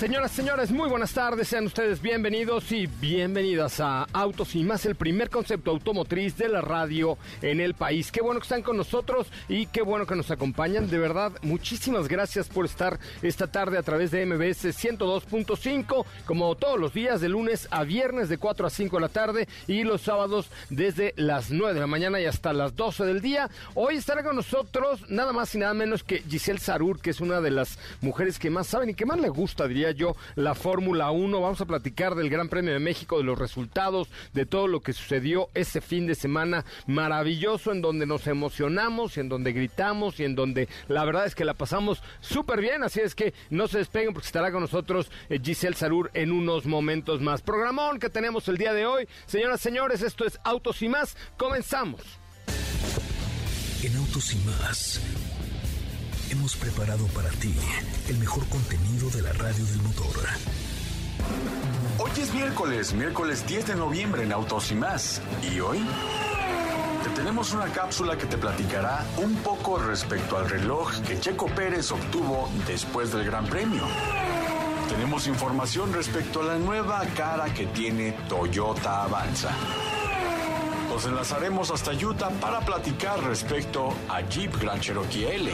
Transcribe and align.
Señoras, 0.00 0.30
señores, 0.30 0.70
muy 0.70 0.88
buenas 0.88 1.12
tardes. 1.12 1.48
Sean 1.48 1.66
ustedes 1.66 2.00
bienvenidos 2.00 2.72
y 2.72 2.86
bienvenidas 2.86 3.80
a 3.80 4.04
Autos 4.14 4.54
y 4.54 4.64
más, 4.64 4.86
el 4.86 4.94
primer 4.94 5.28
concepto 5.28 5.72
automotriz 5.72 6.38
de 6.38 6.48
la 6.48 6.62
radio 6.62 7.18
en 7.42 7.60
el 7.60 7.74
país. 7.74 8.10
Qué 8.10 8.22
bueno 8.22 8.40
que 8.40 8.44
están 8.44 8.62
con 8.62 8.78
nosotros 8.78 9.26
y 9.46 9.66
qué 9.66 9.82
bueno 9.82 10.06
que 10.06 10.16
nos 10.16 10.30
acompañan. 10.30 10.88
De 10.88 10.96
verdad, 10.96 11.32
muchísimas 11.42 12.08
gracias 12.08 12.48
por 12.48 12.64
estar 12.64 12.98
esta 13.20 13.48
tarde 13.48 13.76
a 13.76 13.82
través 13.82 14.10
de 14.10 14.24
MBS 14.24 14.74
102.5, 14.74 16.06
como 16.24 16.54
todos 16.54 16.80
los 16.80 16.94
días, 16.94 17.20
de 17.20 17.28
lunes 17.28 17.68
a 17.70 17.84
viernes 17.84 18.30
de 18.30 18.38
4 18.38 18.68
a 18.68 18.70
5 18.70 18.96
de 18.96 19.02
la 19.02 19.10
tarde 19.10 19.48
y 19.66 19.84
los 19.84 20.00
sábados 20.00 20.48
desde 20.70 21.12
las 21.18 21.50
9 21.50 21.74
de 21.74 21.80
la 21.80 21.86
mañana 21.86 22.18
y 22.22 22.24
hasta 22.24 22.54
las 22.54 22.74
12 22.74 23.04
del 23.04 23.20
día. 23.20 23.50
Hoy 23.74 23.96
estará 23.96 24.22
con 24.22 24.36
nosotros 24.36 25.10
nada 25.10 25.34
más 25.34 25.54
y 25.54 25.58
nada 25.58 25.74
menos 25.74 26.02
que 26.04 26.22
Giselle 26.22 26.58
Sarur, 26.58 27.02
que 27.02 27.10
es 27.10 27.20
una 27.20 27.42
de 27.42 27.50
las 27.50 27.78
mujeres 28.00 28.38
que 28.38 28.48
más 28.48 28.66
saben 28.66 28.88
y 28.88 28.94
que 28.94 29.04
más 29.04 29.20
le 29.20 29.28
gusta, 29.28 29.68
diría 29.68 29.89
yo, 29.92 30.16
la 30.34 30.54
Fórmula 30.54 31.10
1. 31.10 31.40
Vamos 31.40 31.60
a 31.60 31.66
platicar 31.66 32.14
del 32.14 32.30
Gran 32.30 32.48
Premio 32.48 32.72
de 32.72 32.80
México, 32.80 33.18
de 33.18 33.24
los 33.24 33.38
resultados, 33.38 34.08
de 34.32 34.46
todo 34.46 34.68
lo 34.68 34.80
que 34.80 34.92
sucedió 34.92 35.48
ese 35.54 35.80
fin 35.80 36.06
de 36.06 36.14
semana 36.14 36.64
maravilloso 36.86 37.72
en 37.72 37.82
donde 37.82 38.06
nos 38.06 38.26
emocionamos, 38.26 39.16
y 39.16 39.20
en 39.20 39.28
donde 39.28 39.52
gritamos 39.52 40.20
y 40.20 40.24
en 40.24 40.34
donde 40.34 40.68
la 40.88 41.04
verdad 41.04 41.26
es 41.26 41.34
que 41.34 41.44
la 41.44 41.54
pasamos 41.54 42.02
súper 42.20 42.60
bien. 42.60 42.82
Así 42.82 43.00
es 43.00 43.14
que 43.14 43.34
no 43.50 43.68
se 43.68 43.78
despeguen 43.78 44.12
porque 44.12 44.26
estará 44.26 44.52
con 44.52 44.60
nosotros 44.60 45.10
eh, 45.28 45.40
Giselle 45.42 45.76
Sarur 45.76 46.10
en 46.14 46.32
unos 46.32 46.66
momentos 46.66 47.20
más. 47.20 47.42
Programón 47.42 47.98
que 47.98 48.10
tenemos 48.10 48.48
el 48.48 48.58
día 48.58 48.72
de 48.72 48.86
hoy. 48.86 49.08
Señoras, 49.26 49.60
señores, 49.60 50.02
esto 50.02 50.24
es 50.24 50.38
Autos 50.44 50.82
y 50.82 50.88
más. 50.88 51.16
Comenzamos. 51.36 52.00
En 53.82 53.96
Autos 53.96 54.34
y 54.34 54.36
más 54.38 55.00
hemos 56.30 56.54
preparado 56.56 57.06
para 57.08 57.28
ti 57.30 57.52
el 58.08 58.18
mejor 58.18 58.46
contenido 58.48 59.10
de 59.10 59.22
la 59.22 59.32
radio 59.32 59.64
del 59.64 59.82
motor. 59.82 60.14
Hoy 61.98 62.10
es 62.18 62.32
miércoles, 62.32 62.92
miércoles 62.92 63.46
10 63.46 63.66
de 63.66 63.74
noviembre 63.74 64.22
en 64.22 64.32
Autos 64.32 64.70
y 64.70 64.74
más. 64.76 65.20
¿Y 65.52 65.60
hoy? 65.60 65.84
Te 67.02 67.10
tenemos 67.10 67.52
una 67.52 67.66
cápsula 67.66 68.16
que 68.16 68.26
te 68.26 68.38
platicará 68.38 69.04
un 69.16 69.34
poco 69.36 69.78
respecto 69.78 70.38
al 70.38 70.48
reloj 70.48 70.92
que 71.02 71.18
Checo 71.18 71.46
Pérez 71.46 71.90
obtuvo 71.90 72.48
después 72.66 73.12
del 73.12 73.24
Gran 73.24 73.46
Premio. 73.46 73.82
Tenemos 74.88 75.26
información 75.26 75.92
respecto 75.92 76.42
a 76.42 76.44
la 76.44 76.58
nueva 76.58 77.04
cara 77.16 77.52
que 77.52 77.66
tiene 77.66 78.12
Toyota 78.28 79.02
Avanza. 79.02 79.50
Nos 80.88 81.04
enlazaremos 81.06 81.70
hasta 81.70 81.92
Utah 81.92 82.30
para 82.40 82.60
platicar 82.60 83.22
respecto 83.22 83.94
a 84.08 84.20
Jeep 84.22 84.60
Grand 84.60 84.80
Cherokee 84.80 85.24
L. 85.24 85.52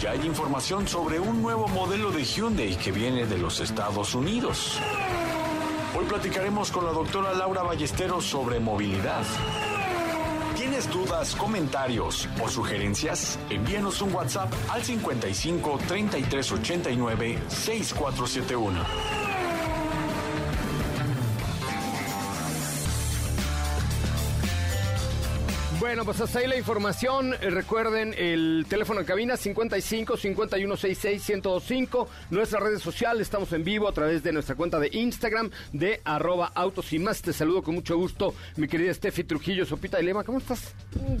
Ya 0.00 0.10
hay 0.10 0.26
información 0.26 0.88
sobre 0.88 1.20
un 1.20 1.40
nuevo 1.40 1.68
modelo 1.68 2.10
de 2.10 2.24
Hyundai 2.24 2.76
que 2.76 2.90
viene 2.90 3.26
de 3.26 3.38
los 3.38 3.60
Estados 3.60 4.14
Unidos. 4.14 4.80
Hoy 5.96 6.04
platicaremos 6.06 6.70
con 6.70 6.84
la 6.84 6.92
doctora 6.92 7.32
Laura 7.32 7.62
Ballesteros 7.62 8.24
sobre 8.24 8.58
movilidad. 8.58 9.24
¿Tienes 10.56 10.90
dudas, 10.90 11.34
comentarios 11.34 12.28
o 12.42 12.48
sugerencias? 12.48 13.38
Envíanos 13.50 14.02
un 14.02 14.12
WhatsApp 14.12 14.52
al 14.70 14.82
55 14.82 15.78
3389 15.86 17.38
6471. 17.48 19.33
Bueno, 25.84 26.06
pues 26.06 26.18
hasta 26.22 26.38
ahí 26.38 26.46
la 26.46 26.56
información. 26.56 27.34
Eh, 27.34 27.50
recuerden 27.50 28.14
el 28.16 28.64
teléfono 28.70 29.00
de 29.00 29.06
cabina 29.06 29.36
55 29.36 30.16
5166 30.16 31.28
1025. 31.28 32.08
Nuestras 32.30 32.62
redes 32.62 32.80
sociales, 32.80 33.20
estamos 33.20 33.52
en 33.52 33.64
vivo 33.64 33.86
a 33.86 33.92
través 33.92 34.22
de 34.22 34.32
nuestra 34.32 34.54
cuenta 34.54 34.80
de 34.80 34.88
Instagram 34.92 35.50
de 35.74 36.00
arroba 36.06 36.50
autos 36.54 36.90
y 36.94 36.98
más. 36.98 37.20
Te 37.20 37.34
saludo 37.34 37.62
con 37.62 37.74
mucho 37.74 37.98
gusto, 37.98 38.34
mi 38.56 38.66
querida 38.66 38.94
Steffi 38.94 39.24
Trujillo, 39.24 39.66
Sopita 39.66 40.00
y 40.00 40.04
Lema. 40.06 40.24
¿Cómo 40.24 40.38
estás? 40.38 40.74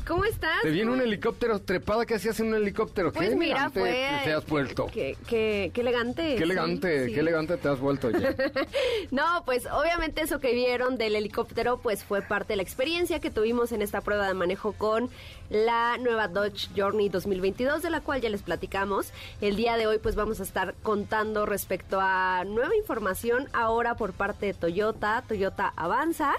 ¿Cómo 0.06 0.24
estás? 0.24 0.62
Te 0.62 0.70
viene 0.70 0.90
un 0.92 1.02
helicóptero 1.02 1.58
trepada. 1.60 2.06
¿Qué 2.06 2.14
hacías 2.14 2.40
en 2.40 2.46
un 2.46 2.54
helicóptero? 2.54 3.12
Pues 3.12 3.28
qué 3.28 3.36
mira, 3.36 3.66
elegante 3.70 3.80
fue... 3.80 4.08
te 4.24 4.32
has 4.32 4.46
vuelto. 4.46 4.86
Qué, 4.86 5.14
qué- 5.28 5.72
qué 5.74 5.80
elegante. 5.82 6.36
Qué 6.36 6.42
elegante, 6.42 7.04
sí, 7.08 7.12
qué 7.12 7.20
elegante 7.20 7.58
te 7.58 7.68
has 7.68 7.78
vuelto. 7.80 8.06
oye. 8.06 8.34
No, 9.10 9.42
pues 9.44 9.66
obviamente 9.66 10.22
eso 10.22 10.40
que 10.40 10.54
vieron 10.54 10.96
del 10.96 11.16
helicóptero 11.16 11.76
pues 11.82 12.02
fue 12.02 12.22
parte 12.22 12.54
de 12.54 12.56
la 12.56 12.62
experiencia 12.62 13.20
que 13.20 13.30
tuvimos 13.30 13.70
en 13.72 13.82
esta 13.82 14.00
prueba 14.00 14.26
de 14.26 14.32
manejo 14.32 14.53
con 14.56 15.10
la 15.50 15.98
nueva 15.98 16.28
Dodge 16.28 16.68
Journey 16.76 17.08
2022 17.08 17.82
de 17.82 17.90
la 17.90 18.00
cual 18.00 18.20
ya 18.20 18.28
les 18.28 18.42
platicamos. 18.42 19.12
El 19.40 19.56
día 19.56 19.76
de 19.76 19.86
hoy 19.86 19.98
pues 19.98 20.14
vamos 20.14 20.40
a 20.40 20.42
estar 20.42 20.74
contando 20.82 21.46
respecto 21.46 21.98
a 22.00 22.44
nueva 22.46 22.74
información 22.76 23.48
ahora 23.52 23.96
por 23.96 24.12
parte 24.12 24.46
de 24.46 24.54
Toyota, 24.54 25.22
Toyota 25.26 25.72
Avanza 25.76 26.34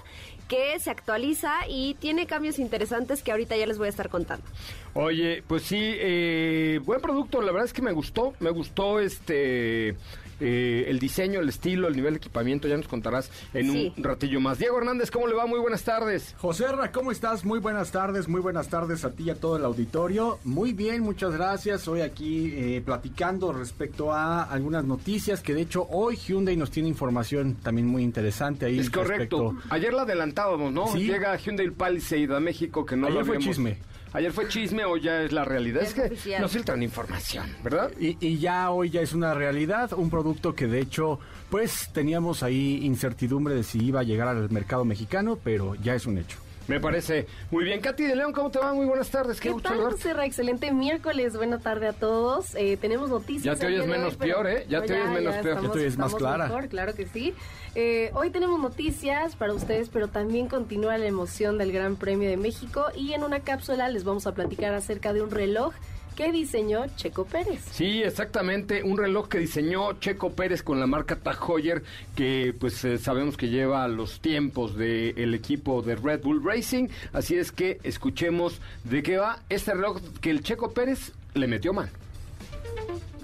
que 0.48 0.78
se 0.78 0.90
actualiza 0.90 1.52
y 1.68 1.94
tiene 1.94 2.26
cambios 2.26 2.58
interesantes 2.58 3.22
que 3.22 3.32
ahorita 3.32 3.56
ya 3.56 3.66
les 3.66 3.78
voy 3.78 3.86
a 3.86 3.90
estar 3.90 4.08
contando. 4.08 4.46
Oye, 4.94 5.42
pues 5.46 5.62
sí, 5.64 5.78
eh, 5.80 6.80
buen 6.84 7.00
producto. 7.00 7.42
La 7.42 7.52
verdad 7.52 7.64
es 7.64 7.72
que 7.72 7.82
me 7.82 7.92
gustó. 7.92 8.32
Me 8.38 8.50
gustó 8.50 9.00
este 9.00 9.96
eh, 10.40 10.84
el 10.88 10.98
diseño, 10.98 11.40
el 11.40 11.48
estilo, 11.48 11.88
el 11.88 11.96
nivel 11.96 12.14
de 12.14 12.18
equipamiento. 12.18 12.68
Ya 12.68 12.76
nos 12.76 12.88
contarás 12.88 13.30
en 13.54 13.70
Sí. 13.72 13.92
un 13.96 14.04
ratillo 14.04 14.40
más. 14.40 14.58
Diego 14.58 14.78
Hernández, 14.78 15.10
¿cómo 15.10 15.26
le 15.26 15.34
va? 15.34 15.46
Muy 15.46 15.58
buenas 15.60 15.82
tardes. 15.84 16.34
José 16.38 16.66
Ra, 16.72 16.92
¿cómo 16.92 17.10
estás? 17.12 17.44
Muy 17.44 17.58
buenas 17.58 17.90
tardes, 17.92 18.28
muy 18.28 18.40
buenas 18.40 18.68
tardes 18.68 19.04
a 19.04 19.12
ti 19.12 19.24
y 19.24 19.30
a 19.30 19.34
todo 19.34 19.56
el 19.56 19.64
auditorio. 19.64 20.38
Muy 20.44 20.72
bien, 20.72 21.02
muchas 21.02 21.32
gracias. 21.32 21.88
Hoy 21.88 22.00
aquí 22.00 22.52
eh, 22.54 22.82
platicando 22.84 23.52
respecto 23.52 24.12
a 24.12 24.42
algunas 24.44 24.84
noticias 24.84 25.40
que 25.42 25.54
de 25.54 25.62
hecho 25.62 25.86
hoy 25.90 26.16
Hyundai 26.16 26.56
nos 26.56 26.70
tiene 26.70 26.88
información 26.88 27.54
también 27.62 27.86
muy 27.86 28.02
interesante 28.02 28.66
ahí. 28.66 28.78
Es 28.78 28.90
correcto. 28.90 29.52
respecto- 29.52 29.74
Ayer 29.74 29.92
la 29.94 30.02
adelantábamos, 30.02 30.72
¿no? 30.72 30.86
Sí. 30.88 31.00
Llega 31.06 31.36
Hyundai 31.36 31.70
Palisade 31.70 32.34
a 32.34 32.40
México 32.40 32.84
que 32.84 32.96
no 32.96 33.06
Ayer 33.06 33.20
lo 33.20 33.24
fue 33.26 33.36
habíamos- 33.36 33.56
chisme. 33.56 33.78
Ayer 34.12 34.32
fue 34.32 34.48
chisme, 34.48 34.84
hoy 34.84 35.02
ya 35.02 35.22
es 35.22 35.32
la 35.32 35.44
realidad. 35.44 35.82
Es 35.82 35.92
que 35.92 36.02
oficial. 36.02 36.40
nos 36.40 36.52
filtran 36.52 36.82
información, 36.82 37.46
¿verdad? 37.62 37.90
Y, 38.00 38.16
y 38.26 38.38
ya 38.38 38.70
hoy 38.70 38.90
ya 38.90 39.00
es 39.02 39.12
una 39.12 39.34
realidad, 39.34 39.92
un 39.92 40.08
producto 40.08 40.54
que 40.54 40.66
de 40.66 40.80
hecho 40.80 41.18
pues 41.50 41.90
teníamos 41.92 42.42
ahí 42.42 42.80
incertidumbre 42.82 43.54
de 43.54 43.62
si 43.62 43.84
iba 43.84 44.00
a 44.00 44.04
llegar 44.04 44.28
al 44.28 44.48
mercado 44.50 44.84
mexicano, 44.84 45.38
pero 45.42 45.74
ya 45.74 45.94
es 45.94 46.06
un 46.06 46.18
hecho. 46.18 46.38
Me 46.68 46.80
parece 46.80 47.26
muy 47.50 47.64
bien. 47.64 47.80
Katy 47.80 48.04
de 48.04 48.16
León, 48.16 48.32
¿cómo 48.32 48.50
te 48.50 48.58
va? 48.58 48.74
Muy 48.74 48.86
buenas 48.86 49.08
tardes. 49.10 49.38
Qué, 49.40 49.48
¿Qué 49.48 49.52
gusto 49.52 49.68
tal, 49.68 49.78
saludarte. 49.78 50.02
José 50.02 50.14
Ra? 50.14 50.24
Excelente 50.26 50.72
miércoles. 50.72 51.36
Buena 51.36 51.58
tarde 51.60 51.86
a 51.88 51.92
todos. 51.92 52.54
Eh, 52.56 52.76
tenemos 52.80 53.08
noticias. 53.08 53.44
Ya 53.44 53.60
te 53.60 53.66
oyes 53.66 53.86
menos 53.86 54.14
hoy, 54.14 54.18
peor, 54.18 54.46
¿eh? 54.48 54.66
Ya 54.68 54.82
te 54.82 54.94
oyes 54.94 55.10
menos 55.10 55.34
peor. 55.36 55.36
Ya 55.36 55.42
te 55.42 55.48
estamos- 55.50 55.76
oyes 55.76 55.96
más 55.98 56.06
estamos 56.12 56.14
clara. 56.14 56.46
mejor, 56.48 56.68
claro 56.68 56.94
que 56.94 57.06
sí. 57.06 57.34
Eh, 57.74 58.10
hoy 58.14 58.30
tenemos 58.30 58.58
noticias 58.58 59.36
para 59.36 59.52
ustedes, 59.52 59.90
pero 59.90 60.08
también 60.08 60.48
continúa 60.48 60.98
la 60.98 61.06
emoción 61.06 61.56
del 61.58 61.70
Gran 61.72 61.96
Premio 61.96 62.28
de 62.28 62.36
México. 62.36 62.86
Y 62.96 63.12
en 63.12 63.22
una 63.22 63.40
cápsula 63.40 63.88
les 63.88 64.02
vamos 64.04 64.26
a 64.26 64.32
platicar 64.34 64.74
acerca 64.74 65.12
de 65.12 65.22
un 65.22 65.30
reloj 65.30 65.72
que 66.16 66.32
diseñó 66.32 66.86
Checo 66.96 67.24
Pérez. 67.26 67.60
Sí, 67.70 68.02
exactamente, 68.02 68.82
un 68.82 68.96
reloj 68.96 69.28
que 69.28 69.38
diseñó 69.38 69.92
Checo 70.00 70.32
Pérez 70.32 70.62
con 70.62 70.80
la 70.80 70.86
marca 70.86 71.16
Tag 71.16 71.38
Heuer, 71.46 71.84
que 72.16 72.54
pues 72.58 72.84
eh, 72.84 72.98
sabemos 72.98 73.36
que 73.36 73.48
lleva 73.48 73.86
los 73.86 74.20
tiempos 74.20 74.76
del 74.76 75.34
equipo 75.34 75.82
de 75.82 75.94
Red 75.94 76.22
Bull 76.22 76.42
Racing, 76.42 76.88
así 77.12 77.36
es 77.36 77.52
que 77.52 77.78
escuchemos 77.84 78.60
de 78.84 79.02
qué 79.02 79.18
va 79.18 79.42
este 79.48 79.74
reloj 79.74 80.00
que 80.20 80.30
el 80.30 80.42
Checo 80.42 80.72
Pérez 80.72 81.12
le 81.34 81.46
metió 81.46 81.72
mano. 81.72 81.90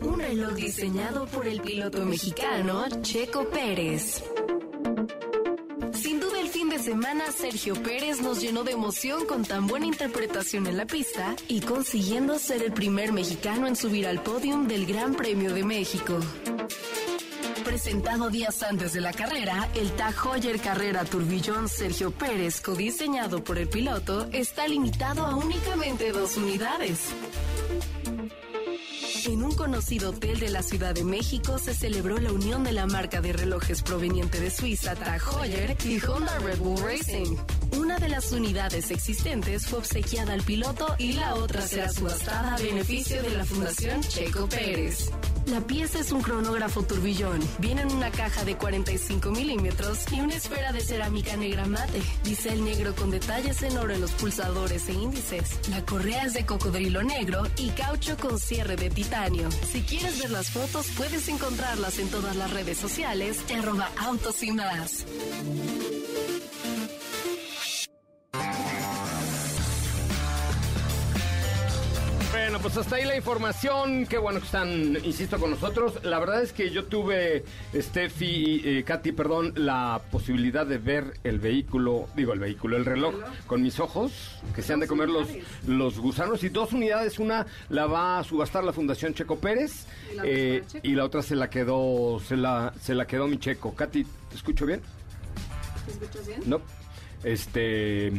Un 0.02 0.18
reloj 0.18 0.54
diseñado 0.54 1.26
por 1.26 1.46
el 1.46 1.60
piloto 1.60 2.04
mexicano 2.04 2.84
Checo 3.02 3.48
Pérez. 3.48 4.22
Fin 6.52 6.68
de 6.68 6.78
semana 6.78 7.32
Sergio 7.32 7.74
Pérez 7.82 8.20
nos 8.20 8.42
llenó 8.42 8.62
de 8.62 8.72
emoción 8.72 9.24
con 9.24 9.42
tan 9.42 9.66
buena 9.66 9.86
interpretación 9.86 10.66
en 10.66 10.76
la 10.76 10.84
pista 10.84 11.34
y 11.48 11.62
consiguiendo 11.62 12.38
ser 12.38 12.62
el 12.62 12.74
primer 12.74 13.10
mexicano 13.10 13.66
en 13.66 13.74
subir 13.74 14.06
al 14.06 14.22
podium 14.22 14.68
del 14.68 14.84
Gran 14.84 15.14
Premio 15.14 15.54
de 15.54 15.64
México. 15.64 16.20
Presentado 17.64 18.28
días 18.28 18.62
antes 18.62 18.92
de 18.92 19.00
la 19.00 19.14
carrera, 19.14 19.66
el 19.74 19.92
Tag 19.92 20.14
Carrera 20.62 21.06
Turbillón 21.06 21.70
Sergio 21.70 22.10
Pérez, 22.10 22.60
codiseñado 22.60 23.42
por 23.42 23.56
el 23.56 23.68
piloto, 23.70 24.28
está 24.30 24.68
limitado 24.68 25.24
a 25.24 25.34
únicamente 25.34 26.12
dos 26.12 26.36
unidades. 26.36 26.98
En 29.24 29.44
un 29.44 29.52
conocido 29.52 30.10
hotel 30.10 30.40
de 30.40 30.48
la 30.48 30.62
Ciudad 30.62 30.94
de 30.94 31.04
México 31.04 31.56
se 31.56 31.74
celebró 31.74 32.18
la 32.18 32.32
unión 32.32 32.64
de 32.64 32.72
la 32.72 32.86
marca 32.86 33.20
de 33.20 33.32
relojes 33.32 33.82
proveniente 33.82 34.40
de 34.40 34.50
Suiza 34.50 34.96
Tag 34.96 35.20
Heuer 35.22 35.76
y 35.84 36.04
Honda 36.04 36.38
Red 36.40 36.58
Bull 36.58 36.82
Racing. 36.82 37.36
Una 37.78 37.98
de 37.98 38.08
las 38.08 38.32
unidades 38.32 38.90
existentes 38.90 39.66
fue 39.66 39.78
obsequiada 39.78 40.32
al 40.32 40.42
piloto 40.42 40.96
y 40.98 41.12
la 41.12 41.36
otra 41.36 41.62
será 41.62 41.88
subastada 41.88 42.56
a 42.56 42.58
beneficio 42.58 43.22
de 43.22 43.30
la 43.30 43.44
Fundación 43.44 44.00
Checo 44.02 44.48
Pérez. 44.48 45.10
La 45.46 45.60
pieza 45.60 45.98
es 45.98 46.12
un 46.12 46.22
cronógrafo 46.22 46.82
turbillón. 46.82 47.40
Viene 47.58 47.82
en 47.82 47.92
una 47.92 48.10
caja 48.10 48.44
de 48.44 48.56
45 48.56 49.30
milímetros 49.30 50.04
y 50.12 50.20
una 50.20 50.34
esfera 50.34 50.72
de 50.72 50.80
cerámica 50.80 51.36
negra 51.36 51.66
mate. 51.66 52.00
Bisel 52.24 52.64
negro 52.64 52.94
con 52.94 53.10
detalles 53.10 53.62
en 53.62 53.76
oro 53.76 53.92
en 53.92 54.00
los 54.00 54.12
pulsadores 54.12 54.88
e 54.88 54.92
índices. 54.92 55.58
La 55.70 55.84
correa 55.84 56.22
es 56.22 56.34
de 56.34 56.46
cocodrilo 56.46 57.02
negro 57.02 57.42
y 57.56 57.70
caucho 57.70 58.16
con 58.16 58.38
cierre 58.38 58.76
de 58.76 58.90
titanio. 58.90 59.50
Si 59.50 59.82
quieres 59.82 60.18
ver 60.20 60.30
las 60.30 60.50
fotos, 60.50 60.86
puedes 60.96 61.28
encontrarlas 61.28 61.98
en 61.98 62.08
todas 62.08 62.36
las 62.36 62.50
redes 62.52 62.78
sociales, 62.78 63.38
arroba 63.52 63.90
autos 63.98 64.42
y 64.42 64.52
más. 64.52 65.04
Bueno, 72.52 72.64
pues 72.64 72.76
hasta 72.76 72.96
ahí 72.96 73.06
la 73.06 73.16
información. 73.16 74.04
Qué 74.04 74.18
bueno 74.18 74.38
que 74.38 74.44
están, 74.44 74.98
insisto, 75.04 75.38
con 75.38 75.52
nosotros. 75.52 76.04
La 76.04 76.18
verdad 76.18 76.42
es 76.42 76.52
que 76.52 76.68
yo 76.68 76.84
tuve, 76.84 77.46
Steffi, 77.74 78.60
eh, 78.62 78.84
Katy, 78.84 79.12
perdón, 79.12 79.54
la 79.56 80.02
posibilidad 80.10 80.66
de 80.66 80.76
ver 80.76 81.14
el 81.24 81.38
vehículo, 81.38 82.08
digo 82.14 82.34
el 82.34 82.40
vehículo, 82.40 82.76
el 82.76 82.84
reloj, 82.84 83.14
con 83.46 83.62
mis 83.62 83.80
ojos, 83.80 84.12
que 84.54 84.60
se 84.60 84.74
han 84.74 84.80
de 84.80 84.86
comer 84.86 85.08
los, 85.08 85.28
los 85.66 85.98
gusanos. 85.98 86.44
Y 86.44 86.50
dos 86.50 86.74
unidades, 86.74 87.18
una 87.18 87.46
la 87.70 87.86
va 87.86 88.18
a 88.18 88.24
subastar 88.24 88.64
la 88.64 88.74
Fundación 88.74 89.14
Checo 89.14 89.38
Pérez 89.38 89.86
¿Y 90.12 90.16
la 90.16 90.20
otra 90.20 90.30
eh, 90.30 90.62
y 90.82 90.92
la 90.92 91.04
otra 91.06 91.22
se 91.22 91.36
la 91.36 91.48
quedó, 91.48 92.20
se 92.20 92.36
la, 92.36 92.74
se 92.78 92.94
la 92.94 93.06
quedó 93.06 93.28
mi 93.28 93.38
Checo. 93.38 93.74
Katy, 93.74 94.04
¿te 94.04 94.36
escucho 94.36 94.66
bien? 94.66 94.82
¿Te 95.86 95.92
escuchas 95.92 96.26
bien? 96.26 96.42
No. 96.44 96.60
Este. 97.24 98.12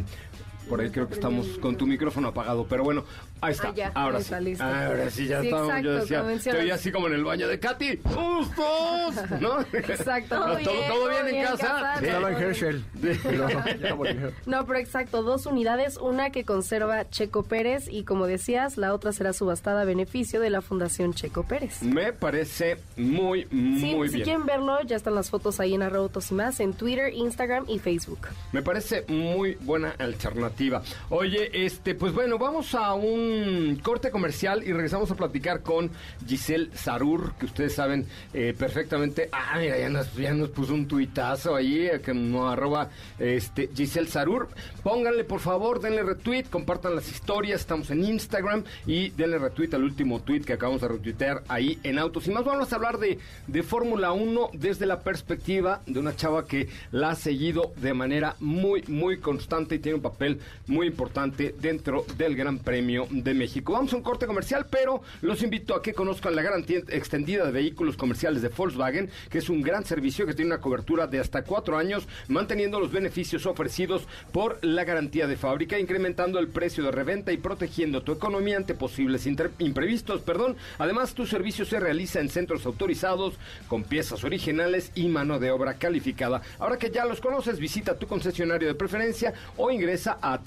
Por 0.68 0.80
ahí 0.80 0.90
creo 0.90 1.08
que 1.08 1.14
estamos 1.14 1.46
con 1.60 1.76
tu 1.76 1.86
micrófono 1.86 2.30
apagado, 2.30 2.66
pero 2.66 2.86
bueno, 2.86 3.04
ahí 3.46 3.52
está. 3.54 3.68
Ah, 3.70 3.74
ya, 3.76 3.92
ahora 3.96 4.18
sí. 4.20 4.24
está, 4.24 4.40
listo. 4.40 4.64
Ahora 4.64 5.10
sí, 5.10 5.28
ya 5.28 5.42
Sí, 5.42 5.48
estamos. 5.48 5.68
exacto, 5.70 5.84
Yo 5.88 5.94
decía, 6.00 6.34
estoy 6.54 6.72
así 6.72 6.92
como 6.92 7.08
en 7.08 7.14
el 7.14 7.24
baño 7.24 7.48
de 7.48 7.60
Katy. 7.60 8.00
¡Justos! 8.04 9.40
¿No? 9.42 9.62
Exacto. 9.74 10.36
¿Todo, 10.36 10.46
Todo 10.46 10.58
bien, 10.58 10.88
todo 10.88 11.10
bien 11.10 11.20
en 11.22 11.32
bien 11.34 11.46
en 11.46 11.52
casa? 11.52 11.68
casa, 11.68 12.00
Sí. 12.00 12.06
Estaba 12.06 12.32
en 12.32 12.38
Herschel. 12.38 12.86
No, 14.46 14.66
pero 14.66 14.80
exacto, 14.80 15.24
dos 15.24 15.46
unidades, 15.46 15.98
una 15.98 16.32
que 16.32 16.44
conserva 16.44 17.10
Checo 17.10 17.44
Pérez 17.44 17.88
y 17.90 18.04
como 18.04 18.28
decías, 18.28 18.78
la 18.78 18.94
otra 18.94 19.12
será 19.12 19.34
subastada 19.34 19.82
a 19.82 19.86
beneficio 19.86 20.40
de 20.40 20.50
la 20.50 20.62
Fundación 20.62 21.14
Checo 21.14 21.44
Pérez. 21.44 21.82
Me 21.82 22.14
parece 22.14 22.78
muy, 22.98 23.44
Sí, 23.50 23.94
muy 23.96 24.08
si 24.10 24.16
bien. 24.16 24.24
quieren 24.26 24.46
verlo, 24.46 24.82
ya 24.84 24.96
están 24.96 25.16
las 25.16 25.30
fotos 25.30 25.60
ahí 25.60 25.74
en 25.74 25.82
arroba 25.82 26.04
Autos 26.04 26.32
y 26.32 26.34
más, 26.36 26.60
en 26.60 26.74
Twitter, 26.74 27.14
Instagram 27.14 27.66
y 27.68 27.80
Facebook. 27.80 28.20
Me 28.52 28.62
parece 28.62 29.06
muy 29.08 29.56
buena 29.62 29.92
alternativa. 29.98 30.82
Oye, 31.10 31.66
este, 31.66 31.96
pues 31.96 32.14
bueno, 32.14 32.38
vamos 32.38 32.74
a 32.76 32.94
un 32.94 33.33
corte 33.82 34.12
comercial 34.12 34.64
y 34.64 34.72
regresamos 34.72 35.12
a 35.12 35.16
platicar 35.16 35.62
con 35.62 35.92
Giselle 36.28 36.70
Sarur, 36.74 37.34
que 37.36 37.46
ustedes 37.46 37.74
saben 37.74 38.06
eh, 38.34 38.54
perfectamente. 38.58 39.30
Ah, 39.32 39.58
mira, 39.60 39.78
ya 39.78 39.90
nos, 39.90 40.14
ya 40.16 40.34
nos 40.34 40.50
puso 40.50 40.74
un 40.74 40.88
tuitazo 40.88 41.56
ahí, 41.56 41.88
eh, 41.88 42.02
que 42.02 42.14
no 42.14 42.50
arroba 42.50 42.90
este, 43.20 43.70
Giselle 43.74 44.08
Sarur. 44.08 44.50
Pónganle, 44.84 45.24
por 45.24 45.40
favor, 45.40 45.82
denle 45.82 46.04
retweet, 46.04 46.46
compartan 46.50 46.96
las 46.96 47.10
historias, 47.10 47.62
estamos 47.62 47.90
en 47.92 48.04
Instagram 48.04 48.64
y 48.86 49.10
denle 49.12 49.38
retweet 49.38 49.74
al 49.74 49.84
último 49.84 50.22
tweet 50.22 50.42
que 50.42 50.54
acabamos 50.54 50.82
de 50.82 50.88
retuitear 50.88 51.44
ahí 51.48 51.80
en 51.84 52.00
Autos. 52.00 52.28
Y 52.28 52.32
más 52.32 52.44
vamos 52.44 52.72
a 52.72 52.76
hablar 52.76 52.98
de, 52.98 53.20
de 53.48 53.64
Fórmula 53.64 54.12
1 54.12 54.50
desde 54.54 54.86
la 54.86 55.02
perspectiva 55.02 55.82
de 55.86 56.00
una 56.00 56.16
chava 56.16 56.46
que 56.46 56.68
la 56.92 57.12
ha 57.12 57.16
seguido 57.16 57.74
de 57.78 57.94
manera 57.94 58.36
muy, 58.40 58.84
muy 58.88 59.18
constante 59.18 59.76
y 59.76 59.80
tiene 59.80 59.96
un 59.96 60.02
papel 60.02 60.40
muy 60.68 60.88
importante 60.88 61.56
dentro 61.60 62.06
del 62.18 62.36
Gran 62.36 62.60
Premio 62.60 63.08
de 63.24 63.34
México. 63.34 63.74
Vamos 63.74 63.94
a 63.94 63.98
un 63.98 64.04
corte 64.04 64.28
comercial, 64.28 64.68
pero 64.70 65.02
los 65.22 65.42
invito 65.42 65.76
a 65.76 65.82
que 65.82 65.94
conozcan 65.94 66.36
la 66.36 66.42
garantía 66.42 66.80
extendida 66.90 67.46
de 67.46 67.52
vehículos 67.52 67.98
comerciales 67.98 68.42
de 68.42 68.50
Volkswagen, 68.50 69.10
que 69.30 69.38
es 69.38 69.50
un 69.50 69.62
gran 69.62 69.86
servicio 69.86 70.26
que 70.26 70.34
tiene 70.34 70.52
una 70.52 70.62
cobertura 70.62 71.08
de 71.08 71.20
hasta 71.20 71.44
cuatro 71.44 71.78
años, 71.78 72.08
manteniendo 72.28 72.80
los 72.80 72.92
beneficios 72.92 73.46
ofrecidos 73.46 74.08
por 74.32 74.64
la 74.64 74.84
garantía 74.84 75.28
de 75.28 75.38
fábrica, 75.38 75.80
incrementando 75.80 76.40
el 76.40 76.48
precio 76.48 76.84
de 76.84 76.92
reventa 76.92 77.32
y 77.32 77.38
protegiendo 77.38 78.04
tu 78.04 78.12
economía 78.12 78.58
ante 78.58 78.74
posibles 78.74 79.26
imprevistos. 79.26 80.22
Perdón. 80.22 80.56
Además, 80.78 81.14
tu 81.14 81.26
servicio 81.26 81.66
se 81.66 81.80
realiza 81.80 82.20
en 82.20 82.30
centros 82.30 82.66
autorizados, 82.66 83.36
con 83.68 83.84
piezas 83.84 84.24
originales 84.24 84.92
y 84.96 85.08
mano 85.08 85.40
de 85.40 85.52
obra 85.52 85.76
calificada. 85.76 86.42
Ahora 86.60 86.78
que 86.78 86.92
ya 86.92 87.06
los 87.06 87.22
conoces, 87.22 87.60
visita 87.60 87.98
tu 87.98 88.08
concesionario 88.08 88.68
de 88.68 88.76
preferencia 88.76 89.34
o 89.58 89.72
ingresa 89.72 90.18
a 90.22 90.42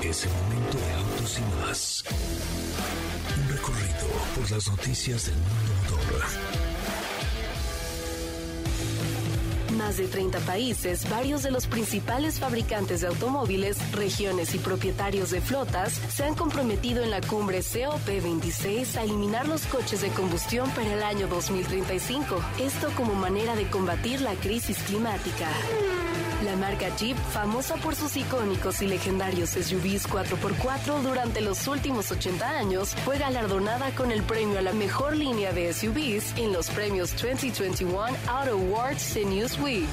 Es 0.02 0.24
el 0.24 0.30
momento 0.32 0.78
de 0.78 0.92
autos 0.94 1.38
y 1.38 1.42
más. 1.60 2.04
Un 3.36 3.48
recorrido 3.54 4.08
por 4.34 4.50
las 4.50 4.66
noticias 4.68 5.26
del 5.26 5.36
mundo 5.36 5.74
motor. 5.84 6.22
Más 9.80 9.96
de 9.96 10.08
30 10.08 10.40
países, 10.40 11.08
varios 11.08 11.42
de 11.42 11.50
los 11.50 11.66
principales 11.66 12.38
fabricantes 12.38 13.00
de 13.00 13.06
automóviles, 13.06 13.78
regiones 13.92 14.54
y 14.54 14.58
propietarios 14.58 15.30
de 15.30 15.40
flotas 15.40 15.94
se 15.94 16.22
han 16.22 16.34
comprometido 16.34 17.02
en 17.02 17.10
la 17.10 17.22
cumbre 17.22 17.60
COP26 17.60 18.96
a 18.98 19.04
eliminar 19.04 19.48
los 19.48 19.64
coches 19.64 20.02
de 20.02 20.10
combustión 20.10 20.68
para 20.72 20.92
el 20.92 21.02
año 21.02 21.28
2035. 21.28 22.36
Esto 22.60 22.88
como 22.94 23.14
manera 23.14 23.56
de 23.56 23.70
combatir 23.70 24.20
la 24.20 24.34
crisis 24.34 24.76
climática. 24.82 25.48
La 26.44 26.56
marca 26.56 26.88
Jeep, 26.96 27.18
famosa 27.32 27.76
por 27.76 27.94
sus 27.94 28.16
icónicos 28.16 28.80
y 28.80 28.86
legendarios 28.86 29.50
SUVs 29.50 30.08
4x4 30.08 31.02
durante 31.02 31.42
los 31.42 31.66
últimos 31.68 32.10
80 32.10 32.48
años, 32.48 32.94
fue 33.04 33.18
galardonada 33.18 33.90
con 33.90 34.10
el 34.10 34.22
premio 34.22 34.58
a 34.58 34.62
la 34.62 34.72
mejor 34.72 35.16
línea 35.16 35.52
de 35.52 35.70
SUVs 35.74 36.38
en 36.38 36.52
los 36.52 36.70
premios 36.70 37.10
2021 37.12 38.06
Auto 38.26 38.52
Awards 38.52 39.14
de 39.14 39.24
Newsweek. 39.26 39.88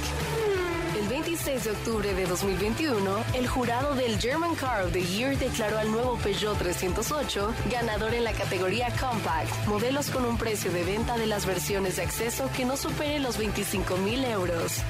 El 0.98 1.08
26 1.10 1.66
de 1.66 1.72
octubre 1.72 2.14
de 2.14 2.26
2021, 2.26 3.24
el 3.34 3.48
jurado 3.48 3.94
del 3.96 4.18
German 4.18 4.56
Car 4.56 4.86
of 4.86 4.94
the 4.94 5.04
Year 5.04 5.38
declaró 5.38 5.78
al 5.78 5.92
nuevo 5.92 6.18
Peugeot 6.24 6.58
308 6.58 7.54
ganador 7.70 8.14
en 8.14 8.24
la 8.24 8.32
categoría 8.32 8.88
Compact, 8.92 9.68
modelos 9.68 10.10
con 10.10 10.24
un 10.24 10.38
precio 10.38 10.72
de 10.72 10.86
venta 10.86 11.18
de 11.18 11.28
las 11.28 11.46
versiones 11.46 11.98
de 11.98 12.04
acceso 12.04 12.50
que 12.56 12.64
no 12.64 12.78
supere 12.78 13.20
los 13.20 13.38
25 13.38 13.98
mil 13.98 14.24
euros. 14.24 14.82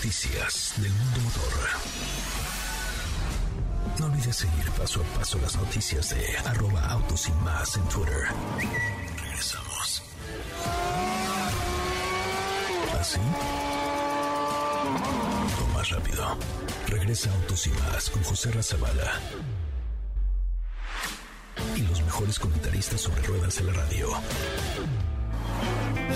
noticias 0.00 0.72
del 0.78 0.90
mundo 0.92 1.20
motor. 1.20 1.52
No 3.98 4.06
olvides 4.06 4.34
seguir 4.34 4.70
paso 4.70 5.02
a 5.02 5.18
paso 5.18 5.38
las 5.42 5.54
noticias 5.56 6.08
de 6.08 6.38
arroba 6.38 6.86
autos 6.86 7.28
y 7.28 7.32
más 7.44 7.76
en 7.76 7.82
Twitter. 7.82 8.28
Regresamos. 9.22 10.02
¿Así? 12.98 13.20
O 15.60 15.76
más 15.76 15.90
rápido. 15.90 16.38
Regresa 16.86 17.30
Autos 17.34 17.66
y 17.66 17.70
más 17.70 18.08
con 18.08 18.24
José 18.24 18.52
Razabala. 18.52 19.20
Y 21.76 21.82
los 21.82 22.00
mejores 22.00 22.38
comentaristas 22.38 23.02
sobre 23.02 23.20
ruedas 23.20 23.58
en 23.58 23.66
la 23.66 23.74
radio 23.74 24.08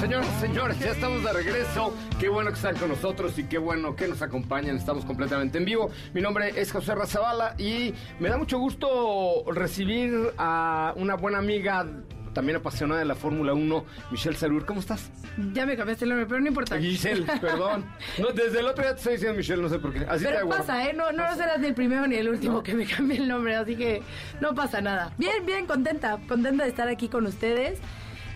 Señoras 0.01 0.29
y 0.37 0.41
señores, 0.41 0.79
ya 0.81 0.91
estamos 0.91 1.25
de 1.25 1.33
regreso. 1.33 1.95
Qué 2.21 2.29
bueno 2.29 2.51
que 2.51 2.57
están 2.57 2.77
con 2.77 2.89
nosotros 2.89 3.39
y 3.39 3.45
qué 3.45 3.59
bueno 3.59 3.97
que 3.97 4.07
nos 4.07 4.21
acompañan. 4.23 4.77
Estamos 4.77 5.05
completamente 5.05 5.59
en 5.59 5.65
vivo. 5.65 5.91
Mi 6.13 6.21
nombre 6.21 6.53
es 6.57 6.73
José 6.73 6.95
Razabala 6.95 7.55
y 7.59 7.95
me 8.21 8.29
da 8.29 8.37
mucho 8.37 8.59
gusto 8.59 9.45
recibir 9.53 10.33
a 10.37 10.93
una 10.97 11.15
buena 11.15 11.39
amiga 11.39 11.87
también 12.35 12.57
apasionada 12.57 13.01
de 13.01 13.07
la 13.07 13.15
Fórmula 13.15 13.55
1, 13.55 13.85
Michelle 14.11 14.37
Sarur. 14.37 14.67
¿Cómo 14.67 14.81
estás? 14.81 15.11
Ya 15.53 15.65
me 15.65 15.77
cambiaste 15.77 16.05
el 16.05 16.11
nombre, 16.11 16.27
pero 16.27 16.41
no 16.41 16.49
importa. 16.49 16.79
Giselle, 16.79 17.25
perdón. 17.41 17.87
No, 18.19 18.29
desde 18.33 18.61
el 18.61 18.67
otro 18.67 18.83
día 18.83 18.93
te 18.93 18.99
estoy 18.99 19.13
diciendo 19.15 19.39
Michelle, 19.39 19.63
no 19.63 19.69
sé 19.69 19.79
por 19.79 19.93
qué. 19.93 20.05
Así 20.07 20.25
pero 20.25 20.41
te 20.41 20.47
pasa, 20.47 20.85
¿eh? 20.85 20.93
No, 20.93 21.13
no 21.13 21.35
serás 21.37 21.61
ni 21.61 21.69
el 21.69 21.75
primero 21.75 22.07
ni 22.07 22.17
el 22.17 22.29
último 22.29 22.63
que 22.63 22.75
me 22.75 22.85
cambie 22.85 23.19
el 23.19 23.29
nombre, 23.29 23.55
así 23.55 23.77
que 23.77 24.03
no 24.41 24.55
pasa 24.55 24.81
nada. 24.81 25.15
Bien, 25.17 25.47
bien, 25.47 25.67
contenta. 25.67 26.19
Contenta 26.29 26.65
de 26.65 26.71
estar 26.71 26.89
aquí 26.89 27.09
con 27.09 27.25
ustedes. 27.27 27.79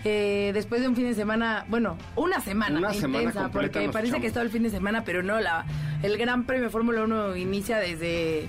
Eh, 0.05 0.51
después 0.53 0.81
de 0.81 0.87
un 0.87 0.95
fin 0.95 1.05
de 1.05 1.13
semana, 1.13 1.65
bueno, 1.67 1.97
una 2.15 2.39
semana 2.39 2.79
Una 2.79 2.95
intensa, 2.95 3.49
porque 3.49 3.89
parece 3.89 4.07
echamos. 4.07 4.21
que 4.21 4.27
es 4.27 4.33
todo 4.33 4.43
el 4.43 4.49
fin 4.49 4.63
de 4.63 4.69
semana, 4.69 5.03
pero 5.03 5.23
no, 5.23 5.39
la, 5.41 5.65
el 6.03 6.17
Gran 6.17 6.45
Premio 6.45 6.69
Fórmula 6.69 7.03
1 7.03 7.35
inicia 7.35 7.77
desde 7.79 8.47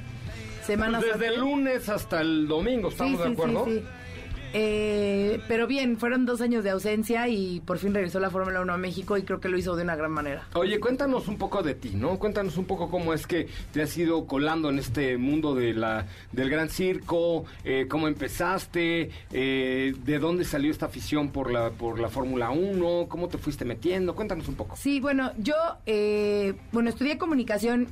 semanas 0.65 1.03
Desde 1.03 1.27
el 1.35 1.41
lunes 1.41 1.89
hasta 1.89 2.21
el 2.21 2.47
domingo, 2.47 2.91
¿estamos 2.91 3.21
Sí, 3.21 3.27
de 3.27 3.33
acuerdo? 3.33 3.65
sí. 3.65 3.83
Eh, 4.53 5.41
pero 5.49 5.67
bien, 5.67 5.99
fueron 5.99 6.27
dos 6.27 6.41
años 6.41 6.65
de 6.65 6.71
ausencia 6.71 7.29
y 7.29 7.61
por 7.61 7.79
fin 7.79 7.95
regresó 7.95 8.21
la 8.21 8.31
Fórmula 8.31 8.61
1 8.61 8.73
a 8.73 8.79
México 8.79 9.17
y 9.17 9.23
creo 9.23 9.41
que 9.41 9.49
lo 9.49 9.59
hizo 9.59 9.77
de 9.77 9.83
una 9.83 9.97
gran 9.97 10.11
manera. 10.13 10.49
Oye, 10.55 10.81
cuéntanos 10.81 11.29
un 11.29 11.39
poco 11.39 11.63
de 11.63 11.75
ti, 11.75 11.91
¿no? 11.95 12.19
Cuéntanos 12.19 12.57
un 12.57 12.65
poco 12.65 12.91
cómo 12.91 13.15
es 13.15 13.27
que 13.27 13.49
te 13.73 13.83
has 13.83 13.97
ido 13.97 14.27
colando 14.27 14.71
en 14.71 14.79
este 14.79 15.17
mundo 15.17 15.55
de 15.55 15.75
la, 15.75 16.07
del 16.33 16.51
gran 16.51 16.69
circo, 16.69 17.45
eh, 17.65 17.87
cómo 17.89 18.09
empezaste, 18.09 19.11
eh, 19.33 19.95
de 20.05 20.19
dónde 20.19 20.45
salió 20.45 20.71
esta 20.71 20.87
afición 20.87 21.31
por 21.31 21.51
la, 21.51 21.71
por 21.71 22.01
la 22.01 22.09
Fórmula 22.09 22.51
1, 22.51 23.07
cómo 23.09 23.29
te 23.29 23.39
fuiste 23.39 23.65
metiendo, 23.65 24.15
cuéntanos 24.15 24.49
un 24.49 24.55
poco. 24.55 24.77
Sí, 24.77 25.01
bueno, 25.01 25.33
yo, 25.39 25.55
eh, 25.87 26.55
bueno, 26.73 26.91
estudié 26.91 27.19
comunicación 27.19 27.89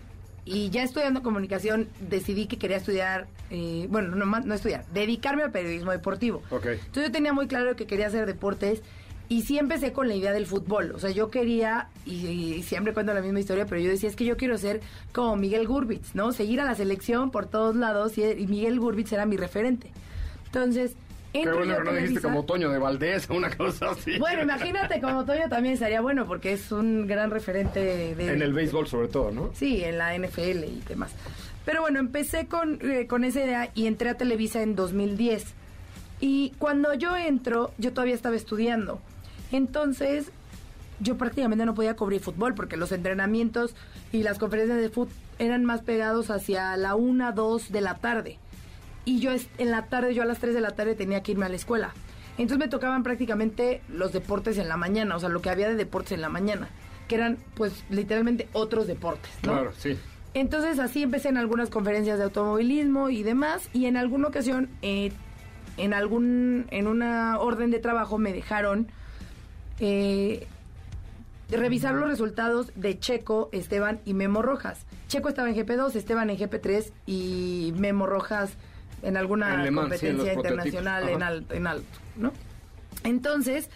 y 0.48 0.70
ya 0.70 0.82
estudiando 0.82 1.22
comunicación 1.22 1.88
decidí 2.08 2.46
que 2.46 2.56
quería 2.56 2.78
estudiar, 2.78 3.26
eh, 3.50 3.86
bueno, 3.90 4.16
no, 4.16 4.24
no 4.24 4.54
estudiar, 4.54 4.86
dedicarme 4.92 5.42
al 5.42 5.52
periodismo 5.52 5.92
deportivo. 5.92 6.42
Ok. 6.50 6.66
Entonces 6.66 7.04
yo 7.04 7.12
tenía 7.12 7.32
muy 7.32 7.46
claro 7.48 7.76
que 7.76 7.86
quería 7.86 8.06
hacer 8.06 8.24
deportes 8.24 8.82
y 9.28 9.42
sí 9.42 9.58
empecé 9.58 9.92
con 9.92 10.08
la 10.08 10.14
idea 10.14 10.32
del 10.32 10.46
fútbol. 10.46 10.92
O 10.92 10.98
sea, 10.98 11.10
yo 11.10 11.30
quería, 11.30 11.88
y, 12.06 12.26
y 12.26 12.62
siempre 12.62 12.94
cuento 12.94 13.12
la 13.12 13.20
misma 13.20 13.40
historia, 13.40 13.66
pero 13.66 13.80
yo 13.80 13.90
decía, 13.90 14.08
es 14.08 14.16
que 14.16 14.24
yo 14.24 14.38
quiero 14.38 14.56
ser 14.56 14.80
como 15.12 15.36
Miguel 15.36 15.66
Gurbitz, 15.66 16.14
¿no? 16.14 16.32
Seguir 16.32 16.62
a 16.62 16.64
la 16.64 16.74
selección 16.74 17.30
por 17.30 17.46
todos 17.46 17.76
lados 17.76 18.16
y, 18.16 18.24
y 18.24 18.46
Miguel 18.46 18.80
Gurbitz 18.80 19.12
era 19.12 19.26
mi 19.26 19.36
referente. 19.36 19.92
Entonces, 20.46 20.96
Qué 21.32 21.50
bueno 21.50 21.76
que 21.76 21.84
no 21.84 21.92
dijiste 21.92 22.20
como 22.22 22.44
Toño 22.44 22.70
de 22.70 22.78
Valdés 22.78 23.28
o 23.30 23.34
una 23.36 23.54
cosa 23.54 23.90
así. 23.90 24.18
Bueno, 24.18 24.42
imagínate 24.42 25.00
como 25.00 25.24
Toño 25.24 25.48
también 25.48 25.74
estaría 25.74 26.00
bueno 26.00 26.26
porque 26.26 26.52
es 26.52 26.72
un 26.72 27.06
gran 27.06 27.30
referente 27.30 28.14
de... 28.14 28.32
En 28.32 28.42
el 28.42 28.52
béisbol 28.52 28.86
sobre 28.86 29.08
todo, 29.08 29.30
¿no? 29.30 29.50
Sí, 29.54 29.84
en 29.84 29.98
la 29.98 30.16
NFL 30.16 30.64
y 30.64 30.82
demás. 30.88 31.14
Pero 31.64 31.82
bueno, 31.82 31.98
empecé 31.98 32.46
con, 32.46 32.78
eh, 32.82 33.06
con 33.06 33.24
esa 33.24 33.44
idea 33.44 33.70
y 33.74 33.86
entré 33.86 34.08
a 34.08 34.14
Televisa 34.14 34.62
en 34.62 34.74
2010. 34.74 35.54
Y 36.20 36.54
cuando 36.58 36.94
yo 36.94 37.16
entro, 37.16 37.72
yo 37.78 37.92
todavía 37.92 38.14
estaba 38.14 38.36
estudiando. 38.36 39.00
Entonces, 39.52 40.30
yo 41.00 41.16
prácticamente 41.16 41.64
no 41.64 41.74
podía 41.74 41.94
cubrir 41.94 42.20
fútbol 42.20 42.54
porque 42.54 42.76
los 42.76 42.90
entrenamientos 42.92 43.74
y 44.12 44.22
las 44.22 44.38
conferencias 44.38 44.80
de 44.80 44.88
fútbol 44.88 45.12
eran 45.38 45.64
más 45.64 45.82
pegados 45.82 46.30
hacia 46.30 46.76
la 46.76 46.94
1, 46.94 47.32
2 47.32 47.70
de 47.70 47.80
la 47.80 47.94
tarde. 47.96 48.38
Y 49.08 49.20
yo 49.20 49.30
en 49.32 49.70
la 49.70 49.86
tarde, 49.86 50.14
yo 50.14 50.22
a 50.22 50.26
las 50.26 50.38
3 50.38 50.52
de 50.52 50.60
la 50.60 50.72
tarde 50.72 50.94
tenía 50.94 51.22
que 51.22 51.32
irme 51.32 51.46
a 51.46 51.48
la 51.48 51.56
escuela. 51.56 51.94
Entonces 52.36 52.58
me 52.58 52.68
tocaban 52.68 53.02
prácticamente 53.02 53.80
los 53.88 54.12
deportes 54.12 54.58
en 54.58 54.68
la 54.68 54.76
mañana, 54.76 55.16
o 55.16 55.18
sea, 55.18 55.30
lo 55.30 55.40
que 55.40 55.48
había 55.48 55.66
de 55.66 55.76
deportes 55.76 56.12
en 56.12 56.20
la 56.20 56.28
mañana, 56.28 56.68
que 57.08 57.14
eran 57.14 57.38
pues 57.54 57.84
literalmente 57.88 58.50
otros 58.52 58.86
deportes, 58.86 59.30
¿no? 59.44 59.52
Claro, 59.52 59.72
sí. 59.78 59.96
Entonces 60.34 60.78
así 60.78 61.02
empecé 61.04 61.30
en 61.30 61.38
algunas 61.38 61.70
conferencias 61.70 62.18
de 62.18 62.24
automovilismo 62.24 63.08
y 63.08 63.22
demás, 63.22 63.70
y 63.72 63.86
en 63.86 63.96
alguna 63.96 64.28
ocasión, 64.28 64.68
eh, 64.82 65.10
en 65.78 65.94
algún, 65.94 66.66
en 66.70 66.86
una 66.86 67.38
orden 67.38 67.70
de 67.70 67.78
trabajo 67.78 68.18
me 68.18 68.34
dejaron 68.34 68.88
eh, 69.80 70.46
revisar 71.50 71.94
los 71.94 72.10
resultados 72.10 72.72
de 72.74 72.98
Checo, 72.98 73.48
Esteban 73.52 74.00
y 74.04 74.12
Memo 74.12 74.42
Rojas. 74.42 74.84
Checo 75.06 75.30
estaba 75.30 75.48
en 75.48 75.56
GP2, 75.56 75.96
Esteban 75.96 76.28
en 76.28 76.36
GP3 76.36 76.92
y 77.06 77.72
Memo 77.78 78.04
Rojas 78.04 78.58
en 79.02 79.16
alguna 79.16 79.54
En 79.54 79.62
sí, 79.62 79.68
en 79.68 79.74
competencia 79.74 80.32
internacional 80.34 81.08
en, 81.08 81.22
Ajá. 81.22 81.26
al- 81.32 81.46
en 81.50 81.66
alto, 81.66 81.98
¿no? 82.16 82.32
Entonces, 83.04 83.68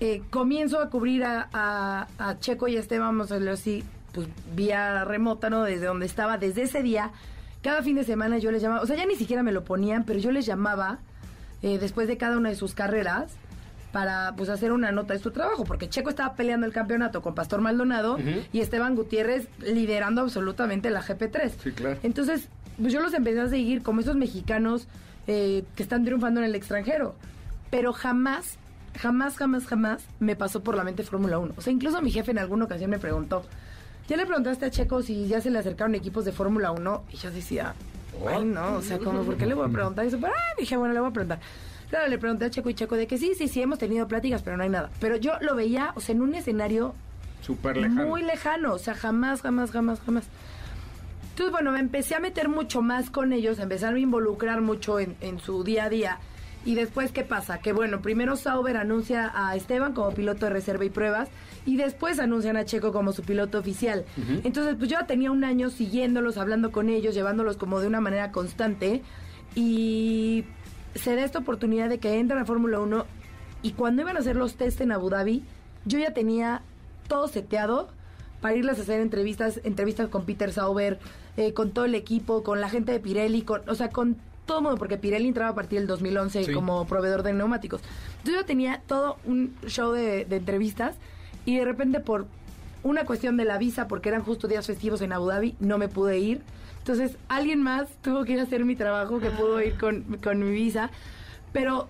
eh, 0.00 0.22
comienzo 0.30 0.80
a 0.80 0.90
cubrir 0.90 1.24
a, 1.24 1.48
a- 1.52 2.06
a 2.18 2.38
Checo 2.38 2.68
y 2.68 2.76
a 2.76 2.80
Esteban, 2.80 3.08
vamos 3.08 3.30
a 3.30 3.34
decirlo 3.34 3.52
así, 3.52 3.84
pues 4.12 4.26
vía 4.54 5.04
remota, 5.04 5.50
¿no? 5.50 5.62
Desde 5.64 5.86
donde 5.86 6.06
estaba, 6.06 6.38
desde 6.38 6.62
ese 6.62 6.82
día, 6.82 7.10
cada 7.62 7.82
fin 7.82 7.96
de 7.96 8.04
semana 8.04 8.38
yo 8.38 8.50
les 8.50 8.62
llamaba, 8.62 8.82
o 8.82 8.86
sea, 8.86 8.96
ya 8.96 9.06
ni 9.06 9.14
siquiera 9.16 9.42
me 9.42 9.52
lo 9.52 9.64
ponían, 9.64 10.04
pero 10.04 10.18
yo 10.18 10.32
les 10.32 10.46
llamaba 10.46 10.98
eh, 11.62 11.78
después 11.78 12.08
de 12.08 12.16
cada 12.16 12.36
una 12.36 12.48
de 12.48 12.56
sus 12.56 12.74
carreras 12.74 13.32
para 13.92 14.34
pues 14.36 14.48
hacer 14.48 14.72
una 14.72 14.90
nota 14.90 15.12
de 15.14 15.20
su 15.20 15.30
trabajo, 15.30 15.64
porque 15.64 15.88
Checo 15.88 16.08
estaba 16.10 16.34
peleando 16.34 16.66
el 16.66 16.72
campeonato 16.72 17.20
con 17.22 17.34
Pastor 17.34 17.60
Maldonado 17.60 18.18
y 18.52 18.60
Esteban 18.60 18.96
Gutiérrez 18.96 19.46
liderando 19.60 20.22
absolutamente 20.22 20.88
la 20.90 21.02
GP3. 21.02 21.50
Sí, 21.62 21.72
claro. 21.72 21.98
Entonces, 22.02 22.48
pues 22.82 22.92
yo 22.92 23.00
los 23.00 23.14
empecé 23.14 23.40
a 23.40 23.48
seguir 23.48 23.82
como 23.82 24.00
esos 24.00 24.16
mexicanos 24.16 24.86
eh, 25.26 25.64
que 25.76 25.82
están 25.82 26.04
triunfando 26.04 26.40
en 26.40 26.46
el 26.46 26.54
extranjero. 26.54 27.14
Pero 27.70 27.92
jamás, 27.92 28.58
jamás, 28.98 29.36
jamás, 29.36 29.66
jamás 29.66 30.02
me 30.20 30.36
pasó 30.36 30.62
por 30.62 30.76
la 30.76 30.84
mente 30.84 31.02
Fórmula 31.04 31.38
1. 31.38 31.54
O 31.56 31.60
sea, 31.62 31.72
incluso 31.72 32.02
mi 32.02 32.10
jefe 32.10 32.32
en 32.32 32.38
alguna 32.38 32.66
ocasión 32.66 32.90
me 32.90 32.98
preguntó, 32.98 33.44
¿ya 34.08 34.16
le 34.16 34.26
preguntaste 34.26 34.66
a 34.66 34.70
Checo 34.70 35.02
si 35.02 35.26
ya 35.26 35.40
se 35.40 35.50
le 35.50 35.58
acercaron 35.58 35.94
equipos 35.94 36.24
de 36.24 36.32
Fórmula 36.32 36.70
1? 36.72 37.04
Y 37.12 37.16
yo 37.16 37.30
decía, 37.30 37.74
ay, 38.28 38.44
no, 38.44 38.74
o 38.76 38.82
sea, 38.82 38.98
como, 38.98 39.22
¿por 39.22 39.36
qué 39.36 39.46
le 39.46 39.54
voy 39.54 39.68
a 39.68 39.72
preguntar 39.72 40.04
eso? 40.04 40.18
Pero, 40.20 40.32
ah, 40.34 40.54
dije, 40.58 40.76
bueno, 40.76 40.92
le 40.92 41.00
voy 41.00 41.10
a 41.10 41.12
preguntar. 41.12 41.40
Claro, 41.88 42.08
le 42.08 42.18
pregunté 42.18 42.46
a 42.46 42.50
Checo 42.50 42.70
y 42.70 42.74
Checo 42.74 42.96
de 42.96 43.06
que 43.06 43.18
sí, 43.18 43.32
sí, 43.36 43.48
sí, 43.48 43.60
hemos 43.62 43.78
tenido 43.78 44.08
pláticas, 44.08 44.42
pero 44.42 44.56
no 44.56 44.62
hay 44.62 44.70
nada. 44.70 44.90
Pero 44.98 45.16
yo 45.16 45.34
lo 45.40 45.54
veía, 45.54 45.92
o 45.94 46.00
sea, 46.00 46.14
en 46.14 46.22
un 46.22 46.34
escenario 46.34 46.94
Súper 47.42 47.76
lejano. 47.76 48.06
muy 48.06 48.22
lejano, 48.22 48.72
o 48.74 48.78
sea, 48.78 48.94
jamás, 48.94 49.42
jamás, 49.42 49.70
jamás, 49.70 50.00
jamás. 50.00 50.24
Entonces, 51.32 51.50
bueno, 51.50 51.72
me 51.72 51.80
empecé 51.80 52.14
a 52.14 52.20
meter 52.20 52.50
mucho 52.50 52.82
más 52.82 53.08
con 53.08 53.32
ellos, 53.32 53.58
a 53.58 53.62
empezar 53.62 53.94
a 53.94 53.98
involucrar 53.98 54.60
mucho 54.60 55.00
en, 55.00 55.16
en 55.22 55.38
su 55.40 55.64
día 55.64 55.84
a 55.84 55.88
día. 55.88 56.18
Y 56.66 56.74
después, 56.74 57.10
¿qué 57.10 57.22
pasa? 57.22 57.58
Que 57.58 57.72
bueno, 57.72 58.02
primero 58.02 58.36
Sauber 58.36 58.76
anuncia 58.76 59.32
a 59.34 59.56
Esteban 59.56 59.94
como 59.94 60.12
piloto 60.12 60.44
de 60.44 60.52
reserva 60.52 60.84
y 60.84 60.90
pruebas, 60.90 61.30
y 61.64 61.76
después 61.76 62.18
anuncian 62.20 62.58
a 62.58 62.66
Checo 62.66 62.92
como 62.92 63.12
su 63.12 63.22
piloto 63.22 63.58
oficial. 63.58 64.04
Entonces, 64.44 64.76
pues 64.76 64.90
yo 64.90 65.00
ya 65.00 65.06
tenía 65.06 65.30
un 65.30 65.42
año 65.42 65.70
siguiéndolos, 65.70 66.36
hablando 66.36 66.70
con 66.70 66.90
ellos, 66.90 67.14
llevándolos 67.14 67.56
como 67.56 67.80
de 67.80 67.86
una 67.86 68.02
manera 68.02 68.30
constante, 68.30 69.02
y 69.54 70.44
se 70.94 71.16
da 71.16 71.24
esta 71.24 71.38
oportunidad 71.38 71.88
de 71.88 71.98
que 71.98 72.18
entran 72.18 72.40
a 72.40 72.44
Fórmula 72.44 72.78
1, 72.78 73.06
y 73.62 73.72
cuando 73.72 74.02
iban 74.02 74.16
a 74.16 74.20
hacer 74.20 74.36
los 74.36 74.56
test 74.56 74.82
en 74.82 74.92
Abu 74.92 75.08
Dhabi, 75.08 75.42
yo 75.86 75.98
ya 75.98 76.12
tenía 76.12 76.62
todo 77.08 77.26
seteado 77.26 77.88
para 78.42 78.54
irles 78.56 78.78
a 78.78 78.82
hacer 78.82 79.00
entrevistas, 79.00 79.60
entrevistas 79.64 80.08
con 80.10 80.26
Peter 80.26 80.52
Sauber, 80.52 80.98
eh, 81.38 81.54
con 81.54 81.70
todo 81.70 81.86
el 81.86 81.94
equipo, 81.94 82.42
con 82.42 82.60
la 82.60 82.68
gente 82.68 82.92
de 82.92 83.00
Pirelli, 83.00 83.40
con, 83.42 83.62
o 83.68 83.74
sea, 83.74 83.88
con 83.88 84.16
todo 84.44 84.58
el 84.58 84.64
mundo, 84.64 84.76
porque 84.78 84.98
Pirelli 84.98 85.28
entraba 85.28 85.52
a 85.52 85.54
partir 85.54 85.78
del 85.78 85.86
2011 85.86 86.44
Sí. 86.44 86.52
como 86.52 86.84
proveedor 86.86 87.22
de 87.22 87.32
neumáticos. 87.32 87.80
Entonces 88.18 88.34
yo 88.34 88.44
tenía 88.44 88.82
todo 88.86 89.16
un 89.24 89.54
show 89.66 89.92
de, 89.92 90.24
de 90.26 90.36
entrevistas 90.36 90.96
y 91.46 91.56
de 91.56 91.64
repente 91.64 92.00
por 92.00 92.26
una 92.82 93.04
cuestión 93.04 93.36
de 93.36 93.44
la 93.44 93.56
visa, 93.58 93.86
porque 93.86 94.08
eran 94.08 94.22
justo 94.24 94.48
días 94.48 94.66
festivos 94.66 95.00
en 95.02 95.12
Abu 95.12 95.28
Dhabi, 95.28 95.54
no 95.60 95.78
me 95.78 95.86
pude 95.88 96.18
ir. 96.18 96.42
Entonces 96.78 97.16
alguien 97.28 97.62
más 97.62 97.88
tuvo 98.02 98.24
que 98.24 98.32
ir 98.32 98.40
a 98.40 98.42
hacer 98.42 98.64
mi 98.64 98.74
trabajo, 98.74 99.20
que 99.20 99.30
pudo 99.30 99.62
ir 99.62 99.78
con, 99.78 100.02
con 100.22 100.40
mi 100.40 100.50
visa. 100.50 100.90
Pero 101.52 101.88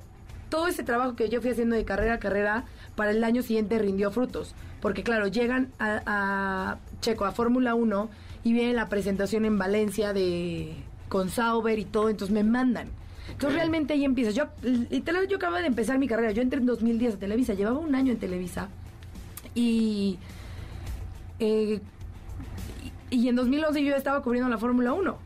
todo 0.50 0.66
ese 0.66 0.82
trabajo 0.84 1.16
que 1.16 1.30
yo 1.30 1.40
fui 1.40 1.50
haciendo 1.50 1.74
de 1.76 1.86
carrera 1.86 2.14
a 2.14 2.18
carrera, 2.18 2.64
para 2.96 3.10
el 3.10 3.22
año 3.24 3.42
siguiente 3.42 3.78
rindió 3.78 4.10
frutos. 4.10 4.54
Porque 4.80 5.02
claro, 5.02 5.28
llegan 5.28 5.70
a, 5.78 6.02
a 6.06 6.78
Checo, 7.00 7.24
a 7.24 7.32
Fórmula 7.32 7.74
1, 7.74 8.08
y 8.44 8.52
viene 8.52 8.72
la 8.72 8.88
presentación 8.88 9.44
en 9.44 9.58
Valencia 9.58 10.12
de 10.12 10.74
con 11.08 11.28
Sauber 11.28 11.78
y 11.78 11.84
todo, 11.84 12.08
entonces 12.08 12.32
me 12.32 12.42
mandan. 12.42 12.88
Entonces 13.30 13.54
realmente 13.54 13.92
ahí 13.92 14.04
empieza. 14.04 14.30
Yo, 14.30 14.46
literal, 14.62 15.28
yo 15.28 15.36
acababa 15.36 15.60
de 15.60 15.66
empezar 15.66 15.98
mi 15.98 16.08
carrera. 16.08 16.32
Yo 16.32 16.42
entré 16.42 16.58
en 16.58 16.66
2010 16.66 17.14
a 17.14 17.18
Televisa, 17.18 17.54
llevaba 17.54 17.78
un 17.78 17.94
año 17.94 18.12
en 18.12 18.18
Televisa. 18.18 18.68
Y, 19.54 20.18
eh, 21.38 21.80
y, 23.10 23.28
en 23.28 23.36
2011 23.36 23.84
yo 23.84 23.94
estaba 23.94 24.22
cubriendo 24.22 24.48
la 24.48 24.58
Fórmula 24.58 24.92
1. 24.92 25.18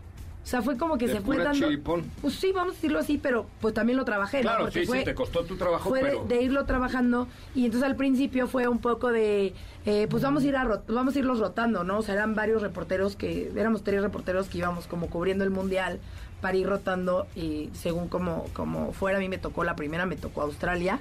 O 0.46 0.48
sea, 0.48 0.62
fue 0.62 0.76
como 0.76 0.96
que 0.96 1.08
De 1.08 1.14
se 1.14 1.20
fue 1.22 1.38
dando... 1.38 1.66
chiripón. 1.66 2.04
Pues 2.22 2.34
sí, 2.34 2.52
vamos 2.52 2.74
a 2.74 2.74
decirlo 2.76 3.00
así, 3.00 3.18
pero 3.18 3.46
pues 3.60 3.74
también 3.74 3.96
lo 3.96 4.04
trabajé, 4.04 4.36
¿no? 4.36 4.42
Claro, 4.42 4.64
Porque 4.66 4.78
sí, 4.82 4.86
fue- 4.86 4.98
sí, 5.00 5.04
te 5.04 5.12
costó 5.16 5.42
tu 5.44 5.56
trabajo, 5.56 5.88
fue 5.88 6.04
de- 6.04 6.08
pero... 6.10 6.24
de, 6.24 6.40
irlo 6.40 6.64
trabajando 6.66 7.26
y 7.52 7.64
entonces 7.64 7.90
al 7.90 7.96
principio 7.96 8.46
fue 8.46 8.68
un 8.68 8.78
poco 8.78 9.10
de 9.10 9.54
eh, 9.86 10.06
pues 10.08 10.22
vamos 10.22 10.44
a 10.44 10.46
ir 10.46 10.54
a 10.54 10.62
rot- 10.64 10.84
vamos 10.86 11.16
a 11.16 11.18
irlos 11.18 11.40
rotando 11.40 11.82
no 11.82 11.98
o 11.98 12.02
sea 12.02 12.14
eran 12.14 12.36
varios 12.36 12.62
reporteros 12.62 13.16
que 13.16 13.50
éramos 13.56 13.82
tres 13.82 14.02
reporteros 14.02 14.46
que 14.48 14.58
íbamos 14.58 14.86
como 14.86 15.08
cubriendo 15.10 15.42
el 15.42 15.50
mundial 15.50 15.98
para 16.40 16.56
ir 16.56 16.68
rotando 16.68 17.26
y 17.34 17.70
según 17.74 18.06
como 18.06 18.44
como 18.52 18.92
fuera 18.92 19.18
a 19.18 19.20
mí 19.20 19.28
me 19.28 19.38
tocó 19.38 19.64
la 19.64 19.74
primera 19.74 20.06
me 20.06 20.14
tocó 20.16 20.42
Australia 20.42 21.00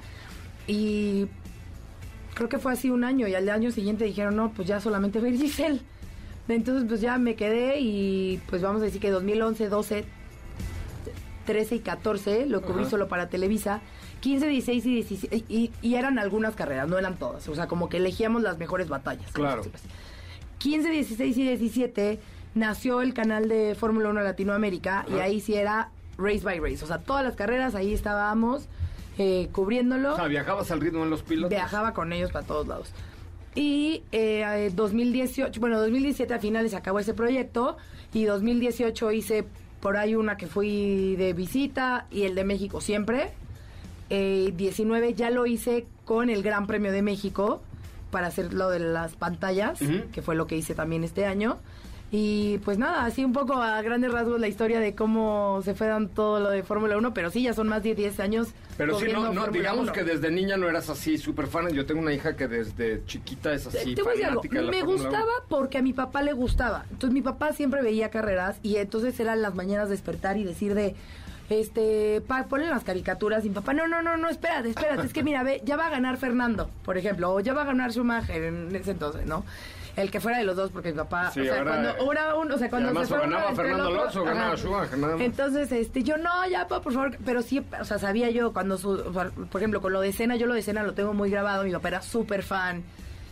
y 0.65 1.27
creo 2.33 2.49
que 2.49 2.57
fue 2.57 2.73
así 2.73 2.89
un 2.89 3.03
año 3.03 3.27
y 3.27 3.35
al 3.35 3.47
año 3.49 3.69
siguiente 3.71 4.05
dijeron 4.05 4.35
no 4.35 4.51
pues 4.55 4.67
ya 4.67 4.79
solamente 4.81 5.19
va 5.19 5.27
a 5.27 5.29
ir 5.29 5.37
Giselle 5.39 5.81
entonces 6.47 6.85
pues 6.87 7.01
ya 7.01 7.17
me 7.17 7.35
quedé 7.35 7.79
y 7.79 8.41
pues 8.49 8.61
vamos 8.61 8.81
a 8.81 8.85
decir 8.85 9.01
que 9.01 9.09
2011 9.09 9.69
12 9.69 10.05
13 11.45 11.75
y 11.75 11.79
14, 11.79 12.45
lo 12.47 12.61
cubrí 12.61 12.85
solo 12.85 13.07
para 13.07 13.29
Televisa. 13.29 13.81
15, 14.21 14.47
16 14.47 14.85
y 14.85 14.93
17, 14.95 15.43
y, 15.47 15.71
y 15.81 15.95
eran 15.95 16.17
algunas 16.17 16.55
carreras, 16.55 16.87
no 16.87 16.97
eran 16.97 17.15
todas. 17.15 17.47
O 17.47 17.55
sea, 17.55 17.67
como 17.67 17.89
que 17.89 17.97
elegíamos 17.97 18.41
las 18.41 18.57
mejores 18.57 18.89
batallas. 18.89 19.31
Claro. 19.31 19.61
15, 20.57 20.89
16 20.89 21.37
y 21.37 21.43
17 21.43 22.19
nació 22.55 23.01
el 23.01 23.13
canal 23.13 23.47
de 23.47 23.75
Fórmula 23.75 24.09
1 24.09 24.21
Latinoamérica 24.21 25.05
y 25.09 25.19
ahí 25.19 25.39
sí 25.39 25.53
era 25.53 25.91
race 26.17 26.41
by 26.43 26.59
race. 26.59 26.83
O 26.83 26.87
sea, 26.87 26.97
todas 26.99 27.23
las 27.23 27.35
carreras 27.35 27.75
ahí 27.75 27.93
estábamos 27.93 28.67
eh, 29.17 29.49
cubriéndolo. 29.51 30.13
O 30.13 30.15
sea, 30.15 30.27
viajabas 30.27 30.71
al 30.71 30.81
ritmo 30.81 31.03
de 31.03 31.09
los 31.09 31.21
pilotos. 31.21 31.49
Viajaba 31.49 31.93
con 31.93 32.11
ellos 32.11 32.31
para 32.31 32.45
todos 32.47 32.67
lados. 32.67 32.91
Y 33.55 34.03
eh, 34.12 34.71
2018, 34.75 35.59
bueno, 35.59 35.79
2017 35.79 36.33
a 36.33 36.39
finales 36.39 36.74
acabó 36.74 37.00
ese 37.00 37.13
proyecto 37.13 37.77
y 38.13 38.25
2018 38.25 39.12
hice 39.13 39.45
por 39.79 39.97
ahí 39.97 40.15
una 40.15 40.35
que 40.35 40.47
fui 40.47 41.15
de 41.15 41.33
visita 41.33 42.07
y 42.12 42.24
el 42.24 42.35
de 42.35 42.43
México 42.43 42.81
siempre. 42.81 43.31
Eh, 44.09 44.53
19 44.55 45.13
ya 45.13 45.29
lo 45.29 45.45
hice 45.45 45.85
con 46.03 46.29
el 46.29 46.43
Gran 46.43 46.67
Premio 46.67 46.91
de 46.91 47.01
México 47.01 47.62
para 48.12 48.27
hacer 48.27 48.53
lo 48.53 48.69
de 48.69 48.79
las 48.79 49.15
pantallas, 49.15 49.79
que 50.12 50.21
fue 50.21 50.35
lo 50.35 50.47
que 50.47 50.57
hice 50.57 50.75
también 50.75 51.03
este 51.03 51.25
año. 51.25 51.57
Y 52.17 52.60
pues 52.60 52.77
nada, 52.77 53.03
así 53.03 53.25
un 53.25 53.34
poco 53.34 53.55
a 53.55 53.81
grandes 53.81 54.10
rasgos 54.10 54.39
la 54.39 54.48
historia 54.48 54.79
de 54.79 54.95
cómo 54.95 55.60
se 55.65 55.75
fue 55.75 55.88
dando 55.88 56.10
todo 56.12 56.39
lo 56.39 56.50
de 56.50 56.63
Fórmula 56.63 56.95
1, 56.95 57.13
pero 57.13 57.29
sí, 57.29 57.43
ya 57.43 57.53
son 57.53 57.67
más 57.67 57.84
de 57.84 57.93
10 57.93 58.22
años. 58.22 58.48
Pero 58.77 58.98
sí, 58.98 59.07
no, 59.12 59.34
no 59.34 59.48
digamos 59.48 59.84
1. 59.88 59.91
que 59.91 60.05
desde 60.05 60.31
niña 60.31 60.55
no 60.55 60.69
eras 60.69 60.89
así 60.89 61.17
súper 61.17 61.48
fan. 61.48 61.67
Yo 61.74 61.86
tengo 61.86 62.00
una 62.00 62.13
hija 62.13 62.38
que 62.38 62.48
desde 62.48 63.03
chiquita 63.05 63.53
es 63.53 63.67
así 63.67 63.95
te 63.95 64.01
voy 64.01 64.13
a 64.13 64.15
decir 64.15 64.27
algo, 64.27 64.41
de 64.41 64.62
me 64.72 64.81
gustaba 64.84 65.17
1. 65.19 65.45
porque 65.50 65.79
a 65.79 65.81
mi 65.81 65.91
papá 65.91 66.22
le 66.22 66.31
gustaba. 66.31 66.86
Entonces 66.89 67.12
mi 67.13 67.22
papá 67.22 67.51
siempre 67.51 67.81
veía 67.81 68.10
carreras 68.10 68.60
y 68.63 68.77
entonces 68.77 69.19
eran 69.19 69.41
las 69.41 69.53
mañanas 69.53 69.89
despertar 69.89 70.38
y 70.38 70.45
decir 70.45 70.74
de 70.74 70.95
este, 71.50 72.22
pa, 72.25 72.45
ponen 72.45 72.69
las 72.69 72.86
caricaturas 72.86 73.43
y 73.43 73.50
mi 73.50 73.55
papá, 73.55 73.74
no, 73.74 73.89
no, 73.89 74.01
no, 74.01 74.15
no, 74.15 74.29
espérate, 74.29 74.69
espérate, 74.69 75.05
es 75.05 75.12
que 75.12 75.22
mira, 75.22 75.43
ve, 75.43 75.62
ya 75.65 75.75
va 75.75 75.88
a 75.88 75.89
ganar 75.89 76.15
Fernando, 76.15 76.69
por 76.86 76.98
ejemplo, 76.98 77.34
o 77.34 77.41
ya 77.41 77.53
va 77.53 77.63
a 77.63 77.65
ganar 77.65 77.91
Schumacher 77.91 78.41
en 78.41 78.74
ese 78.74 78.91
entonces, 78.91 79.25
¿no? 79.25 79.43
El 79.95 80.11
que 80.11 80.19
fuera 80.19 80.37
de 80.37 80.43
los 80.43 80.55
dos, 80.57 80.71
porque 80.71 80.91
mi 80.91 80.97
papá, 80.97 81.31
Sí, 81.31 81.39
o 81.39 81.43
sea, 81.45 81.59
ahora, 81.59 81.71
cuando 81.71 81.89
eh, 81.89 81.95
ahora 81.99 82.35
uno, 82.35 82.55
o 82.55 82.57
sea, 82.57 82.69
cuando 82.69 83.05
se 83.05 83.13
o 83.13 83.17
ganaba 83.17 83.55
Fernando 83.55 83.87
Alonso 83.87 84.23
ganaba. 84.23 84.57
Schumacher. 84.57 85.21
Entonces, 85.21 85.71
este, 85.71 86.03
yo, 86.03 86.17
no, 86.17 86.47
ya, 86.49 86.67
pa, 86.67 86.81
por 86.81 86.93
favor, 86.93 87.17
pero 87.23 87.41
sí, 87.41 87.65
o 87.79 87.85
sea, 87.85 87.97
sabía 87.97 88.29
yo 88.29 88.51
cuando, 88.51 88.77
su, 88.77 88.89
o 88.89 89.13
sea, 89.13 89.31
por 89.49 89.61
ejemplo, 89.61 89.81
con 89.81 89.93
lo 89.93 90.01
de 90.01 90.09
escena, 90.09 90.35
yo 90.35 90.47
lo 90.47 90.53
de 90.53 90.59
escena 90.59 90.83
lo 90.83 90.93
tengo 90.93 91.13
muy 91.13 91.29
grabado, 91.29 91.63
mi 91.63 91.71
papá 91.71 91.87
era 91.87 92.01
súper 92.01 92.43
fan. 92.43 92.83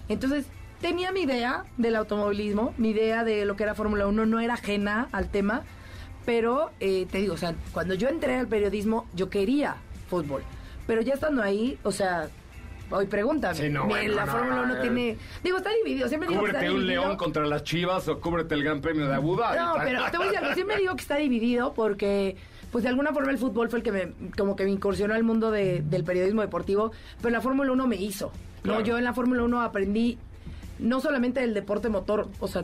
Entonces, 0.08 0.46
tenía 0.79 1.12
mi 1.12 1.22
idea 1.22 1.65
del 1.77 1.96
automovilismo, 1.98 2.74
mi 2.77 2.91
idea 2.91 3.24
de 3.24 3.46
lo 3.46 3.55
que 3.55 3.63
era 3.63 3.75
Fórmula 3.75 4.08
1, 4.08 4.25
no 4.25 4.39
era 4.39 4.53
ajena 4.53 5.10
al 5.12 5.29
tema, 5.29 5.63
pero 6.25 6.72
eh, 6.79 7.08
te 7.12 7.17
digo, 7.17 7.34
o 7.34 7.38
sea, 7.38 7.55
cuando 7.74 7.93
yo 7.93 8.08
entré 8.08 8.38
al 8.38 8.48
periodismo, 8.48 9.05
yo 9.13 9.29
quería 9.29 9.75
fútbol. 10.10 10.43
Pero 10.88 11.01
ya 11.01 11.13
estando 11.13 11.41
ahí, 11.41 11.77
o 11.84 11.91
sea, 11.91 12.29
hoy 12.92 13.06
pregúntame, 13.08 13.56
Sí, 13.56 13.70
no, 13.70 13.86
bueno, 13.88 14.13
la 14.16 14.25
no, 14.25 14.32
Fórmula 14.32 14.62
1 14.63 14.75
eh. 14.75 14.78
tiene... 14.82 15.18
Digo, 15.44 15.58
está 15.58 15.72
dividido, 15.72 16.08
siempre 16.08 16.30
digo 16.30 16.42
que 16.42 16.48
está 16.48 16.60
Cúbrete 16.60 16.74
un 16.75 16.82
dividido. 16.82 17.04
león 17.06 17.18
contra 17.18 17.46
las 17.46 17.63
chivas 17.63 18.08
o 18.08 18.20
cúbrete 18.20 18.56
el 18.56 18.63
Gran 18.63 18.82
Premio 18.82 19.08
de 19.08 19.16
Abu 19.16 19.36
Dhabi. 19.36 19.58
No, 19.58 19.74
pero 19.84 20.04
te 20.12 20.18
voy 20.18 20.28
a 20.28 20.30
decir 20.30 20.44
algo. 20.44 20.54
Siempre 20.56 20.78
digo 20.78 20.96
que 20.96 21.02
está 21.02 21.16
dividido 21.18 21.74
porque, 21.74 22.36
pues 22.72 22.84
de 22.84 22.90
alguna 22.90 23.12
forma 23.13 23.32
el 23.32 23.38
fútbol 23.38 23.70
fue 23.70 23.80
el 23.80 23.84
que 23.84 23.92
me, 23.92 24.12
como 24.38 24.56
que 24.56 24.63
me 24.66 24.72
incursionó 24.72 25.13
al 25.13 25.24
mundo 25.24 25.50
de- 25.52 25.82
del 25.82 26.04
periodismo 26.04 26.42
deportivo, 26.42 26.92
pero 27.22 27.32
la 27.32 27.41
Fórmula 27.41 27.72
1 27.72 27.88
me 27.88 27.96
hizo. 27.96 28.32
Claro. 28.62 28.80
No, 28.80 28.86
yo 28.86 28.98
en 28.98 29.04
la 29.04 29.13
Fórmula 29.13 29.43
1 29.43 29.62
aprendí 29.62 30.17
no 30.80 31.00
solamente 31.02 31.43
el 31.43 31.54
deporte 31.54 31.89
motor, 31.89 32.28
o 32.39 32.48
sea, 32.48 32.63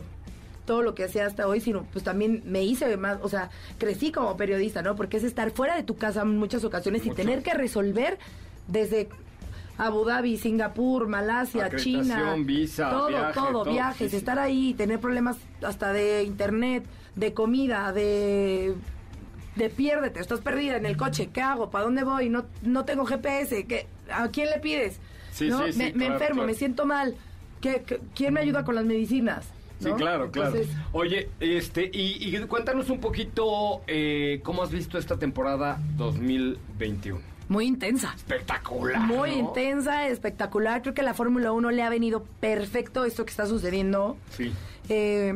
todo 0.66 0.84
lo 0.84 0.94
que 0.94 1.04
hacía 1.06 1.26
hasta 1.26 1.48
hoy, 1.48 1.62
sino 1.62 1.84
pues 1.92 2.04
también 2.04 2.44
me 2.46 2.64
hice 2.64 2.96
más, 2.96 3.18
o 3.24 3.30
sea, 3.30 3.50
crecí 3.80 4.12
como 4.12 4.38
periodista, 4.38 4.82
¿no? 4.84 4.96
Porque 4.96 5.18
es 5.18 5.24
estar 5.24 5.50
fuera 5.52 5.76
de 5.76 5.82
tu 5.84 5.96
casa 5.98 6.22
en 6.22 6.38
muchas 6.38 6.64
ocasiones 6.64 7.06
y 7.08 7.10
tener 7.12 7.42
que 7.42 7.54
resolver 7.56 8.20
desde 8.68 9.10
Abu 9.80 10.04
Dhabi, 10.06 10.38
Singapur, 10.38 11.08
Malasia, 11.08 11.70
China, 11.76 12.36
visa, 12.40 12.90
todo, 12.90 13.08
viaje, 13.08 13.34
todo, 13.34 13.64
todo, 13.64 13.72
viajes, 13.72 14.12
sí, 14.12 14.18
estar 14.18 14.38
ahí, 14.38 14.74
tener 14.76 15.00
problemas 15.00 15.38
hasta 15.64 15.92
de 15.94 16.24
internet, 16.24 16.84
de 17.16 17.34
comida, 17.34 17.92
de 17.94 18.76
de 19.56 19.70
piérdete, 19.70 20.20
estás 20.20 20.40
perdida 20.42 20.78
en 20.78 20.86
el 20.86 20.96
coche, 20.96 21.30
¿qué 21.34 21.42
hago? 21.42 21.70
¿Para 21.70 21.86
dónde 21.86 22.04
voy? 22.04 22.30
No 22.30 22.46
no 22.62 22.86
tengo 22.86 23.06
GPS, 23.06 23.66
¿qué, 23.66 23.88
¿a 24.12 24.28
quién 24.30 24.50
le 24.50 24.60
pides? 24.60 25.00
Sí, 25.32 25.50
¿No? 25.50 25.66
sí, 25.66 25.74
sí, 25.74 25.80
me, 25.80 25.86
me 25.86 25.92
claro, 25.94 26.14
enfermo, 26.14 26.36
claro. 26.36 26.48
me 26.48 26.54
siento 26.54 26.86
mal. 26.86 27.16
¿Qué, 27.62 27.84
qué- 27.86 28.00
quién 28.16 28.34
me 28.34 28.40
ayuda 28.42 28.64
con 28.64 28.76
las 28.76 28.86
medicinas? 28.86 29.46
Sí, 29.80 29.90
¿No? 29.90 29.96
claro, 29.96 30.30
claro. 30.32 30.56
Entonces, 30.56 30.76
Oye, 30.92 31.30
este, 31.40 31.90
y, 31.94 32.36
y 32.36 32.38
cuéntanos 32.48 32.90
un 32.90 33.00
poquito 33.00 33.82
eh, 33.88 34.42
cómo 34.44 34.62
has 34.64 34.72
visto 34.72 34.98
esta 34.98 35.18
temporada 35.18 35.80
2021. 35.98 37.20
Muy 37.50 37.66
intensa. 37.66 38.14
Espectacular. 38.16 39.02
Muy 39.02 39.32
¿no? 39.32 39.50
intensa, 39.50 40.08
espectacular. 40.08 40.82
Creo 40.82 40.94
que 40.94 41.02
a 41.02 41.04
la 41.04 41.14
Fórmula 41.14 41.52
1 41.52 41.72
le 41.72 41.84
ha 41.84 41.90
venido 41.90 42.24
perfecto 42.40 43.04
esto 43.04 43.26
que 43.26 43.32
está 43.32 43.46
sucediendo. 43.46 44.18
Sí. 44.38 44.54
Eh, 44.88 45.34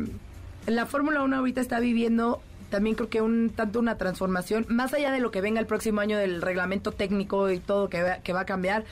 la 0.68 0.86
Fórmula 0.86 1.24
1 1.24 1.36
ahorita 1.36 1.60
está 1.60 1.80
viviendo 1.80 2.42
también 2.70 2.96
creo 2.96 3.08
que 3.08 3.22
un 3.22 3.52
tanto 3.52 3.80
una 3.80 4.00
transformación, 4.00 4.66
más 4.68 4.96
allá 4.96 5.12
de 5.12 5.20
lo 5.20 5.30
que 5.30 5.42
venga 5.42 5.60
el 5.60 5.68
próximo 5.68 6.02
año 6.02 6.18
del 6.18 6.42
reglamento 6.42 6.92
técnico 6.92 7.52
y 7.52 7.60
todo 7.60 7.88
que 7.88 8.02
va, 8.02 8.18
que 8.18 8.34
va 8.34 8.40
a 8.40 8.46
cambiar. 8.46 8.84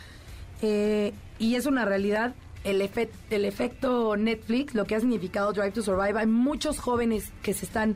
Eh, 0.62 1.14
y 1.40 1.56
es 1.56 1.66
una 1.66 1.84
realidad 1.84 2.36
el, 2.64 2.88
el 3.32 3.46
efecto 3.46 4.16
Netflix, 4.18 4.76
lo 4.76 4.86
que 4.86 4.96
ha 4.96 5.00
significado 5.00 5.52
Drive 5.52 5.72
to 5.72 5.82
Survive. 5.82 6.20
Hay 6.20 6.28
muchos 6.28 6.78
jóvenes 6.78 7.32
que 7.42 7.54
se 7.54 7.66
están 7.66 7.96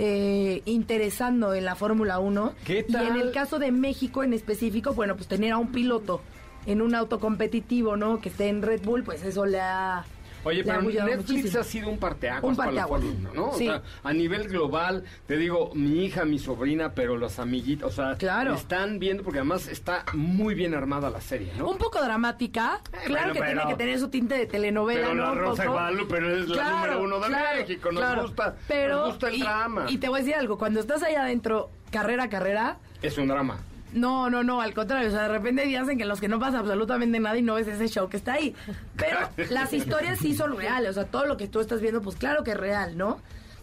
eh, 0.00 0.62
interesando 0.64 1.54
en 1.54 1.64
la 1.64 1.74
Fórmula 1.74 2.18
1. 2.18 2.54
¿Qué 2.64 2.74
Y 2.88 2.92
en 2.96 3.08
tal? 3.08 3.20
el 3.20 3.32
caso 3.32 3.58
de 3.58 3.70
México 3.70 4.22
en 4.22 4.32
específico, 4.32 4.94
bueno, 4.94 5.14
pues 5.16 5.28
tener 5.28 5.52
a 5.52 5.58
un 5.58 5.72
piloto 5.72 6.20
en 6.66 6.82
un 6.82 6.94
auto 6.94 7.20
competitivo, 7.20 7.96
¿no? 7.96 8.20
Que 8.20 8.28
esté 8.30 8.48
en 8.48 8.62
Red 8.62 8.82
Bull, 8.82 9.02
pues 9.02 9.22
eso 9.22 9.46
le 9.46 9.60
ha... 9.60 10.04
Oye, 10.44 10.64
pero 10.64 10.80
Netflix 10.82 11.28
muchísimo. 11.28 11.60
ha 11.60 11.64
sido 11.64 11.88
un 11.90 11.98
parteaguas 11.98 12.44
Un 12.44 12.56
para 12.56 12.72
la 12.72 12.86
parteaguas. 12.86 13.16
1, 13.20 13.34
¿no? 13.34 13.52
Sí. 13.52 13.68
O 13.68 13.72
sea, 13.72 13.82
a 14.02 14.12
nivel 14.12 14.48
global, 14.48 15.04
te 15.26 15.36
digo, 15.36 15.70
mi 15.74 16.04
hija, 16.04 16.24
mi 16.24 16.38
sobrina, 16.38 16.92
pero 16.94 17.16
los 17.16 17.38
amiguitos, 17.38 17.92
o 17.92 17.94
sea, 18.02 18.16
Claro. 18.16 18.54
están 18.54 18.98
viendo, 18.98 19.22
porque 19.22 19.38
además 19.40 19.68
está 19.68 20.04
muy 20.14 20.54
bien 20.54 20.74
armada 20.74 21.10
la 21.10 21.20
serie, 21.20 21.52
¿no? 21.58 21.68
Un 21.70 21.78
poco 21.78 22.02
dramática, 22.02 22.80
claro 23.04 23.08
bueno, 23.08 23.32
que 23.34 23.40
pero- 23.40 23.52
tiene 23.60 23.70
que 23.72 23.76
tener 23.76 23.98
su 23.98 24.08
tinte 24.08 24.34
de 24.36 24.46
telenovela, 24.46 25.08
Pero 25.08 25.14
¿no? 25.14 25.34
la 25.34 25.40
Rosa. 25.40 25.66
Guadalupe 25.66 26.16
es 26.16 26.48
la 26.48 26.54
Claro, 26.54 26.76
número 26.76 27.02
uno 27.04 27.20
de 27.20 27.26
claro, 27.28 27.58
México, 27.60 27.92
nos 27.92 28.00
claro. 28.02 28.22
gusta, 28.22 28.56
Pero, 28.68 28.96
nos 28.98 29.08
gusta 29.08 29.28
el 29.28 29.34
y, 29.34 29.40
drama. 29.40 29.84
Y 29.88 29.98
te 29.98 30.08
voy 30.08 30.20
a 30.20 30.22
decir 30.22 30.34
algo, 30.36 30.58
cuando 30.58 30.80
estás 30.80 31.02
ahí 31.02 31.14
adentro, 31.14 31.70
carrera 31.90 32.24
a 32.24 32.28
carrera, 32.28 32.78
Es 33.02 33.16
un 33.18 33.28
drama. 33.28 33.58
No, 33.92 34.30
no, 34.30 34.42
no, 34.42 34.60
al 34.60 34.74
contrario, 34.74 35.08
o 35.08 35.10
sea, 35.10 35.22
de 35.22 35.28
repente 35.28 35.64
días 35.64 35.88
en 35.88 35.98
que 35.98 36.04
los 36.04 36.20
que 36.20 36.28
no 36.28 36.38
pasa 36.38 36.60
absolutamente 36.60 37.18
nada 37.20 37.36
y 37.36 37.42
no 37.42 37.54
ves 37.54 37.68
ese 37.68 37.88
show 37.88 38.08
que 38.08 38.16
está 38.16 38.34
ahí. 38.34 38.54
Pero 38.96 39.18
las 39.50 39.72
historias 39.72 40.18
sí 40.18 40.34
son 40.34 40.56
reales, 40.56 40.90
o 40.90 40.92
sea, 40.94 41.04
todo 41.04 41.26
lo 41.26 41.36
que 41.36 41.48
tú 41.48 41.60
estás 41.60 41.80
viendo, 41.80 42.00
pues 42.00 42.16
claro 42.16 42.44
que 42.44 42.52
es 42.52 42.56
real, 42.56 42.96
¿no? 42.96 43.18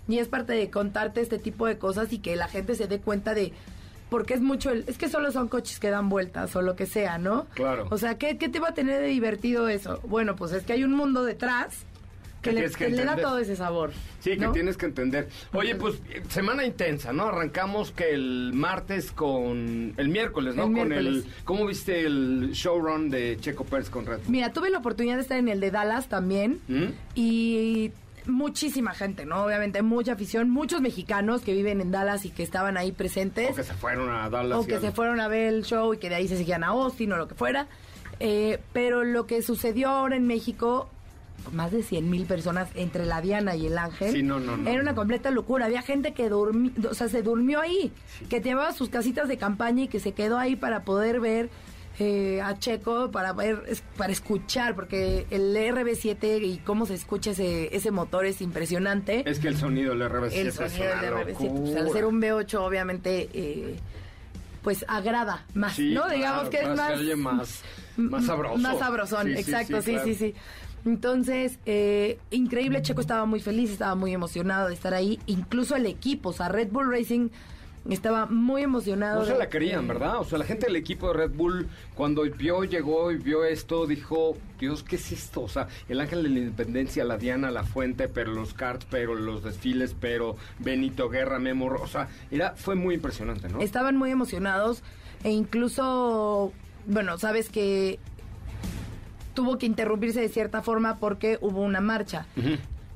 Y 0.07 0.19
es 0.19 0.27
parte 0.27 0.53
de 0.53 0.69
contarte 0.69 1.21
este 1.21 1.39
tipo 1.39 1.65
de 1.67 1.77
cosas 1.77 2.11
y 2.13 2.19
que 2.19 2.35
la 2.35 2.47
gente 2.47 2.75
se 2.75 2.87
dé 2.87 2.99
cuenta 2.99 3.33
de... 3.33 3.53
Porque 4.09 4.33
es 4.33 4.39
mucho 4.39 4.71
el... 4.71 4.85
Es 4.87 4.97
que 4.97 5.09
solo 5.09 5.33
son 5.33 5.49
coches 5.49 5.79
que 5.79 5.89
dan 5.89 6.07
vueltas 6.07 6.55
o 6.55 6.61
lo 6.61 6.77
que 6.77 6.85
sea, 6.85 7.17
¿no? 7.17 7.45
Claro. 7.55 7.87
O 7.89 7.97
sea, 7.97 8.17
¿qué, 8.17 8.37
qué 8.37 8.47
te 8.47 8.61
va 8.61 8.69
a 8.69 8.73
tener 8.73 9.01
de 9.01 9.07
divertido 9.07 9.67
eso? 9.67 9.99
Bueno, 10.03 10.37
pues 10.37 10.53
es 10.53 10.63
que 10.63 10.71
hay 10.71 10.85
un 10.85 10.93
mundo 10.93 11.25
detrás 11.25 11.85
que, 12.49 12.61
le, 12.61 12.69
que 12.69 12.75
que 12.75 12.89
le 12.89 13.05
da 13.05 13.15
todo 13.17 13.37
ese 13.39 13.55
sabor. 13.55 13.91
Sí, 14.19 14.37
que 14.37 14.47
tienes 14.49 14.77
que 14.77 14.85
entender. 14.87 15.29
Oye, 15.53 15.75
pues 15.75 15.95
semana 16.29 16.65
intensa, 16.65 17.13
¿no? 17.13 17.27
Arrancamos 17.27 17.91
que 17.91 18.11
el 18.13 18.51
martes 18.53 19.11
con 19.11 19.93
el 19.95 20.09
miércoles, 20.09 20.55
¿no? 20.55 20.65
El 20.67 20.73
con 20.73 20.91
el 20.91 21.25
¿Cómo 21.45 21.65
viste 21.65 22.05
el 22.05 22.51
showrun 22.53 23.09
de 23.09 23.37
Checo 23.39 23.63
Pérez 23.63 23.89
con 23.89 24.05
Red 24.05 24.17
Bull? 24.19 24.31
Mira, 24.31 24.51
tuve 24.53 24.69
la 24.69 24.79
oportunidad 24.79 25.15
de 25.15 25.21
estar 25.21 25.37
en 25.37 25.47
el 25.47 25.59
de 25.59 25.71
Dallas 25.71 26.07
también 26.09 26.59
¿Mm? 26.67 26.85
y 27.15 27.91
muchísima 28.25 28.93
gente, 28.93 29.25
¿no? 29.25 29.43
Obviamente 29.45 29.81
mucha 29.81 30.13
afición, 30.13 30.49
muchos 30.49 30.81
mexicanos 30.81 31.41
que 31.41 31.53
viven 31.53 31.79
en 31.81 31.91
Dallas 31.91 32.25
y 32.25 32.29
que 32.29 32.43
estaban 32.43 32.75
ahí 32.77 32.91
presentes 32.91 33.51
O 33.51 33.55
que 33.55 33.63
se 33.63 33.73
fueron 33.73 34.09
a 34.09 34.29
Dallas. 34.29 34.59
o 34.59 34.67
que 34.67 34.79
se 34.79 34.91
fueron 34.91 35.19
a 35.21 35.27
ver 35.27 35.53
el 35.53 35.63
show 35.63 35.93
y 35.93 35.97
que 35.97 36.09
de 36.09 36.15
ahí 36.15 36.27
se 36.27 36.37
seguían 36.37 36.63
a 36.63 36.67
Austin 36.67 37.11
o 37.13 37.17
lo 37.17 37.27
que 37.27 37.35
fuera. 37.35 37.67
Eh, 38.19 38.59
pero 38.73 39.03
lo 39.03 39.27
que 39.27 39.41
sucedió 39.41 39.89
ahora 39.89 40.15
en 40.15 40.25
México 40.27 40.89
más 41.53 41.71
de 41.71 41.81
100 41.83 42.09
mil 42.09 42.25
personas 42.25 42.69
entre 42.75 43.05
la 43.05 43.21
Diana 43.21 43.55
y 43.55 43.67
el 43.67 43.77
Ángel. 43.77 44.11
Sí, 44.11 44.23
no, 44.23 44.39
no, 44.39 44.57
no, 44.57 44.69
Era 44.69 44.81
una 44.81 44.95
completa 44.95 45.31
locura. 45.31 45.65
Había 45.65 45.81
gente 45.81 46.13
que 46.13 46.31
o 46.31 46.93
sea, 46.93 47.07
se 47.07 47.21
durmió 47.21 47.61
ahí, 47.61 47.91
que 48.29 48.41
llevaba 48.41 48.73
sus 48.73 48.89
casitas 48.89 49.27
de 49.27 49.37
campaña 49.37 49.83
y 49.83 49.87
que 49.87 49.99
se 49.99 50.11
quedó 50.11 50.37
ahí 50.37 50.55
para 50.55 50.83
poder 50.83 51.19
ver 51.19 51.49
eh, 51.99 52.41
a 52.43 52.59
Checo, 52.59 53.09
para 53.09 53.33
ver, 53.33 53.63
es- 53.67 53.81
para 53.97 54.11
escuchar, 54.11 54.75
porque 54.75 55.25
el 55.31 55.55
RB7 55.55 56.39
y 56.43 56.57
cómo 56.59 56.85
se 56.85 56.93
escucha 56.93 57.31
ese, 57.31 57.75
ese 57.75 57.89
motor 57.89 58.25
es 58.27 58.39
impresionante. 58.41 59.23
Es 59.27 59.39
que 59.39 59.47
el 59.47 59.57
sonido 59.57 59.95
del 59.95 60.03
RB7 60.07 60.33
el 60.33 60.47
es 60.47 60.53
sonido 60.55 60.83
una 60.93 61.01
del 61.01 61.13
RB7, 61.13 61.59
pues, 61.63 61.75
al 61.75 61.91
ser 61.91 62.05
un 62.05 62.21
V8 62.21 62.55
obviamente 62.59 63.29
eh, 63.33 63.77
pues 64.61 64.85
agrada 64.87 65.45
más, 65.55 65.75
Sí, 65.75 65.93
¿no? 65.93 66.01
claro, 66.03 66.15
Digamos 66.15 66.49
que 66.49 66.57
es 66.61 66.67
más 66.67 66.99
más 67.15 67.63
más, 67.97 68.25
sabroso. 68.25 68.57
más 68.59 68.77
sabrosón, 68.77 69.27
sí, 69.27 69.33
exacto, 69.33 69.81
sí, 69.81 69.91
claro. 69.91 70.05
sí, 70.05 70.13
sí. 70.15 70.35
Entonces, 70.87 71.59
eh, 71.65 72.17
increíble, 72.31 72.81
Checo 72.81 73.01
estaba 73.01 73.25
muy 73.25 73.41
feliz, 73.41 73.71
estaba 73.71 73.95
muy 73.95 74.13
emocionado 74.13 74.69
de 74.69 74.73
estar 74.73 74.93
ahí, 74.93 75.19
incluso 75.25 75.75
el 75.75 75.85
equipo, 75.85 76.29
o 76.29 76.33
sea, 76.33 76.47
Red 76.47 76.69
Bull 76.71 76.89
Racing 76.89 77.27
estaba 77.89 78.25
muy 78.25 78.63
emocionado. 78.63 79.19
No 79.19 79.25
se 79.25 79.37
la 79.37 79.49
querían, 79.49 79.85
¿verdad? 79.85 80.21
O 80.21 80.23
sea, 80.23 80.39
la 80.39 80.45
gente 80.45 80.67
del 80.67 80.77
equipo 80.77 81.09
de 81.09 81.13
Red 81.13 81.31
Bull, 81.31 81.67
cuando 81.93 82.21
vio, 82.23 82.63
llegó 82.63 83.11
y 83.11 83.17
vio 83.17 83.43
esto, 83.43 83.85
dijo, 83.85 84.37
Dios, 84.59 84.81
¿qué 84.81 84.95
es 84.95 85.11
esto? 85.11 85.41
O 85.41 85.49
sea, 85.49 85.67
el 85.89 85.99
Ángel 85.99 86.23
de 86.23 86.29
la 86.29 86.39
Independencia, 86.39 87.03
la 87.03 87.17
Diana, 87.17 87.51
la 87.51 87.63
Fuente, 87.63 88.07
pero 88.07 88.31
los 88.31 88.53
karts, 88.53 88.87
pero 88.89 89.13
los 89.13 89.43
desfiles, 89.43 89.93
pero 89.99 90.37
Benito 90.59 91.09
Guerra, 91.09 91.37
Memo, 91.37 91.65
o 91.65 91.87
sea, 91.87 92.07
era, 92.31 92.55
fue 92.55 92.75
muy 92.75 92.95
impresionante, 92.95 93.49
¿no? 93.49 93.59
Estaban 93.59 93.97
muy 93.97 94.11
emocionados 94.11 94.83
e 95.25 95.31
incluso, 95.31 96.53
bueno, 96.85 97.17
sabes 97.17 97.49
que 97.49 97.99
tuvo 99.37 99.59
que 99.59 99.67
interrumpirse 99.67 100.19
de 100.19 100.29
cierta 100.29 100.63
forma 100.63 100.95
porque 100.95 101.37
hubo 101.41 101.61
una 101.61 101.79
marcha. 101.79 102.25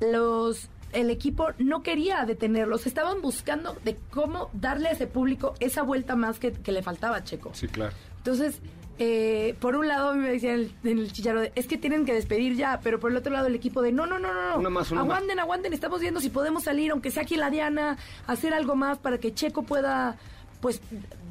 Los 0.00 0.68
el 0.92 1.08
equipo 1.08 1.50
no 1.58 1.84
quería 1.84 2.24
detenerlos, 2.24 2.84
estaban 2.88 3.22
buscando 3.22 3.76
de 3.84 3.96
cómo 4.10 4.50
darle 4.52 4.88
a 4.88 4.90
ese 4.90 5.06
público 5.06 5.54
esa 5.60 5.82
vuelta 5.82 6.16
más 6.16 6.40
que, 6.40 6.50
que 6.50 6.72
le 6.72 6.82
faltaba 6.82 7.18
a 7.18 7.22
Checo. 7.24 7.52
Sí, 7.54 7.68
claro. 7.68 7.94
Entonces, 8.18 8.60
eh, 8.98 9.54
por 9.60 9.76
un 9.76 9.86
lado 9.86 10.14
me 10.16 10.30
decían 10.30 10.54
en 10.54 10.60
el, 10.60 10.74
en 10.90 10.98
el 10.98 11.12
chicharro, 11.12 11.42
de, 11.42 11.52
es 11.54 11.68
que 11.68 11.78
tienen 11.78 12.04
que 12.04 12.12
despedir 12.12 12.56
ya, 12.56 12.80
pero 12.82 12.98
por 12.98 13.12
el 13.12 13.16
otro 13.16 13.32
lado 13.32 13.46
el 13.46 13.54
equipo 13.54 13.82
de, 13.82 13.92
no, 13.92 14.04
no, 14.06 14.18
no, 14.18 14.34
no, 14.34 14.50
no, 14.50 14.58
Una 14.58 14.68
más, 14.68 14.90
una 14.90 15.04
más. 15.04 15.10
aguanten, 15.14 15.38
aguanten, 15.38 15.72
estamos 15.72 16.00
viendo 16.00 16.18
si 16.20 16.28
podemos 16.28 16.64
salir, 16.64 16.90
aunque 16.90 17.12
sea 17.12 17.22
aquí 17.22 17.36
la 17.36 17.50
Diana, 17.50 17.98
hacer 18.26 18.52
algo 18.52 18.74
más 18.74 18.98
para 18.98 19.18
que 19.18 19.32
Checo 19.32 19.62
pueda, 19.62 20.16
pues, 20.62 20.80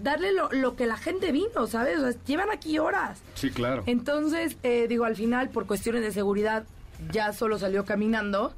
darle 0.04 0.34
lo, 0.34 0.52
lo 0.52 0.76
que 0.76 0.86
la 0.86 0.98
gente 0.98 1.32
vino, 1.32 1.66
¿sabes? 1.66 1.98
O 2.00 2.12
sea, 2.12 2.22
llevan 2.28 2.52
aquí 2.52 2.78
horas. 2.78 3.22
Sí, 3.34 3.50
claro. 3.50 3.82
Entonces, 3.86 4.58
eh, 4.62 4.88
digo, 4.90 5.06
al 5.06 5.16
final, 5.16 5.50
por 5.50 5.66
cuestiones 5.66 6.02
de 6.04 6.12
seguridad, 6.12 6.66
ya 7.14 7.32
solo 7.32 7.58
salió 7.58 7.86
caminando, 7.86 8.54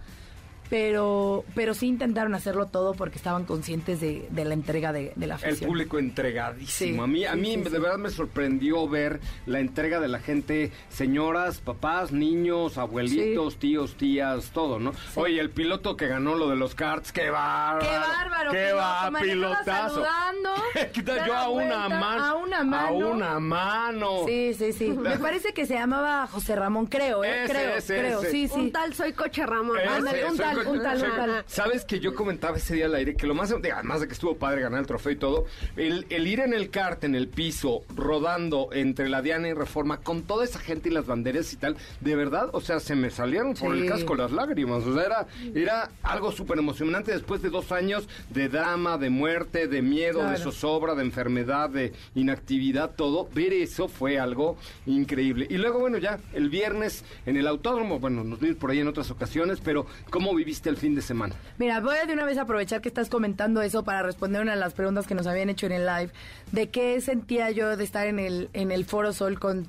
pero, 0.69 1.43
pero 1.55 1.73
sí 1.73 1.87
intentaron 1.87 2.33
hacerlo 2.35 2.65
todo 2.67 2.93
porque 2.93 3.17
estaban 3.17 3.45
conscientes 3.45 3.99
de, 4.01 4.27
de 4.31 4.45
la 4.45 4.53
entrega 4.53 4.91
de, 4.93 5.13
de 5.15 5.27
la 5.27 5.35
El 5.35 5.43
afición. 5.45 5.67
público 5.69 5.99
entregadísimo. 5.99 6.97
Sí, 6.97 6.99
a 7.03 7.07
mí, 7.07 7.25
a 7.25 7.35
mí 7.35 7.53
sí, 7.55 7.61
de 7.61 7.69
sí. 7.69 7.77
verdad 7.77 7.97
me 7.97 8.09
sorprendió 8.09 8.87
ver 8.87 9.19
la 9.45 9.59
entrega 9.59 9.99
de 9.99 10.07
la 10.07 10.19
gente, 10.19 10.71
señoras, 10.89 11.59
papás, 11.59 12.11
niños, 12.11 12.77
abuelitos, 12.77 13.57
tíos, 13.57 13.95
tías, 13.95 14.51
todo, 14.51 14.79
¿no? 14.79 14.93
Oye, 15.15 15.39
el 15.39 15.49
piloto 15.49 15.95
que 15.95 16.07
ganó 16.07 16.35
lo 16.35 16.49
de 16.49 16.55
los 16.55 16.75
karts, 16.75 17.11
qué 17.11 17.29
bárbaro. 17.29 17.79
¡Qué 17.85 17.97
bárbaro! 17.97 18.51
¡Qué 18.51 18.73
va, 18.73 19.11
pilotazo! 19.21 20.03
saludando, 20.03 20.49
Yo 21.27 21.35
a 21.35 21.49
una 21.49 21.87
vuelta, 21.87 21.89
mano. 21.89 22.23
A 22.23 22.35
una 22.35 22.63
mano. 22.63 22.87
A 22.87 22.91
una 22.91 23.39
mano. 23.39 24.09
Sí, 24.25 24.53
sí, 24.53 24.73
sí. 24.73 24.89
Me 24.97 25.17
parece 25.17 25.53
que 25.53 25.65
se 25.65 25.75
llamaba 25.75 26.27
José 26.27 26.55
Ramón, 26.55 26.87
creo, 26.87 27.23
¿eh? 27.23 27.43
Ese, 27.43 27.53
creo, 27.53 27.75
ese, 27.75 27.97
creo. 27.99 28.21
ese. 28.21 28.31
Sí, 28.31 28.47
sí. 28.47 28.53
Un 28.59 28.71
tal 28.71 28.93
soy 28.93 29.13
Coche 29.13 29.45
Ramón. 29.45 29.77
Ese, 29.79 29.87
Ándale, 29.89 30.25
un 30.25 30.37
tal, 30.37 30.62
co- 30.63 30.71
un 30.71 30.81
tal, 30.83 30.95
un 30.95 31.01
soy- 31.01 31.09
tal. 31.15 31.43
Sabes 31.47 31.85
que 31.85 31.99
yo 31.99 32.13
comentaba 32.15 32.57
ese 32.57 32.75
día 32.75 32.85
al 32.85 32.95
aire 32.95 33.15
que 33.15 33.27
lo 33.27 33.33
más, 33.35 33.51
además 33.51 34.01
de 34.01 34.07
que 34.07 34.13
estuvo 34.13 34.35
padre 34.37 34.61
ganar 34.61 34.79
el 34.79 34.87
trofeo 34.87 35.11
y 35.11 35.15
todo, 35.17 35.45
el, 35.75 36.05
el 36.09 36.27
ir 36.27 36.39
en 36.39 36.53
el 36.53 36.69
kart, 36.69 37.03
en 37.03 37.15
el 37.15 37.27
piso, 37.27 37.83
rodando 37.95 38.69
entre 38.73 39.09
la 39.09 39.21
Diana 39.21 39.47
y 39.49 39.53
Reforma, 39.53 39.97
con 40.01 40.23
toda 40.23 40.43
esa 40.45 40.59
gente 40.59 40.89
y 40.89 40.91
las 40.91 41.05
banderas 41.05 41.51
y 41.53 41.57
tal, 41.57 41.75
de 42.01 42.15
verdad, 42.15 42.49
o 42.53 42.61
sea, 42.61 42.79
se 42.79 42.95
me 42.95 43.09
salieron 43.09 43.53
por 43.53 43.75
Sí. 43.75 43.81
el 43.83 43.89
casco 43.89 44.15
las 44.15 44.31
lágrimas. 44.31 44.83
O 44.85 44.93
sea, 44.93 45.03
era, 45.05 45.27
era 45.55 45.89
algo 46.03 46.31
súper 46.31 46.57
emocionante 46.59 47.11
después 47.11 47.41
de 47.41 47.49
dos 47.49 47.71
años 47.71 48.07
de 48.29 48.49
drama, 48.49 48.97
de 48.97 49.09
muerte, 49.09 49.67
de 49.67 49.81
miedo, 49.81 50.23
de 50.29 50.37
zozobra, 50.37 50.95
de 50.95 51.03
enfermedad, 51.03 51.69
de 51.69 51.93
inactividad, 52.15 52.91
todo. 52.95 53.27
Ver 53.33 53.53
eso 53.53 53.87
fue 53.87 54.19
algo 54.19 54.57
increíble. 54.85 55.47
Y 55.49 55.57
luego, 55.57 55.79
bueno, 55.79 55.97
ya 55.97 56.19
el 56.33 56.49
viernes 56.49 57.03
en 57.25 57.37
el 57.37 57.47
autódromo, 57.47 57.99
bueno, 57.99 58.23
nos 58.23 58.39
vimos 58.39 58.57
por 58.57 58.71
ahí 58.71 58.79
en 58.79 58.87
otras 58.87 59.11
ocasiones, 59.11 59.59
pero 59.63 59.85
¿cómo 60.09 60.33
viviste 60.43 60.69
el 60.69 60.75
fin 60.75 60.93
de 60.93 61.01
semana? 61.01 61.35
Mira, 61.57 61.79
voy 61.79 61.95
a 61.95 62.05
de 62.05 62.13
una 62.13 62.25
vez 62.25 62.37
aprovechar 62.37 62.81
que 62.81 62.89
estás 62.89 63.09
comentando 63.09 63.61
eso 63.61 63.83
para 63.83 64.03
responder 64.03 64.41
una 64.41 64.53
de 64.53 64.59
las 64.59 64.73
preguntas 64.73 65.07
que 65.07 65.15
nos 65.15 65.25
habían 65.25 65.49
hecho 65.49 65.67
en 65.67 65.71
el 65.71 65.85
live, 65.85 66.09
de 66.51 66.69
qué 66.69 66.99
sentía 66.99 67.49
yo 67.51 67.77
de 67.77 67.83
estar 67.83 68.07
en 68.07 68.19
el, 68.19 68.49
en 68.53 68.71
el 68.71 68.83
Foro 68.83 69.13
Sol 69.13 69.39
con 69.39 69.67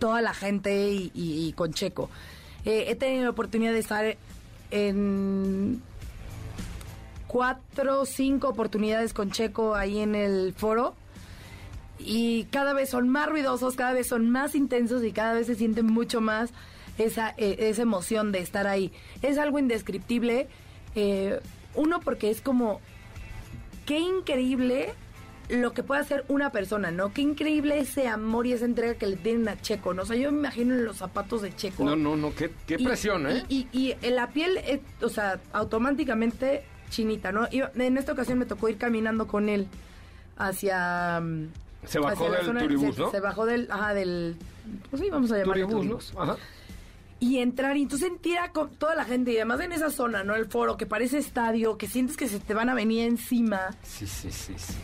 toda 0.00 0.20
la 0.22 0.34
gente 0.34 0.90
y, 0.90 1.52
con 1.56 1.72
Checo. 1.72 2.10
Eh, 2.64 2.86
he 2.88 2.96
tenido 2.96 3.22
la 3.22 3.30
oportunidad 3.30 3.72
de 3.72 3.78
estar 3.78 4.16
en 4.72 5.80
cuatro 7.28 8.00
o 8.00 8.06
cinco 8.06 8.48
oportunidades 8.48 9.12
con 9.12 9.30
Checo 9.30 9.76
ahí 9.76 10.00
en 10.00 10.16
el 10.16 10.52
foro 10.56 10.94
y 11.98 12.44
cada 12.46 12.74
vez 12.74 12.90
son 12.90 13.08
más 13.08 13.28
ruidosos, 13.28 13.76
cada 13.76 13.92
vez 13.92 14.08
son 14.08 14.30
más 14.30 14.54
intensos 14.54 15.04
y 15.04 15.12
cada 15.12 15.34
vez 15.34 15.46
se 15.46 15.54
siente 15.54 15.82
mucho 15.82 16.20
más 16.20 16.50
esa, 16.98 17.34
eh, 17.36 17.56
esa 17.60 17.82
emoción 17.82 18.32
de 18.32 18.38
estar 18.40 18.66
ahí. 18.66 18.92
Es 19.22 19.38
algo 19.38 19.58
indescriptible. 19.58 20.48
eh, 20.94 21.40
uno, 21.74 22.00
porque 22.00 22.30
es 22.30 22.40
como, 22.40 22.80
qué 23.84 23.98
increíble 23.98 24.94
lo 25.50 25.72
que 25.74 25.82
puede 25.82 26.00
hacer 26.00 26.24
una 26.28 26.50
persona, 26.50 26.90
¿no? 26.90 27.12
Qué 27.12 27.20
increíble 27.20 27.78
ese 27.78 28.08
amor 28.08 28.46
y 28.46 28.52
esa 28.54 28.64
entrega 28.64 28.94
que 28.94 29.06
le 29.06 29.16
tienen 29.16 29.46
a 29.48 29.60
Checo, 29.60 29.92
¿no? 29.94 30.02
O 30.02 30.06
sea, 30.06 30.16
yo 30.16 30.32
me 30.32 30.38
imagino 30.38 30.74
en 30.74 30.84
los 30.84 30.96
zapatos 30.96 31.42
de 31.42 31.54
Checo. 31.54 31.84
No, 31.84 31.94
no, 31.94 32.16
no, 32.16 32.34
qué, 32.34 32.50
qué 32.66 32.76
Y- 32.78 32.84
presión, 32.84 33.30
¿eh? 33.30 33.44
Y, 33.48 33.68
y- 33.72 33.78
y 33.90 33.96
en 34.02 34.16
la 34.16 34.30
piel, 34.30 34.56
eh, 34.56 34.80
o 35.02 35.08
sea, 35.08 35.38
automáticamente 35.52 36.64
chinita, 36.90 37.30
¿no? 37.30 37.46
Y 37.52 37.60
en 37.80 37.96
esta 37.98 38.12
ocasión 38.12 38.38
me 38.38 38.46
tocó 38.46 38.68
ir 38.70 38.76
caminando 38.78 39.26
con 39.28 39.48
él 39.48 39.68
hacia... 40.36 41.20
mm, 41.20 41.48
Se 41.86 41.98
bajó 42.00 42.24
hacia 42.24 42.36
del 42.38 42.46
zona- 42.46 42.60
turibús, 42.62 42.94
se, 42.96 43.00
¿no? 43.02 43.10
se 43.10 43.20
bajó 43.20 43.46
del, 43.46 43.70
ajá, 43.70 43.94
del... 43.94 44.36
Pues 44.90 45.02
sí, 45.02 45.10
vamos 45.10 45.30
a 45.30 45.38
llamarlo 45.38 45.68
Turibús, 45.68 46.12
¿no? 46.14 46.22
Ajá. 46.22 46.36
Y 47.18 47.38
entrar 47.38 47.76
y 47.76 47.82
entonces 47.82 48.08
sentir 48.08 48.38
a 48.38 48.52
co- 48.52 48.68
toda 48.68 48.94
la 48.94 49.04
gente 49.04 49.32
y 49.32 49.36
además 49.36 49.60
en 49.60 49.72
esa 49.72 49.90
zona, 49.90 50.22
¿no? 50.24 50.34
El 50.34 50.46
foro, 50.46 50.76
que 50.76 50.86
parece 50.86 51.18
estadio, 51.18 51.78
que 51.78 51.86
sientes 51.86 52.16
que 52.16 52.28
se 52.28 52.38
te 52.40 52.52
van 52.54 52.68
a 52.68 52.74
venir 52.74 53.06
encima. 53.06 53.70
Sí, 53.82 54.06
sí, 54.06 54.30
sí, 54.30 54.54
sí. 54.56 54.74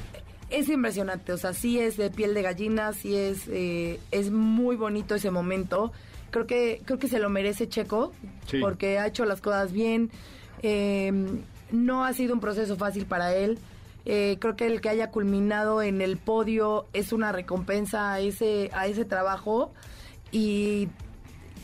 Es 0.50 0.68
impresionante, 0.68 1.32
o 1.32 1.38
sea, 1.38 1.52
sí 1.54 1.78
es 1.78 1.96
de 1.96 2.10
piel 2.10 2.34
de 2.34 2.42
gallina, 2.42 2.92
sí 2.92 3.16
es, 3.16 3.48
eh, 3.48 3.98
es 4.10 4.30
muy 4.30 4.76
bonito 4.76 5.14
ese 5.14 5.30
momento. 5.30 5.92
Creo 6.30 6.46
que, 6.46 6.80
creo 6.84 6.98
que 6.98 7.08
se 7.08 7.18
lo 7.18 7.28
merece 7.30 7.68
Checo, 7.68 8.12
Sí. 8.46 8.58
porque 8.60 8.98
ha 8.98 9.06
hecho 9.06 9.24
las 9.24 9.40
cosas 9.40 9.72
bien. 9.72 10.10
Eh, 10.62 11.12
no 11.70 12.04
ha 12.04 12.12
sido 12.12 12.34
un 12.34 12.40
proceso 12.40 12.76
fácil 12.76 13.06
para 13.06 13.34
él. 13.34 13.58
Eh, 14.04 14.36
creo 14.40 14.56
que 14.56 14.66
el 14.66 14.80
que 14.80 14.88
haya 14.90 15.10
culminado 15.10 15.80
en 15.82 16.00
el 16.00 16.16
podio 16.16 16.86
es 16.92 17.12
una 17.12 17.32
recompensa 17.32 18.12
a 18.12 18.20
ese, 18.20 18.70
a 18.74 18.86
ese 18.86 19.04
trabajo. 19.04 19.72
Y 20.32 20.88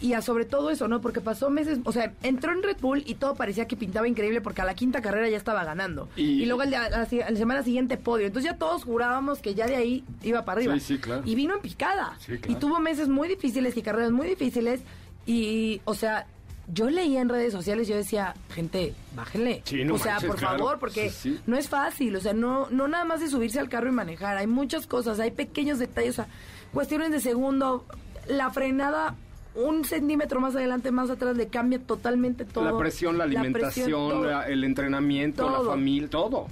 y 0.00 0.12
a 0.12 0.22
sobre 0.22 0.44
todo 0.44 0.70
eso, 0.70 0.86
¿no? 0.88 1.00
Porque 1.00 1.20
pasó 1.20 1.50
meses, 1.50 1.80
o 1.84 1.92
sea, 1.92 2.12
entró 2.22 2.52
en 2.52 2.62
Red 2.62 2.76
Bull 2.80 3.02
y 3.06 3.14
todo 3.16 3.34
parecía 3.34 3.66
que 3.66 3.76
pintaba 3.76 4.06
increíble 4.06 4.40
porque 4.40 4.60
a 4.62 4.64
la 4.64 4.74
quinta 4.74 5.02
carrera 5.02 5.28
ya 5.28 5.36
estaba 5.36 5.64
ganando. 5.64 6.08
Y- 6.16 6.42
Y, 6.42 6.46
luego 6.46 6.62
el 6.62 6.70
de- 6.70 6.76
a 6.76 6.88
la, 6.90 7.06
si- 7.06 7.20
a 7.20 7.30
la 7.30 7.36
semana 7.36 7.62
siguiente 7.62 7.96
podio. 7.96 8.26
Entonces 8.26 8.50
ya 8.52 8.56
todos 8.58 8.84
jurábamos 8.84 9.40
que 9.40 9.54
ya 9.54 9.66
de 9.66 9.76
ahí 9.76 10.04
iba 10.22 10.44
para 10.44 10.58
arriba. 10.60 10.74
Sí, 10.74 10.80
sí, 10.80 10.98
claro. 10.98 11.22
Y 11.24 11.34
vino 11.34 11.54
en 11.54 11.60
picada. 11.60 12.16
Sí, 12.20 12.38
claro. 12.38 12.52
Y 12.52 12.56
tuvo 12.60 12.78
meses 12.80 13.08
muy 13.08 13.28
difíciles 13.28 13.76
y 13.76 13.82
carreras 13.82 14.12
muy 14.12 14.26
difíciles. 14.28 14.80
Y, 15.26 15.80
o 15.84 15.94
sea, 15.94 16.26
yo 16.72 16.90
leía 16.90 17.20
en 17.20 17.28
redes 17.28 17.52
sociales, 17.52 17.88
yo 17.88 17.96
decía, 17.96 18.34
gente, 18.50 18.94
bájenle. 19.16 19.62
Sí, 19.64 19.84
no 19.84 19.94
o 19.94 19.98
sea, 19.98 20.12
manches, 20.14 20.28
por 20.30 20.38
claro. 20.38 20.58
favor, 20.58 20.78
porque 20.78 21.10
Sí, 21.10 21.30
sí. 21.34 21.40
no 21.46 21.56
es 21.56 21.68
fácil. 21.68 22.14
O 22.14 22.20
sea, 22.20 22.34
no, 22.34 22.68
no 22.70 22.88
nada 22.88 23.04
más 23.04 23.20
de 23.20 23.28
subirse 23.28 23.58
al 23.58 23.68
carro 23.68 23.88
y 23.88 23.92
manejar. 23.92 24.36
Hay 24.36 24.46
muchas 24.46 24.86
cosas, 24.86 25.18
hay 25.18 25.30
pequeños 25.30 25.78
detalles, 25.78 26.10
o 26.18 26.22
sea, 26.22 26.28
cuestiones 26.72 27.10
de 27.10 27.20
segundo. 27.20 27.84
La 28.28 28.50
frenada 28.50 29.14
un 29.58 29.84
centímetro 29.84 30.40
más 30.40 30.54
adelante, 30.56 30.90
más 30.90 31.10
atrás, 31.10 31.36
le 31.36 31.48
cambia 31.48 31.78
totalmente 31.78 32.44
todo. 32.44 32.64
La 32.64 32.76
presión, 32.78 33.18
la 33.18 33.24
alimentación, 33.24 34.26
la- 34.26 34.48
el 34.48 34.64
entrenamiento, 34.64 35.48
la 35.50 35.70
familia, 35.70 36.08
todo. 36.10 36.46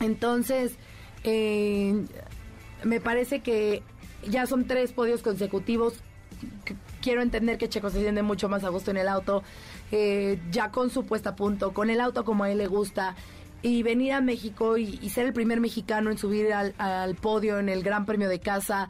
Entonces, 0.00 0.76
eh, 1.24 2.04
me 2.84 3.00
parece 3.00 3.40
que 3.40 3.82
ya 4.28 4.46
son 4.46 4.66
tres 4.66 4.92
podios 4.92 5.22
consecutivos. 5.22 5.94
Qu- 6.66 6.76
Quiero 7.00 7.20
entender 7.20 7.58
que 7.58 7.68
Checo 7.68 7.90
se 7.90 8.00
siente 8.00 8.22
mucho 8.22 8.48
más 8.48 8.64
a 8.64 8.70
gusto 8.70 8.90
en 8.90 8.96
el 8.96 9.08
auto, 9.08 9.42
eh, 9.92 10.40
ya 10.50 10.70
con 10.70 10.88
su 10.90 11.04
puesta 11.04 11.30
a 11.30 11.36
punto, 11.36 11.72
con 11.74 11.90
el 11.90 12.00
auto 12.00 12.24
como 12.24 12.44
a 12.44 12.50
él 12.50 12.58
le 12.58 12.66
gusta. 12.66 13.14
Y 13.60 13.82
venir 13.82 14.12
a 14.12 14.20
México 14.22 14.76
y, 14.78 14.98
y 15.02 15.10
ser 15.10 15.26
el 15.26 15.32
primer 15.34 15.60
mexicano 15.60 16.10
en 16.10 16.18
subir 16.18 16.52
al, 16.52 16.74
al 16.78 17.14
podio 17.14 17.58
en 17.58 17.68
el 17.68 17.82
Gran 17.82 18.04
Premio 18.06 18.28
de 18.28 18.38
Casa, 18.38 18.88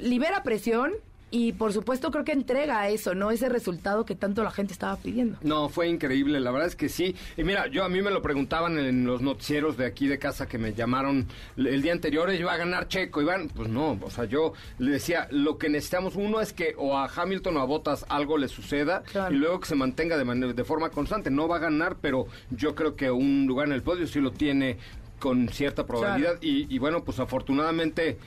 libera 0.00 0.42
presión, 0.42 0.92
y 1.30 1.52
por 1.52 1.72
supuesto 1.72 2.10
creo 2.12 2.24
que 2.24 2.32
entrega 2.32 2.88
eso, 2.88 3.14
¿no? 3.14 3.30
Ese 3.32 3.48
resultado 3.48 4.04
que 4.04 4.14
tanto 4.14 4.44
la 4.44 4.50
gente 4.52 4.72
estaba 4.72 4.96
pidiendo. 4.96 5.36
No, 5.42 5.68
fue 5.68 5.88
increíble, 5.88 6.38
la 6.38 6.52
verdad 6.52 6.68
es 6.68 6.76
que 6.76 6.88
sí. 6.88 7.16
Y 7.36 7.42
mira, 7.42 7.66
yo 7.66 7.84
a 7.84 7.88
mí 7.88 8.00
me 8.00 8.10
lo 8.12 8.22
preguntaban 8.22 8.78
en 8.78 9.04
los 9.04 9.22
noticieros 9.22 9.76
de 9.76 9.86
aquí 9.86 10.06
de 10.06 10.18
casa 10.20 10.46
que 10.46 10.56
me 10.56 10.72
llamaron 10.72 11.26
el 11.56 11.82
día 11.82 11.92
anterior, 11.92 12.32
iba 12.32 12.52
a 12.52 12.56
ganar 12.56 12.86
Checo, 12.88 13.20
Iván, 13.20 13.48
pues 13.48 13.68
no, 13.68 13.98
o 14.00 14.10
sea, 14.10 14.24
yo 14.26 14.52
le 14.78 14.92
decía, 14.92 15.26
lo 15.32 15.58
que 15.58 15.68
necesitamos 15.68 16.14
uno 16.14 16.40
es 16.40 16.52
que 16.52 16.74
o 16.78 16.96
a 16.96 17.06
Hamilton 17.14 17.56
o 17.56 17.60
a 17.60 17.64
Bottas 17.64 18.06
algo 18.08 18.38
le 18.38 18.46
suceda 18.48 19.02
Claro. 19.02 19.34
y 19.34 19.38
luego 19.38 19.58
que 19.60 19.66
se 19.66 19.74
mantenga 19.74 20.16
de, 20.16 20.24
manera- 20.24 20.52
de 20.52 20.64
forma 20.64 20.90
constante. 20.90 21.30
No 21.30 21.48
va 21.48 21.56
a 21.56 21.60
ganar, 21.60 21.96
pero 22.00 22.26
yo 22.50 22.74
creo 22.76 22.94
que 22.94 23.10
un 23.10 23.46
lugar 23.48 23.66
en 23.66 23.72
el 23.72 23.82
podio 23.82 24.06
sí 24.06 24.20
lo 24.20 24.30
tiene 24.30 24.78
con 25.18 25.48
cierta 25.48 25.86
probabilidad 25.86 26.36
y, 26.40 26.72
y 26.72 26.78
bueno, 26.78 27.02
pues 27.02 27.18
afortunadamente 27.18 28.18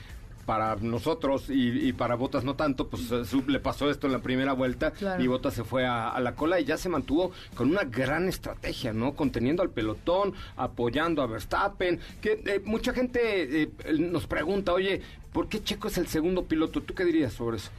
para 0.46 0.76
nosotros 0.76 1.50
y, 1.50 1.88
y 1.88 1.92
para 1.92 2.14
Botas 2.16 2.44
no 2.44 2.56
tanto, 2.56 2.88
pues 2.88 3.10
eh, 3.12 3.22
le 3.46 3.60
pasó 3.60 3.90
esto 3.90 4.06
en 4.06 4.12
la 4.14 4.18
primera 4.20 4.52
vuelta 4.52 4.90
Claro. 4.90 5.22
y 5.22 5.26
Botas 5.26 5.54
se 5.54 5.64
fue 5.64 5.86
a, 5.86 6.08
a 6.08 6.20
la 6.20 6.34
cola 6.34 6.58
y 6.60 6.64
ya 6.64 6.76
se 6.76 6.88
mantuvo 6.88 7.30
con 7.54 7.70
una 7.70 7.84
gran 7.84 8.28
estrategia, 8.28 8.92
¿no? 8.92 9.14
Conteniendo 9.14 9.62
al 9.62 9.70
pelotón, 9.70 10.32
apoyando 10.56 11.22
a 11.22 11.26
Verstappen, 11.26 12.00
que 12.20 12.42
eh, 12.46 12.60
mucha 12.64 12.92
gente 12.92 13.62
eh, 13.62 13.70
nos 13.98 14.26
pregunta, 14.26 14.72
oye, 14.72 15.02
¿por 15.32 15.48
qué 15.48 15.62
Checo 15.62 15.88
es 15.88 15.98
el 15.98 16.06
segundo 16.08 16.44
piloto? 16.44 16.80
¿Tú 16.82 16.94
qué 16.94 17.04
dirías 17.04 17.32
sobre 17.32 17.58
eso? 17.58 17.70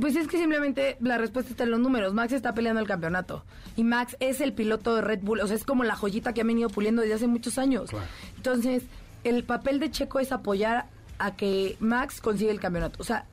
Pues 0.00 0.14
es 0.14 0.28
que 0.28 0.38
simplemente 0.38 0.96
la 1.00 1.18
respuesta 1.18 1.50
está 1.50 1.64
en 1.64 1.72
los 1.72 1.80
números. 1.80 2.14
Max 2.14 2.32
está 2.32 2.54
peleando 2.54 2.80
el 2.80 2.86
campeonato. 2.86 3.44
Y 3.76 3.82
Max 3.82 4.16
es 4.20 4.40
el 4.40 4.52
piloto 4.52 4.94
de 4.94 5.02
Red 5.02 5.20
Bull. 5.22 5.40
O 5.40 5.46
sea, 5.48 5.56
es 5.56 5.64
como 5.64 5.82
la 5.82 5.96
joyita 5.96 6.32
que 6.32 6.42
han 6.42 6.46
venido 6.46 6.68
puliendo 6.68 7.02
desde 7.02 7.14
hace 7.14 7.26
muchos 7.26 7.58
años. 7.58 7.90
Claro. 7.90 8.06
Entonces, 8.36 8.84
el 9.24 9.42
papel 9.42 9.80
de 9.80 9.90
Checo 9.90 10.20
es 10.20 10.30
apoyar 10.30 10.86
a 11.18 11.34
que 11.36 11.76
Max 11.80 12.20
consiga 12.20 12.50
el 12.52 12.60
campeonato. 12.60 12.98
O 13.00 13.04
sea, 13.04 13.24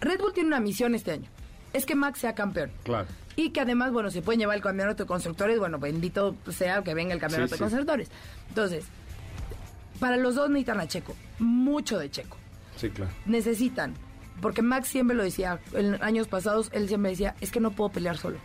Red 0.00 0.20
Bull 0.20 0.32
tiene 0.32 0.48
una 0.48 0.60
misión 0.60 0.94
este 0.94 1.12
año. 1.12 1.28
Es 1.72 1.86
que 1.86 1.94
Max 1.94 2.20
sea 2.20 2.34
campeón. 2.34 2.70
Claro. 2.84 3.06
Y 3.36 3.50
que 3.50 3.60
además, 3.60 3.92
bueno, 3.92 4.10
se 4.10 4.22
pueden 4.22 4.40
llevar 4.40 4.56
el 4.56 4.62
campeonato 4.62 5.04
de 5.04 5.06
constructores. 5.06 5.58
Bueno, 5.58 5.78
bendito 5.78 6.34
sea 6.50 6.82
que 6.82 6.94
venga 6.94 7.14
el 7.14 7.20
campeonato 7.20 7.48
Sí, 7.48 7.54
de 7.54 7.58
constructores. 7.58 8.10
Entonces, 8.48 8.84
para 10.00 10.16
los 10.16 10.34
dos 10.34 10.48
necesitan 10.50 10.80
a 10.80 10.88
Checo. 10.88 11.14
Mucho 11.38 11.98
de 11.98 12.10
Checo 12.10 12.36
Sí, 12.76 12.90
claro. 12.90 13.12
necesitan, 13.26 13.94
porque 14.40 14.62
Max 14.62 14.88
siempre 14.88 15.14
lo 15.16 15.22
decía, 15.22 15.60
en 15.74 16.02
años 16.02 16.28
pasados 16.28 16.70
él 16.72 16.88
siempre 16.88 17.10
decía, 17.10 17.34
es 17.40 17.50
que 17.50 17.60
no 17.60 17.70
puedo 17.72 17.90
pelear 17.90 18.16
solo. 18.16 18.38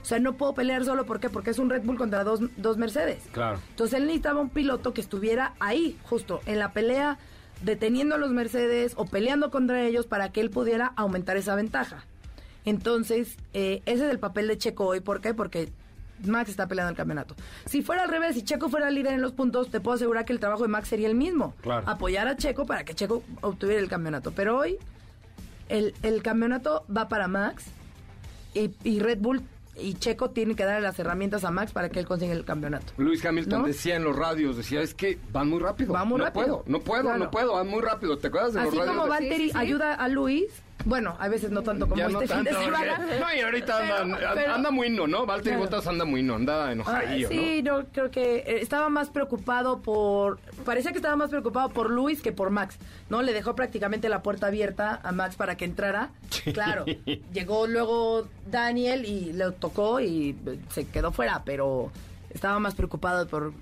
O 0.00 0.04
sea, 0.06 0.18
no 0.18 0.34
puedo 0.34 0.54
pelear 0.54 0.84
solo, 0.84 1.06
¿por 1.06 1.20
qué? 1.20 1.30
Porque 1.30 1.50
es 1.50 1.58
un 1.58 1.70
Red 1.70 1.82
Bull 1.82 1.96
contra 1.96 2.24
dos, 2.24 2.40
dos 2.56 2.76
Mercedes. 2.76 3.22
Claro. 3.32 3.60
Entonces 3.70 3.98
él 3.98 4.06
necesitaba 4.06 4.40
un 4.40 4.50
piloto 4.50 4.92
que 4.94 5.00
estuviera 5.00 5.54
ahí, 5.60 5.98
justo, 6.04 6.40
en 6.46 6.58
la 6.58 6.72
pelea, 6.72 7.18
deteniendo 7.62 8.14
a 8.14 8.18
los 8.18 8.30
Mercedes 8.30 8.94
o 8.96 9.06
peleando 9.06 9.50
contra 9.50 9.82
ellos 9.82 10.06
para 10.06 10.32
que 10.32 10.40
él 10.40 10.50
pudiera 10.50 10.92
aumentar 10.96 11.36
esa 11.36 11.54
ventaja. 11.54 12.04
Entonces, 12.64 13.36
eh, 13.52 13.82
ese 13.86 14.06
es 14.06 14.10
el 14.10 14.18
papel 14.18 14.48
de 14.48 14.58
Checo 14.58 14.86
hoy. 14.86 15.00
¿Por 15.00 15.20
qué? 15.20 15.34
Porque 15.34 15.70
Max 16.24 16.50
está 16.50 16.66
peleando 16.66 16.90
el 16.90 16.96
campeonato. 16.96 17.34
Si 17.66 17.82
fuera 17.82 18.04
al 18.04 18.08
revés, 18.08 18.34
si 18.34 18.42
Checo 18.42 18.68
fuera 18.68 18.90
líder 18.90 19.14
en 19.14 19.20
los 19.20 19.32
puntos, 19.32 19.70
te 19.70 19.80
puedo 19.80 19.96
asegurar 19.96 20.24
que 20.24 20.32
el 20.32 20.40
trabajo 20.40 20.62
de 20.62 20.68
Max 20.68 20.88
sería 20.88 21.08
el 21.08 21.14
mismo. 21.14 21.54
Claro. 21.60 21.88
Apoyar 21.88 22.26
a 22.28 22.36
Checo 22.36 22.66
para 22.66 22.84
que 22.84 22.94
Checo 22.94 23.22
obtuviera 23.42 23.80
el 23.80 23.88
campeonato. 23.88 24.32
Pero 24.32 24.58
hoy, 24.58 24.78
el, 25.68 25.94
el 26.02 26.22
campeonato 26.22 26.84
va 26.94 27.08
para 27.08 27.28
Max 27.28 27.64
y, 28.54 28.70
y 28.82 29.00
Red 29.00 29.18
Bull 29.18 29.42
y 29.76 29.94
Checo 29.94 30.30
tienen 30.30 30.56
que 30.56 30.64
darle 30.64 30.82
las 30.82 30.98
herramientas 30.98 31.44
a 31.44 31.50
Max 31.50 31.72
para 31.72 31.88
que 31.88 31.98
él 32.00 32.06
consiga 32.06 32.32
el 32.32 32.44
campeonato. 32.44 32.92
Luis 32.96 33.24
Hamilton 33.24 33.62
¿No? 33.62 33.66
decía 33.66 33.96
en 33.96 34.04
los 34.04 34.14
radios, 34.16 34.56
decía, 34.56 34.80
es 34.82 34.94
que 34.94 35.18
van 35.32 35.48
muy 35.48 35.58
rápido. 35.60 35.92
Va 35.92 36.04
muy 36.04 36.18
no 36.18 36.24
rápido. 36.24 36.44
puedo, 36.44 36.64
no 36.66 36.80
puedo, 36.80 37.02
Claro. 37.02 37.18
no 37.18 37.30
puedo, 37.30 37.52
van 37.54 37.68
muy 37.68 37.82
rápido. 37.82 38.16
¿Te 38.18 38.28
acuerdas 38.28 38.54
de 38.54 38.60
Así 38.60 38.68
los 38.70 38.78
radios? 38.78 38.92
como 38.94 39.04
de- 39.04 39.10
Valtteri 39.10 39.36
Sí, 39.36 39.44
sí, 39.46 39.50
sí. 39.52 39.58
ayuda 39.58 39.94
a 39.94 40.08
Luis, 40.08 40.46
bueno, 40.84 41.16
a 41.18 41.28
veces 41.28 41.50
no 41.50 41.62
tanto 41.62 41.86
como 41.88 41.96
Ya 41.98 42.04
este 42.06 42.12
no 42.14 42.20
fin 42.20 42.28
tanto, 42.28 42.58
de 42.58 42.64
semana. 42.64 42.94
porque- 42.96 43.18
No, 43.20 43.34
y 43.34 43.40
ahorita 43.40 43.78
Pero- 43.80 43.96
anda, 43.96 44.18
pero- 44.34 44.54
anda 44.54 44.70
muy 44.70 44.90
no, 44.90 45.06
¿no? 45.06 45.24
Valtteri 45.24 45.56
Claro. 45.56 45.64
Bottas 45.70 45.86
anda 45.86 46.04
muy 46.04 46.22
no, 46.22 46.34
anda 46.34 46.66
Ah, 46.68 46.72
enojadillo, 46.72 47.28
sí, 47.28 47.62
no, 47.62 47.84
creo 47.86 48.10
que 48.10 48.36
eh, 48.38 48.60
estaba 48.60 48.88
más 48.90 49.08
preocupado 49.10 49.80
por... 49.80 50.38
Parecía 50.64 50.90
que 50.92 50.98
estaba 50.98 51.16
más 51.16 51.30
preocupado 51.30 51.70
por 51.70 51.90
Luis 51.90 52.20
que 52.20 52.32
por 52.32 52.50
Max, 52.50 52.76
¿no? 53.08 53.22
Le 53.22 53.32
dejó 53.32 53.54
prácticamente 53.54 54.08
la 54.08 54.22
puerta 54.22 54.48
abierta 54.48 55.00
a 55.02 55.12
Max 55.12 55.36
para 55.36 55.56
que 55.56 55.64
entrara. 55.64 56.10
Claro, 56.52 56.84
llegó 57.32 57.66
luego 57.66 58.28
Daniel 58.50 59.04
y 59.06 59.32
le 59.32 59.52
tocó 59.52 60.00
y 60.00 60.36
eh, 60.46 60.58
se 60.70 60.86
quedó 60.86 61.12
fuera, 61.12 61.42
pero 61.44 61.90
estaba 62.34 62.58
más 62.58 62.74
preocupado 62.74 63.26
por 63.28 63.52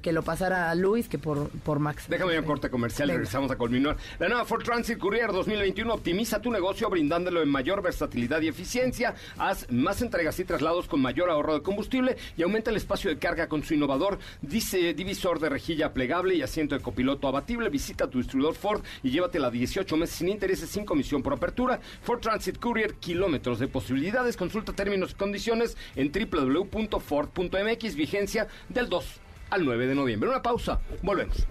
que 0.00 0.12
lo 0.12 0.22
pasara 0.22 0.70
a 0.70 0.74
Luis 0.74 1.08
que 1.08 1.18
por, 1.18 1.48
por 1.48 1.78
Max. 1.78 2.06
Déjame 2.08 2.38
un 2.38 2.44
corte 2.44 2.70
comercial 2.70 3.10
y 3.10 3.12
regresamos 3.12 3.50
a 3.50 3.56
continuar. 3.56 3.96
La 4.18 4.28
nueva 4.28 4.44
Ford 4.44 4.64
Transit 4.64 4.98
Courier 4.98 5.30
2021 5.30 5.92
optimiza 5.92 6.40
tu 6.40 6.50
negocio 6.50 6.88
brindándolo 6.90 7.42
en 7.42 7.48
mayor 7.48 7.82
versatilidad 7.82 8.40
y 8.40 8.48
eficiencia. 8.48 9.14
Haz 9.38 9.70
más 9.70 10.02
entregas 10.02 10.38
y 10.40 10.44
traslados 10.44 10.88
con 10.88 11.00
mayor 11.00 11.30
ahorro 11.30 11.54
de 11.54 11.62
combustible 11.62 12.16
y 12.36 12.42
aumenta 12.42 12.70
el 12.70 12.76
espacio 12.76 13.10
de 13.10 13.18
carga 13.18 13.48
con 13.48 13.62
su 13.62 13.74
innovador 13.74 14.18
dice, 14.40 14.94
divisor 14.94 15.38
de 15.38 15.50
rejilla 15.50 15.92
plegable 15.92 16.34
y 16.34 16.42
asiento 16.42 16.74
de 16.74 16.82
copiloto 16.82 17.28
abatible. 17.28 17.68
Visita 17.68 18.08
tu 18.08 18.18
distribuidor 18.18 18.54
Ford 18.54 18.82
y 19.02 19.10
llévatela 19.10 19.50
18 19.50 19.96
meses 19.96 20.16
sin 20.16 20.28
intereses, 20.28 20.70
sin 20.70 20.84
comisión 20.84 21.22
por 21.22 21.34
apertura. 21.34 21.80
Ford 22.02 22.20
Transit 22.20 22.58
Courier, 22.58 22.94
kilómetros 22.94 23.58
de 23.58 23.68
posibilidades. 23.68 24.36
Consulta 24.36 24.72
términos 24.72 25.12
y 25.12 25.14
condiciones 25.14 25.76
en 25.96 26.10
www.ford.mx, 26.10 27.94
vigencia 27.94 28.21
del 28.68 28.88
2 28.88 29.04
al 29.50 29.64
9 29.64 29.86
de 29.86 29.94
noviembre. 29.94 30.28
Una 30.28 30.42
pausa, 30.42 30.80
volvemos. 31.02 31.46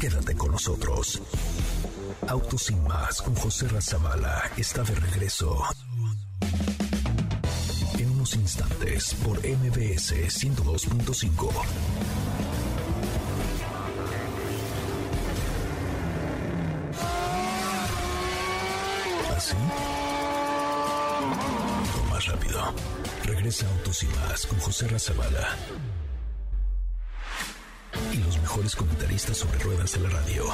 Quédate 0.00 0.34
con 0.34 0.52
nosotros. 0.52 1.22
Autos 2.28 2.64
sin 2.64 2.82
más 2.84 3.22
con 3.22 3.34
José 3.34 3.68
Razabala 3.68 4.50
está 4.56 4.82
de 4.82 4.94
regreso. 4.94 5.62
En 7.98 8.10
unos 8.10 8.34
instantes 8.34 9.14
por 9.14 9.38
MBS 9.38 10.12
102.5. 10.12 11.52
¿Así? 19.36 19.56
Rápido. 22.32 22.74
Regresa 23.24 23.66
Autos 23.68 24.02
y 24.02 24.06
más 24.06 24.46
con 24.46 24.58
José 24.60 24.88
Razabala. 24.88 25.54
Y 28.10 28.16
los 28.18 28.40
mejores 28.40 28.74
comentaristas 28.74 29.36
sobre 29.36 29.58
ruedas 29.58 29.92
de 29.92 30.00
la 30.00 30.08
radio. 30.08 30.46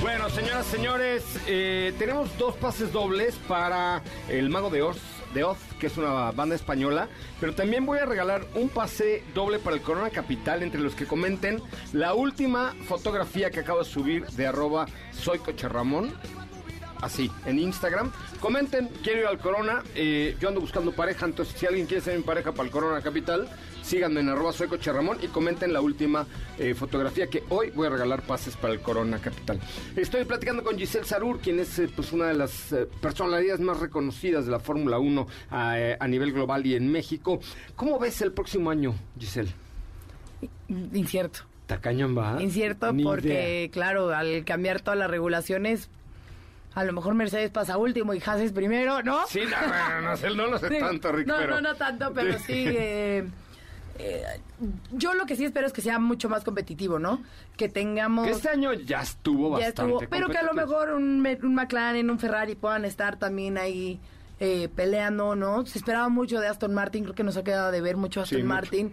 Bueno, 0.00 0.30
señoras, 0.30 0.64
señores, 0.66 1.24
eh, 1.46 1.92
tenemos 1.98 2.36
dos 2.38 2.54
pases 2.56 2.90
dobles 2.90 3.34
para 3.46 4.02
el 4.30 4.48
Mago 4.48 4.70
de 4.70 4.80
Oz, 4.80 4.98
de 5.34 5.44
Oz, 5.44 5.58
que 5.78 5.88
es 5.88 5.96
una 5.98 6.30
banda 6.30 6.54
española, 6.54 7.08
pero 7.38 7.54
también 7.54 7.84
voy 7.84 7.98
a 7.98 8.06
regalar 8.06 8.46
un 8.54 8.70
pase 8.70 9.24
doble 9.34 9.58
para 9.58 9.76
el 9.76 9.82
Corona 9.82 10.08
Capital 10.08 10.62
entre 10.62 10.80
los 10.80 10.94
que 10.94 11.04
comenten 11.04 11.60
la 11.92 12.14
última 12.14 12.74
fotografía 12.86 13.50
que 13.50 13.60
acabo 13.60 13.80
de 13.80 13.84
subir 13.84 14.26
de 14.28 14.46
arroba 14.46 14.86
soy 15.12 15.38
Coche 15.38 15.68
Ramón. 15.68 16.14
Así, 17.00 17.30
en 17.46 17.58
Instagram. 17.58 18.10
Comenten, 18.40 18.88
quiero 19.02 19.20
ir 19.20 19.26
al 19.26 19.38
Corona. 19.38 19.82
eh, 19.94 20.36
yo 20.40 20.48
ando 20.48 20.60
buscando 20.60 20.92
pareja, 20.92 21.26
entonces 21.26 21.54
si 21.58 21.66
alguien 21.66 21.86
quiere 21.86 22.02
ser 22.02 22.16
mi 22.16 22.24
pareja 22.24 22.52
para 22.52 22.64
el 22.64 22.70
Corona 22.70 23.00
Capital, 23.00 23.48
síganme 23.82 24.20
en 24.20 24.28
arroba 24.28 24.52
soy 24.52 24.66
Ramón 24.68 25.18
y 25.22 25.28
comenten 25.28 25.72
la 25.72 25.80
última 25.80 26.26
eh, 26.58 26.74
fotografía 26.74 27.28
que 27.28 27.44
hoy 27.50 27.70
voy 27.70 27.86
a 27.86 27.90
regalar 27.90 28.22
pases 28.22 28.56
para 28.56 28.74
el 28.74 28.80
Corona 28.80 29.18
Capital. 29.18 29.60
Estoy 29.96 30.24
platicando 30.24 30.62
con 30.64 30.76
Giselle 30.76 31.04
Sarur, 31.06 31.38
quien 31.40 31.60
es 31.60 31.78
eh, 31.78 31.88
pues 31.94 32.12
una 32.12 32.26
de 32.26 32.34
las 32.34 32.72
eh, 32.72 32.86
personalidades 33.00 33.60
más 33.60 33.78
reconocidas 33.80 34.44
de 34.46 34.50
la 34.50 34.58
Fórmula 34.60 34.98
1 34.98 35.26
a, 35.50 35.76
a 36.00 36.08
nivel 36.08 36.32
global 36.32 36.66
y 36.66 36.74
en 36.74 36.90
México. 36.90 37.38
¿Cómo 37.76 37.98
ves 37.98 38.20
el 38.22 38.32
próximo 38.32 38.70
año, 38.70 38.94
Giselle? 39.18 39.52
Incierto. 40.68 41.40
Tacañón 41.66 42.16
va. 42.16 42.42
Incierto 42.42 42.92
Ni 42.92 43.04
porque, 43.04 43.60
idea. 43.60 43.70
claro, 43.70 44.10
al 44.14 44.44
cambiar 44.44 44.80
todas 44.80 44.98
las 44.98 45.10
regulaciones, 45.10 45.90
a 46.78 46.84
lo 46.84 46.92
mejor 46.92 47.14
Mercedes 47.14 47.50
pasa 47.50 47.76
último 47.76 48.14
y 48.14 48.22
Haas 48.24 48.40
es 48.40 48.52
primero, 48.52 49.02
¿no? 49.02 49.26
Sí, 49.26 49.40
no, 49.40 50.00
no, 50.00 50.16
no, 50.16 50.34
no 50.34 50.46
lo 50.52 50.58
sé 50.58 50.68
Sí. 50.74 50.78
tanto, 50.78 51.12
Rick, 51.12 51.26
no, 51.26 51.36
pero... 51.38 51.54
no, 51.56 51.60
no 51.60 51.74
tanto, 51.74 52.12
pero 52.14 52.38
sí. 52.46 52.64
eh, 52.68 53.26
eh, 53.98 54.22
yo 54.92 55.14
lo 55.14 55.26
que 55.26 55.34
sí 55.34 55.44
espero 55.44 55.66
es 55.66 55.72
que 55.72 55.80
sea 55.80 55.98
mucho 55.98 56.28
más 56.28 56.44
competitivo, 56.44 56.98
¿no? 56.98 57.22
Que 57.56 57.68
tengamos. 57.68 58.26
Que 58.26 58.32
este 58.32 58.48
año 58.48 58.72
ya 58.72 59.02
estuvo 59.02 59.58
ya 59.58 59.66
bastante 59.66 59.92
estuvo, 59.92 60.10
pero 60.10 60.28
que 60.28 60.38
a 60.38 60.44
lo 60.44 60.54
mejor 60.54 60.90
un, 60.92 61.26
un 61.42 61.54
McLaren, 61.54 62.08
un 62.10 62.18
Ferrari 62.18 62.54
puedan 62.54 62.84
estar 62.84 63.18
también 63.18 63.58
ahí 63.58 63.98
eh, 64.40 64.68
peleando, 64.74 65.34
¿no? 65.34 65.66
Se 65.66 65.78
esperaba 65.78 66.08
mucho 66.08 66.38
de 66.38 66.46
Aston 66.46 66.72
Martin, 66.72 67.02
creo 67.04 67.14
que 67.16 67.24
nos 67.24 67.36
ha 67.36 67.42
quedado 67.42 67.72
de 67.72 67.80
ver 67.80 67.96
mucho 67.96 68.20
Sí, 68.24 68.36
Aston 68.36 68.46
mucho. 68.46 68.54
Martin. 68.54 68.92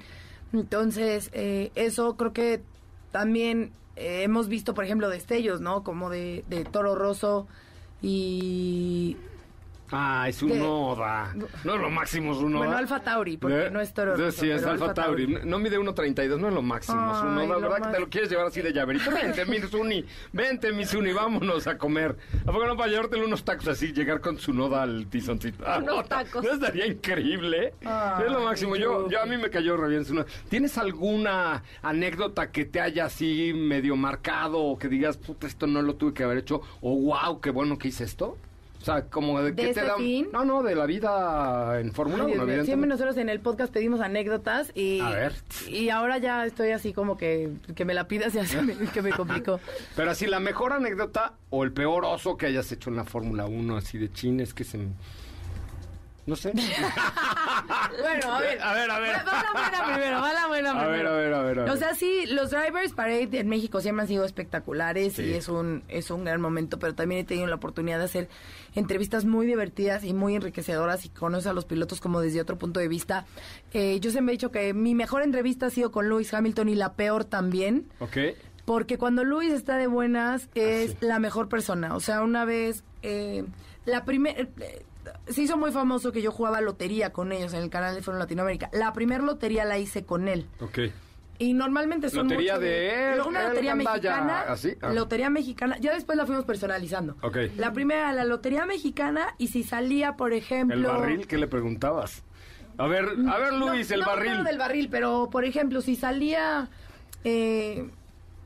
Entonces, 0.53 1.29
eh, 1.33 1.71
eso 1.75 2.15
creo 2.17 2.33
que 2.33 2.63
también 3.11 3.73
eh, 3.95 4.23
hemos 4.23 4.47
visto, 4.47 4.73
por 4.73 4.85
ejemplo, 4.85 5.07
destellos, 5.09 5.61
¿no? 5.61 5.83
Como 5.83 6.09
de, 6.09 6.43
de 6.49 6.65
Toro 6.65 6.95
Rosso 6.95 7.47
y 8.01 9.17
Ah, 9.91 10.25
es 10.27 10.41
un. 10.41 10.57
Noda. 10.57 11.33
No 11.63 11.75
es 11.75 11.81
lo 11.81 11.89
máximo, 11.89 12.31
es 12.31 12.39
un 12.39 12.53
Noda. 12.53 12.65
Bueno, 12.65 12.77
Alfa 12.79 12.99
Tauri, 13.01 13.37
porque 13.37 13.67
¿Eh? 13.67 13.69
no 13.71 13.79
es 13.81 13.93
Toro 13.93 14.15
Sí, 14.15 14.21
Rosso, 14.23 14.41
Sí, 14.41 14.49
es 14.49 14.65
Alfa 14.65 14.93
Tauri. 14.93 15.27
Tauri. 15.33 15.47
No 15.49 15.59
mide 15.59 15.77
1.32, 15.79 16.39
no 16.39 16.47
es 16.47 16.53
lo 16.53 16.61
máximo. 16.61 17.15
es 17.15 17.21
un 17.21 17.35
Noda, 17.35 17.57
¿verdad? 17.59 17.87
Que 17.87 17.93
te 17.95 17.99
lo 17.99 18.09
quieres 18.09 18.29
llevar 18.29 18.47
así 18.47 18.61
de 18.61 18.73
llaverito. 18.73 19.11
Vente, 19.11 19.45
mi 19.45 19.59
Suni. 19.59 20.03
Vente, 20.33 20.71
mi 20.73 20.85
Suni, 20.85 21.13
vámonos 21.13 21.67
a 21.67 21.77
comer. 21.77 22.17
¿A 22.45 22.51
poco 22.51 22.65
no 22.65 22.75
para 22.75 22.89
llevártelo 22.89 23.25
unos 23.25 23.43
tacos 23.45 23.67
así, 23.67 23.93
llegar 23.93 24.21
con 24.21 24.37
su 24.39 24.53
Noda 24.53 24.81
al 24.83 25.07
tizoncito? 25.07 25.63
Ah, 25.67 25.77
Unos 25.81 25.95
no, 25.97 26.03
tacos. 26.03 26.43
No 26.43 26.51
estaría 26.51 26.87
increíble. 26.87 27.73
Ay, 27.85 28.23
es 28.25 28.31
lo 28.31 28.41
máximo. 28.41 28.75
Yo, 28.75 29.09
yo 29.09 29.21
a 29.21 29.25
mí 29.25 29.37
me 29.37 29.49
cayó 29.49 29.77
re 29.77 29.89
bien 29.89 30.03
su 30.05 30.13
Noda. 30.15 30.25
¿Tienes 30.49 30.77
alguna 30.77 31.63
anécdota 31.83 32.51
que 32.51 32.65
te 32.65 32.81
haya 32.81 33.05
así 33.05 33.53
medio 33.53 33.95
marcado 33.95 34.59
o 34.63 34.77
que 34.79 34.87
digas, 34.87 35.17
puta, 35.17 35.45
esto 35.47 35.67
no 35.67 35.81
lo 35.81 35.95
tuve 35.95 36.13
que 36.13 36.23
haber 36.23 36.39
hecho? 36.39 36.61
O 36.81 36.95
wow, 36.95 37.39
qué 37.39 37.51
bueno 37.51 37.77
que 37.77 37.89
hice 37.89 38.03
esto. 38.03 38.37
O 38.85 38.91
sea, 38.93 39.01
como 39.05 39.39
de, 39.41 39.51
¿De 39.51 39.55
qué 39.55 39.63
te 39.73 39.79
ese 39.79 39.81
da. 39.81 39.95
fin? 39.95 40.27
No, 40.31 40.45
no, 40.45 40.61
de 40.61 40.75
la 40.75 40.85
vida 40.85 41.79
en 41.79 41.91
Fórmula 41.91 42.25
Ay, 42.25 42.33
1, 42.33 42.35
Dios 42.35 42.35
mío, 42.35 42.43
evidentemente. 42.43 42.65
Siempre 42.67 42.87
nosotros 42.87 43.17
en 43.17 43.29
el 43.29 43.39
podcast 43.39 43.73
pedimos 43.73 43.99
anécdotas 43.99 44.71
y, 44.75 44.99
A 44.99 45.09
ver. 45.09 45.33
y 45.67 45.89
ahora 45.89 46.19
ya 46.19 46.45
estoy 46.45 46.69
así 46.69 46.93
como 46.93 47.17
que, 47.17 47.49
que 47.73 47.83
me 47.83 47.95
la 47.95 48.07
pidas 48.07 48.35
y 48.35 48.37
así 48.37 48.57
me, 48.57 48.75
que 48.75 49.01
me 49.01 49.11
complicó. 49.11 49.59
Pero 49.95 50.11
así, 50.11 50.27
la 50.27 50.39
mejor 50.39 50.71
anécdota 50.71 51.33
o 51.49 51.63
el 51.63 51.71
peor 51.71 52.05
oso 52.05 52.37
que 52.37 52.45
hayas 52.45 52.71
hecho 52.71 52.91
en 52.91 52.97
la 52.97 53.05
Fórmula 53.05 53.47
1, 53.47 53.75
así 53.75 53.97
de 53.97 54.13
chin, 54.13 54.39
es 54.39 54.53
que 54.53 54.63
se... 54.63 54.77
No 56.25 56.35
sé. 56.35 56.53
Bueno, 58.01 58.33
a 58.35 58.39
ver. 58.41 58.61
A 58.61 58.73
ver, 58.73 58.91
a 58.91 58.99
ver. 58.99 59.15
Va 59.15 59.23
va 59.23 59.43
la 59.43 59.51
buena 59.53 59.85
primero, 59.93 60.21
va 60.21 60.33
la 60.33 60.47
buena 60.47 60.71
A 60.71 60.73
ver, 60.87 60.89
primero. 60.89 61.09
a 61.09 61.15
ver, 61.17 61.33
a 61.33 61.41
ver, 61.41 61.59
a 61.59 61.63
ver. 61.63 61.69
O 61.73 61.77
sea, 61.77 61.95
sí, 61.95 62.25
los 62.27 62.51
Drivers 62.51 62.93
Parade 62.93 63.29
en 63.39 63.47
México 63.47 63.79
siempre 63.81 64.01
han 64.03 64.07
sido 64.07 64.25
espectaculares 64.25 65.13
Sí. 65.13 65.23
y 65.23 65.33
es 65.33 65.47
un, 65.47 65.83
es 65.87 66.11
un 66.11 66.23
gran 66.25 66.41
momento, 66.41 66.77
pero 66.79 66.93
también 66.95 67.21
he 67.21 67.23
tenido 67.23 67.47
la 67.47 67.55
oportunidad 67.55 67.99
de 67.99 68.05
hacer 68.05 68.29
entrevistas 68.75 69.25
muy 69.25 69.45
divertidas 69.45 70.03
y 70.03 70.13
muy 70.13 70.35
enriquecedoras 70.35 71.05
y 71.05 71.09
conocer 71.09 71.51
a 71.51 71.53
los 71.53 71.65
pilotos 71.65 72.01
como 72.01 72.21
desde 72.21 72.41
otro 72.41 72.57
punto 72.57 72.79
de 72.79 72.87
vista. 72.87 73.25
Eh, 73.73 73.99
yo 73.99 74.11
siempre 74.11 74.33
he 74.33 74.37
dicho 74.37 74.51
que 74.51 74.73
mi 74.73 74.93
mejor 74.95 75.21
entrevista 75.23 75.67
ha 75.67 75.69
sido 75.69 75.91
con 75.91 76.09
Lewis 76.09 76.33
Hamilton 76.33 76.69
y 76.69 76.75
la 76.75 76.93
peor 76.93 77.23
también. 77.25 77.87
Ok. 77.99 78.17
Porque 78.65 78.97
cuando 78.97 79.23
Luis 79.23 79.53
está 79.53 79.77
de 79.77 79.87
buenas 79.87 80.49
es 80.55 80.91
sí. 80.91 80.97
la 81.01 81.19
mejor 81.19 81.49
persona. 81.49 81.95
O 81.95 81.99
sea, 81.99 82.21
una 82.21 82.45
vez, 82.45 82.83
eh, 83.03 83.45
la 83.85 84.05
primera... 84.05 84.47
se 85.27 85.41
hizo 85.41 85.57
muy 85.57 85.71
famoso 85.71 86.11
que 86.11 86.21
yo 86.21 86.31
jugaba 86.31 86.61
lotería 86.61 87.11
con 87.13 87.31
ellos 87.31 87.53
en 87.53 87.61
el 87.63 87.69
canal 87.69 87.95
de 87.95 88.01
Foro 88.01 88.17
Latinoamérica. 88.17 88.69
La 88.73 88.93
primera 88.93 89.23
lotería 89.23 89.65
la 89.65 89.77
hice 89.77 90.05
con 90.05 90.27
él. 90.27 90.47
Ok. 90.61 90.79
Y 91.37 91.53
normalmente 91.53 92.09
son 92.09 92.29
¿Lotería 92.29 92.53
mucho 92.53 92.61
de 92.65 93.13
él, 93.13 93.21
Una 93.27 93.41
él, 93.41 93.47
lotería 93.49 93.75
Gandaya, 93.75 93.91
mexicana. 94.15 94.41
así? 94.47 94.73
Ah. 94.81 94.93
Lotería 94.93 95.29
mexicana. 95.29 95.77
Ya 95.81 95.93
después 95.93 96.17
la 96.17 96.25
fuimos 96.25 96.45
personalizando. 96.45 97.17
Ok. 97.21 97.37
La 97.57 97.73
primera, 97.73 98.13
la 98.13 98.23
lotería 98.23 98.65
mexicana. 98.65 99.35
Y 99.37 99.47
si 99.49 99.63
salía, 99.63 100.15
por 100.15 100.31
ejemplo... 100.31 100.77
¿El 100.77 100.85
barril 100.85 101.27
qué 101.27 101.37
le 101.37 101.47
preguntabas? 101.47 102.23
A 102.77 102.87
ver, 102.87 103.05
a 103.29 103.37
ver, 103.37 103.53
Luis, 103.53 103.89
No, 103.89 103.95
el 103.95 103.99
no, 104.01 104.05
barril. 104.07 104.33
No, 104.33 104.43
del 104.45 104.57
barril, 104.57 104.87
pero 104.89 105.29
por 105.29 105.43
ejemplo, 105.43 105.81
si 105.81 105.95
salía... 105.97 106.69
eh, 107.25 107.89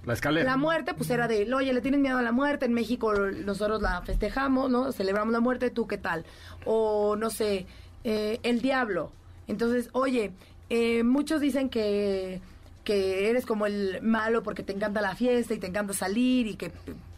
La 0.09 0.15
escalera. 0.15 0.49
la 0.49 0.57
muerte, 0.57 0.95
pues 0.95 1.09
era 1.11 1.27
de, 1.27 1.53
oye, 1.53 1.71
le 1.71 1.81
tienes 1.81 1.99
miedo 1.99 2.17
a 2.17 2.23
la 2.23 2.31
muerte, 2.31 2.65
en 2.65 2.73
México 2.73 3.13
nosotros 3.13 3.79
la 3.79 4.01
festejamos, 4.01 4.71
¿no? 4.71 4.91
Celebramos 4.91 5.31
la 5.31 5.39
muerte, 5.39 5.69
¿tú 5.69 5.85
qué 5.85 5.99
tal? 5.99 6.25
O, 6.65 7.15
no 7.15 7.29
sé, 7.29 7.67
eh, 8.03 8.39
el 8.41 8.59
diablo. 8.61 9.11
Entonces, 9.47 9.89
oye, 9.91 10.31
eh, 10.71 11.03
muchos 11.03 11.41
dicen 11.41 11.69
que, 11.69 12.41
que 12.83 13.29
eres 13.29 13.45
como 13.45 13.67
el 13.67 14.01
malo 14.01 14.41
porque 14.41 14.63
te 14.63 14.73
encanta 14.73 14.99
la 14.99 15.15
fiesta 15.15 15.53
y 15.53 15.59
te 15.59 15.67
encanta 15.67 15.93
salir 15.93 16.47
y 16.47 16.55
que 16.55 16.71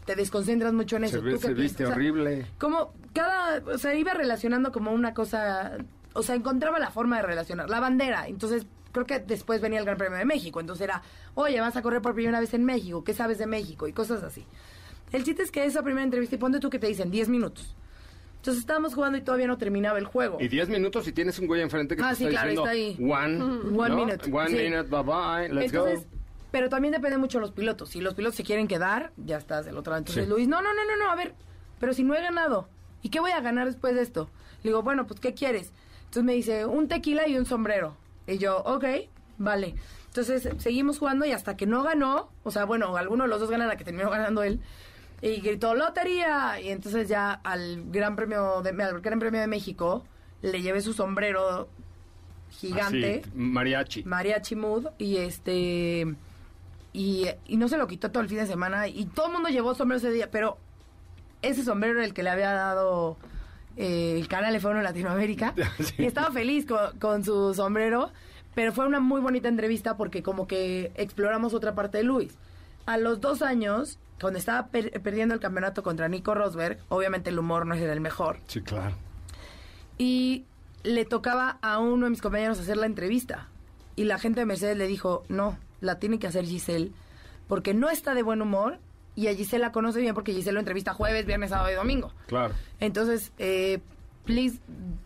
te 0.04 0.14
desconcentras 0.14 0.74
mucho 0.74 0.96
en 0.96 1.04
eso. 1.04 1.20
¿Tú 1.22 1.38
se 1.38 1.54
viste 1.54 1.84
O 1.84 1.86
sea, 1.86 1.96
horrible. 1.96 2.44
como 2.58 2.92
cada, 3.14 3.62
o 3.72 3.78
sea, 3.78 3.94
iba 3.94 4.12
relacionando 4.12 4.70
como 4.70 4.92
una 4.92 5.14
cosa, 5.14 5.78
o 6.12 6.22
sea, 6.22 6.34
encontraba 6.34 6.78
la 6.78 6.90
forma 6.90 7.16
de 7.16 7.22
relacionar. 7.22 7.70
La 7.70 7.80
bandera, 7.80 8.28
entonces 8.28 8.66
creo 8.92 9.06
que 9.06 9.18
después 9.18 9.60
venía 9.60 9.78
el 9.80 9.84
Gran 9.84 9.96
Premio 9.98 10.18
de 10.18 10.24
México, 10.24 10.60
entonces 10.60 10.84
era, 10.84 11.02
oye, 11.34 11.60
vas 11.60 11.76
a 11.76 11.82
correr 11.82 12.00
por 12.02 12.14
primera 12.14 12.38
vez 12.40 12.54
en 12.54 12.64
México, 12.64 13.02
¿qué 13.04 13.14
sabes 13.14 13.38
de 13.38 13.46
México? 13.46 13.88
Y 13.88 13.92
cosas 13.92 14.22
así. 14.22 14.46
El 15.12 15.24
chiste 15.24 15.42
es 15.42 15.50
que 15.50 15.64
esa 15.64 15.82
primera 15.82 16.04
entrevista, 16.04 16.36
y 16.36 16.38
ponte 16.38 16.60
tú 16.60 16.70
que 16.70 16.78
te 16.78 16.86
dicen 16.86 17.10
10 17.10 17.28
minutos. 17.28 17.74
Entonces 18.36 18.60
estábamos 18.62 18.94
jugando 18.94 19.18
y 19.18 19.20
todavía 19.20 19.46
no 19.46 19.56
terminaba 19.56 19.98
el 19.98 20.04
juego. 20.06 20.38
Y 20.40 20.48
10 20.48 20.68
minutos 20.68 21.06
y 21.06 21.12
tienes 21.12 21.38
un 21.38 21.46
güey 21.46 21.60
enfrente 21.62 21.94
que 21.96 22.02
Ah, 22.02 22.10
te 22.10 22.16
sí, 22.16 22.24
está 22.26 22.42
claro, 22.42 22.48
diciendo 22.50 22.70
está 22.70 22.70
ahí. 22.72 23.26
one, 23.28 23.42
One 23.78 23.88
¿no? 23.90 23.96
minute, 24.06 24.30
One 24.32 24.48
sí. 24.50 24.56
minute, 24.56 24.82
bye 24.88 25.02
bye, 25.02 25.48
let's 25.48 25.72
Entonces, 25.72 26.00
go. 26.00 26.06
pero 26.50 26.68
también 26.68 26.92
depende 26.92 27.18
mucho 27.18 27.38
de 27.38 27.42
los 27.42 27.52
pilotos. 27.52 27.90
Si 27.90 28.00
los 28.00 28.14
pilotos 28.14 28.36
se 28.36 28.42
quieren 28.42 28.66
quedar, 28.66 29.12
ya 29.16 29.36
estás 29.36 29.64
del 29.64 29.76
otro 29.78 29.92
lado. 29.92 30.00
Entonces 30.00 30.24
Sí. 30.24 30.30
Luis, 30.30 30.48
no, 30.48 30.60
no, 30.60 30.74
no, 30.74 30.84
no, 30.84 31.04
no, 31.04 31.10
a 31.10 31.14
ver, 31.14 31.34
pero 31.78 31.92
si 31.92 32.02
no 32.02 32.14
he 32.14 32.20
ganado, 32.20 32.68
¿y 33.02 33.10
qué 33.10 33.20
voy 33.20 33.30
a 33.30 33.40
ganar 33.40 33.66
después 33.66 33.94
de 33.94 34.02
esto? 34.02 34.28
Le 34.64 34.70
digo, 34.70 34.82
bueno, 34.82 35.06
pues, 35.06 35.20
¿qué 35.20 35.34
quieres? 35.34 35.72
Entonces 36.00 36.24
me 36.24 36.32
dice, 36.34 36.66
un 36.66 36.88
tequila 36.88 37.28
y 37.28 37.36
un 37.38 37.46
sombrero. 37.46 37.96
Y 38.26 38.38
yo, 38.38 38.58
ok, 38.58 38.84
vale. 39.38 39.74
Entonces 40.06 40.48
seguimos 40.58 40.98
jugando 40.98 41.24
y 41.24 41.32
hasta 41.32 41.56
que 41.56 41.66
no 41.66 41.82
ganó, 41.82 42.28
o 42.44 42.50
sea, 42.50 42.64
bueno, 42.64 42.96
alguno 42.96 43.24
de 43.24 43.30
los 43.30 43.40
dos 43.40 43.50
gana 43.50 43.66
la 43.66 43.76
que 43.76 43.84
terminó 43.84 44.10
ganando 44.10 44.42
él, 44.42 44.60
y 45.22 45.40
gritó 45.40 45.74
lotería. 45.74 46.60
Y 46.60 46.68
entonces 46.70 47.08
ya 47.08 47.32
al 47.32 47.84
Gran 47.90 48.16
Premio 48.16 48.60
de, 48.62 48.70
al 48.82 49.00
Gran 49.00 49.18
Premio 49.18 49.40
de 49.40 49.46
México 49.46 50.04
le 50.42 50.60
llevé 50.60 50.80
su 50.80 50.92
sombrero 50.92 51.68
gigante 52.50 53.22
Así, 53.24 53.30
mariachi. 53.34 54.02
mariachi 54.04 54.56
mood 54.56 54.88
y 54.98 55.16
este 55.16 56.14
y, 56.92 57.26
y 57.46 57.56
no 57.56 57.68
se 57.68 57.78
lo 57.78 57.86
quitó 57.86 58.10
todo 58.10 58.22
el 58.22 58.28
fin 58.28 58.38
de 58.38 58.46
semana 58.46 58.88
y 58.88 59.06
todo 59.06 59.28
el 59.28 59.32
mundo 59.32 59.48
llevó 59.48 59.74
sombrero 59.74 59.98
ese 59.98 60.10
día 60.10 60.30
pero 60.30 60.58
ese 61.40 61.64
sombrero 61.64 61.94
era 61.98 62.04
el 62.04 62.12
que 62.12 62.22
le 62.22 62.28
había 62.30 62.52
dado 62.52 63.16
eh, 63.76 64.16
el 64.18 64.28
canal 64.28 64.54
F1 64.54 64.76
en 64.78 64.82
Latinoamérica 64.84 65.54
Sí. 65.80 65.94
y 65.98 66.04
estaba 66.04 66.30
feliz 66.30 66.66
con, 66.66 66.98
con 66.98 67.24
su 67.24 67.54
sombrero 67.54 68.10
pero 68.54 68.72
fue 68.72 68.86
una 68.86 69.00
muy 69.00 69.20
bonita 69.20 69.48
entrevista 69.48 69.96
porque 69.96 70.22
como 70.22 70.46
que 70.46 70.92
exploramos 70.94 71.54
otra 71.54 71.74
parte 71.74 71.98
de 71.98 72.04
Luis 72.04 72.34
a 72.86 72.98
los 72.98 73.20
dos 73.20 73.40
años 73.42 73.98
cuando 74.20 74.38
estaba 74.38 74.66
per- 74.68 75.00
perdiendo 75.02 75.34
el 75.34 75.40
campeonato 75.40 75.82
contra 75.82 76.08
Nico 76.08 76.34
Rosberg 76.34 76.78
obviamente 76.88 77.30
el 77.30 77.38
humor 77.38 77.66
no 77.66 77.74
era 77.74 77.92
el 77.92 78.00
mejor 78.00 78.38
Sí, 78.48 78.60
claro. 78.60 78.94
y 79.98 80.44
le 80.82 81.04
tocaba 81.04 81.58
a 81.62 81.78
uno 81.78 82.04
de 82.06 82.10
mis 82.10 82.20
compañeros 82.22 82.58
hacer 82.58 82.76
la 82.76 82.86
entrevista. 82.86 83.46
Y 83.94 84.04
la 84.04 84.18
gente 84.18 84.40
de 84.40 84.46
Mercedes 84.46 84.76
le 84.76 84.88
dijo, 84.88 85.22
no, 85.28 85.56
la 85.80 86.00
tiene 86.00 86.18
que 86.18 86.26
hacer 86.26 86.44
Giselle, 86.44 86.90
porque 87.46 87.72
no 87.72 87.88
está 87.88 88.14
de 88.14 88.22
buen 88.24 88.42
humor 88.42 88.78
y 89.14 89.26
a 89.28 89.34
Giselle 89.34 89.62
la 89.62 89.72
conoce 89.72 90.00
bien 90.00 90.14
porque 90.14 90.32
Giselle 90.32 90.54
lo 90.54 90.60
entrevista 90.60 90.94
jueves, 90.94 91.26
viernes, 91.26 91.50
sábado 91.50 91.70
y 91.70 91.74
domingo. 91.74 92.12
Claro. 92.26 92.54
Entonces, 92.80 93.32
eh, 93.38 93.80
please, 94.24 94.58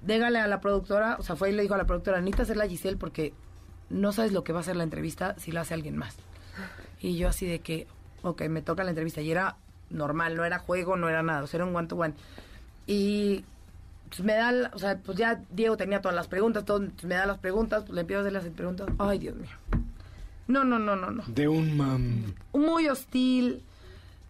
dégale 0.03 0.39
a 0.39 0.47
la 0.47 0.61
productora, 0.61 1.17
o 1.19 1.23
sea, 1.23 1.37
fue 1.37 1.51
y 1.51 1.53
le 1.55 1.63
dijo 1.63 1.75
a 1.75 1.79
la 1.79 1.87
productora, 1.87 2.21
necesita 2.21 2.45
hacerla 2.45 2.65
a 2.65 2.69
Giselle 2.69 2.97
porque 2.97 3.33
no 3.91 4.13
sabes 4.13 4.33
lo 4.33 4.45
que 4.45 4.53
va 4.53 4.61
a 4.61 4.65
ser 4.65 4.77
la 4.77 4.85
entrevista 4.85 5.35
si 5.39 5.53
la 5.53 5.63
hace 5.63 5.75
alguien 5.75 5.97
más. 5.97 6.17
Y 7.01 7.17
yo 7.17 7.29
así 7.29 7.47
de 7.47 7.61
que, 7.61 7.87
ok, 8.23 8.43
me 8.49 8.63
toca 8.63 8.85
la 8.85 8.91
entrevista. 8.91 9.21
Y 9.21 9.31
era 9.31 9.57
normal, 9.91 10.37
no 10.37 10.45
era 10.45 10.59
juego, 10.59 10.97
no 10.97 11.09
era 11.09 11.23
nada, 11.23 11.43
o 11.43 11.47
sea, 11.47 11.59
era 11.59 11.67
un 11.67 11.75
one 11.77 11.89
to 11.89 11.97
one. 11.97 12.15
Y 12.87 13.45
pues, 14.09 14.21
me 14.21 14.35
da, 14.35 14.71
o 14.73 14.79
sea, 14.79 14.99
pues 14.99 15.19
ya 15.19 15.43
Diego 15.51 15.77
tenía 15.77 16.01
todas 16.01 16.15
las 16.15 16.29
preguntas, 16.29 16.65
todo, 16.65 16.81
pues, 16.81 17.05
me 17.05 17.15
da 17.15 17.27
las 17.27 17.39
preguntas, 17.39 17.83
pues 17.85 17.95
le 17.95 18.03
empiezo 18.03 18.21
a 18.21 18.23
hacer 18.23 18.33
las 18.33 18.45
preguntas. 18.45 18.89
Ay, 18.99 19.19
Dios 19.19 19.37
mío. 19.37 19.51
No, 20.49 20.63
no, 20.63 20.79
no, 20.79 20.95
no, 20.95 21.11
no 21.11 21.25
De 21.27 21.49
un 21.49 21.77
mam. 21.77 22.35
muy 22.53 22.89
hostil. 22.89 23.63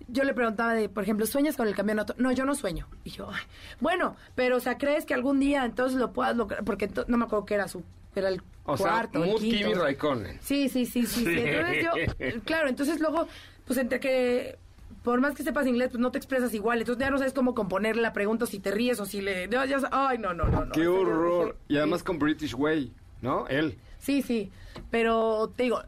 Yo 0.09 0.23
le 0.25 0.35
preguntaba 0.35 0.75
de, 0.75 0.89
por 0.89 1.03
ejemplo, 1.03 1.27
¿sueñas 1.27 1.57
con 1.57 1.67
el 1.67 1.75
campeonato? 1.75 2.15
No, 2.19 2.31
yo 2.33 2.45
no 2.45 2.55
sueño. 2.55 2.87
Y 3.05 3.11
yo, 3.11 3.29
"Ay, 3.31 3.43
bueno, 3.81 4.17
pero, 4.35 4.57
o 4.57 4.61
sea, 4.61 4.79
¿crees 4.79 5.05
que 5.05 5.15
algún 5.15 5.41
día 5.41 5.65
entonces 5.65 5.99
lo 5.99 6.13
puedas 6.13 6.37
lograr? 6.37 6.63
Porque 6.65 6.89
no 7.09 7.17
me 7.19 7.25
acuerdo 7.25 7.45
que 7.45 7.55
era 7.55 7.67
su, 7.67 7.83
era 8.15 8.29
el 8.29 8.41
O 8.65 8.77
sea, 8.77 8.93
cuarto, 8.93 9.23
el 9.25 9.31
Mood 9.31 9.41
quinto. 9.41 9.75
Raikkonen. 9.83 10.39
Sí, 10.41 10.69
sí, 10.69 10.87
sí, 10.87 11.07
sí, 11.07 11.25
sí. 11.25 11.39
Entonces 11.41 11.85
yo, 11.85 12.41
claro, 12.45 12.69
entonces 12.69 13.01
luego, 13.01 13.27
pues 13.67 13.79
entre 13.81 13.99
que, 13.99 14.59
por 15.03 15.21
más 15.21 15.35
que 15.35 15.43
sepas 15.43 15.67
inglés, 15.67 15.89
pues 15.91 16.01
no 16.01 16.13
te 16.13 16.19
expresas 16.19 16.55
igual. 16.55 16.79
Entonces 16.79 17.01
ya 17.01 17.11
no 17.11 17.19
sabes 17.19 17.33
cómo 17.33 17.55
componer 17.57 17.97
la 17.97 18.13
pregunta, 18.13 18.47
si 18.47 18.61
te 18.61 18.71
ríes 18.71 19.01
o 19.01 19.07
si 19.07 19.21
le... 19.21 19.49
ya 19.49 19.81
sa- 19.81 19.89
ay, 19.91 20.19
no, 20.19 20.33
no, 20.35 20.45
no, 20.47 20.65
no. 20.67 20.73
Qué 20.73 20.87
horror. 20.87 21.57
Y 21.69 21.77
además 21.79 22.05
con 22.05 22.19
British 22.21 22.55
Way, 22.55 22.93
¿no? 23.23 23.49
Él. 23.49 23.77
Sí, 23.99 24.23
sí, 24.23 24.53
pero 24.91 25.53
te 25.57 25.65
digo, 25.65 25.83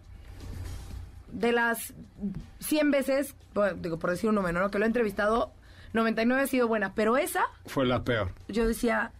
de 1.32 1.52
las 1.52 1.94
100 2.60 2.90
veces, 2.90 3.34
bueno, 3.54 3.76
digo, 3.80 3.98
por 3.98 4.10
decir 4.10 4.28
un 4.28 4.34
número, 4.36 4.60
¿no? 4.60 4.70
Que 4.70 4.78
lo 4.78 4.84
he 4.84 4.88
entrevistado, 4.88 5.52
99 5.92 6.42
ha 6.42 6.46
sido 6.46 6.68
buena, 6.68 6.94
pero 6.94 7.16
esa, 7.16 7.44
Fue 7.66 7.86
la 7.86 8.02
peor. 8.04 8.32
yo 8.48 8.66
decía, 8.66 9.12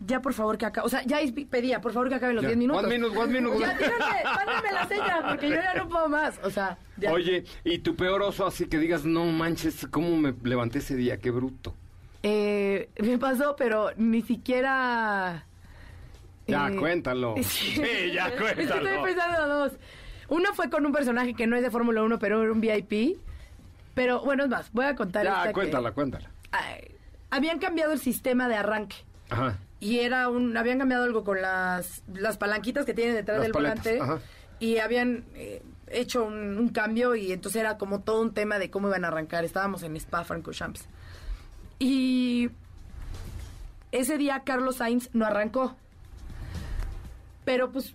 ya 0.00 0.20
por 0.20 0.32
favor 0.34 0.58
que 0.58 0.66
acabe, 0.66 0.86
o 0.86 0.88
sea, 0.88 1.02
ya 1.04 1.18
pedía, 1.50 1.80
por 1.80 1.92
favor 1.92 2.08
que 2.08 2.14
acabe 2.16 2.32
los 2.34 2.42
Ya. 2.42 2.48
10 2.50 2.58
minutos. 2.58 2.84
One 2.84 2.98
minute, 2.98 3.16
one 3.18 3.32
minute. 3.40 3.58
Ya, 3.58 3.76
mándame 4.24 4.72
la 4.72 4.88
seña, 4.88 5.28
porque 5.28 5.48
yo 5.48 5.54
ya 5.56 5.74
no 5.74 5.88
puedo 5.88 6.08
más, 6.08 6.38
o 6.44 6.50
sea, 6.50 6.78
ya. 6.96 7.12
Oye, 7.12 7.44
y 7.64 7.78
tu 7.78 7.94
peor 7.96 8.22
oso 8.22 8.46
así 8.46 8.66
que 8.66 8.78
digas, 8.78 9.04
no 9.04 9.24
manches, 9.26 9.86
¿cómo 9.90 10.16
me 10.16 10.34
levanté 10.44 10.78
ese 10.78 10.94
día? 10.96 11.18
Qué 11.18 11.30
bruto. 11.30 11.74
Eh, 12.22 12.88
me 13.00 13.18
pasó, 13.18 13.54
pero 13.56 13.90
ni 13.96 14.22
siquiera... 14.22 15.44
Ya, 16.46 16.68
eh, 16.68 16.76
cuéntalo. 16.76 17.34
Sí, 17.42 17.74
ya, 18.12 18.28
Es 18.28 18.32
que 18.34 18.38
cuéntalo. 18.40 18.88
Estoy 18.88 19.04
pensando 19.14 19.48
dos. 19.48 19.72
Uno 20.28 20.52
fue 20.54 20.68
con 20.70 20.84
un 20.86 20.92
personaje 20.92 21.34
que 21.34 21.46
no 21.46 21.56
es 21.56 21.62
de 21.62 21.70
Fórmula 21.70 22.02
1, 22.02 22.18
pero 22.18 22.42
era 22.42 22.52
un 22.52 22.60
VIP. 22.60 23.18
Pero 23.94 24.20
bueno, 24.22 24.44
es 24.44 24.50
más, 24.50 24.70
voy 24.72 24.84
a 24.84 24.94
contar 24.94 25.26
esta 25.26 25.40
Ya, 25.42 25.46
que- 25.48 25.52
cuéntala, 25.54 25.92
cuéntala. 25.92 26.30
Ay, 26.52 26.94
habían 27.30 27.58
cambiado 27.58 27.92
el 27.92 27.98
sistema 28.00 28.48
de 28.48 28.56
arranque. 28.56 28.96
Ajá. 29.30 29.58
y 29.80 29.98
era 30.00 30.28
un 30.30 30.56
habían 30.56 30.78
cambiado 30.78 31.04
algo 31.04 31.22
con 31.22 31.40
las 31.42 32.02
las 32.14 32.36
palanquitas 32.38 32.84
que 32.86 32.94
tienen 32.94 33.14
detrás 33.14 33.36
Las 33.36 33.44
del 33.44 33.52
paletas, 33.52 33.84
volante 33.84 34.00
ajá. 34.00 34.18
y 34.58 34.78
habían 34.78 35.24
eh, 35.34 35.62
hecho 35.86 36.24
un, 36.24 36.56
un 36.58 36.70
cambio 36.70 37.14
y 37.14 37.30
entonces 37.32 37.60
era 37.60 37.76
como 37.78 38.00
todo 38.00 38.22
un 38.22 38.32
tema 38.32 38.58
de 38.58 38.70
cómo 38.70 38.88
iban 38.88 39.04
a 39.04 39.08
arrancar 39.08 39.44
estábamos 39.44 39.82
en 39.82 39.94
Spa 39.96 40.24
Francorchamps 40.24 40.86
y 41.78 42.48
ese 43.92 44.16
día 44.18 44.42
Carlos 44.44 44.76
Sainz 44.76 45.10
no 45.12 45.26
arrancó 45.26 45.76
pero 47.44 47.70
pues 47.70 47.94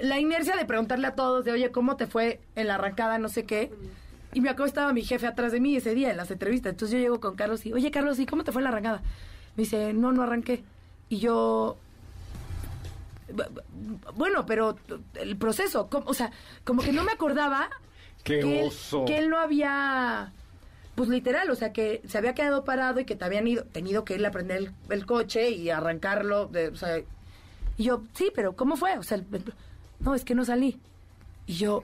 la 0.00 0.18
inercia 0.18 0.56
de 0.56 0.64
preguntarle 0.64 1.06
a 1.06 1.14
todos 1.14 1.44
de 1.44 1.52
oye 1.52 1.70
cómo 1.70 1.96
te 1.96 2.06
fue 2.06 2.40
en 2.56 2.66
la 2.68 2.74
arrancada 2.76 3.18
no 3.18 3.28
sé 3.28 3.44
qué. 3.44 3.70
Y 4.34 4.40
me 4.42 4.50
acuerdo 4.50 4.66
estaba 4.66 4.92
mi 4.92 5.02
jefe 5.02 5.26
atrás 5.26 5.52
de 5.52 5.60
mí 5.60 5.74
ese 5.76 5.94
día 5.94 6.10
en 6.10 6.16
las 6.18 6.30
entrevistas. 6.30 6.70
Entonces 6.72 6.92
yo 6.96 7.02
llego 7.02 7.20
con 7.20 7.34
Carlos 7.36 7.64
y 7.66 7.72
oye 7.72 7.90
Carlos 7.90 8.18
y 8.18 8.26
cómo 8.26 8.44
te 8.44 8.52
fue 8.52 8.60
en 8.60 8.64
la 8.64 8.70
arrancada 8.70 9.02
me 9.56 9.62
dice 9.64 9.92
no 9.92 10.12
no 10.12 10.22
arranqué 10.22 10.62
y 11.08 11.18
yo 11.18 11.76
"Bu- 13.32 13.48
bu- 13.48 14.14
bueno 14.14 14.46
pero 14.46 14.76
el 15.14 15.36
proceso 15.36 15.88
o 15.90 16.14
sea 16.14 16.30
como 16.64 16.82
que 16.82 16.92
no 16.92 17.02
me 17.04 17.12
acordaba 17.12 17.68
¡Qué 18.24 18.40
que 18.40 18.60
él- 18.60 18.66
que 19.06 19.18
él 19.18 19.28
no 19.30 19.38
había 19.38 20.32
pues 20.94 21.08
literal, 21.08 21.48
o 21.48 21.54
sea, 21.54 21.72
que 21.72 22.02
se 22.08 22.18
había 22.18 22.34
quedado 22.34 22.64
parado 22.64 22.98
y 22.98 23.04
que 23.04 23.14
te 23.14 23.24
habían 23.24 23.46
ido, 23.46 23.62
tenido 23.66 24.04
que 24.04 24.16
ir 24.16 24.26
a 24.26 24.32
prender 24.32 24.56
el, 24.58 24.72
el 24.90 25.06
coche 25.06 25.50
y 25.50 25.70
arrancarlo. 25.70 26.46
De, 26.46 26.70
o 26.70 26.74
sea, 26.74 26.98
y 27.76 27.84
yo, 27.84 28.02
sí, 28.14 28.32
pero 28.34 28.56
¿cómo 28.56 28.74
fue? 28.74 28.98
O 28.98 29.04
sea, 29.04 29.20
no, 30.00 30.14
es 30.14 30.24
que 30.24 30.34
no 30.34 30.44
salí. 30.44 30.78
Y 31.46 31.54
yo, 31.54 31.82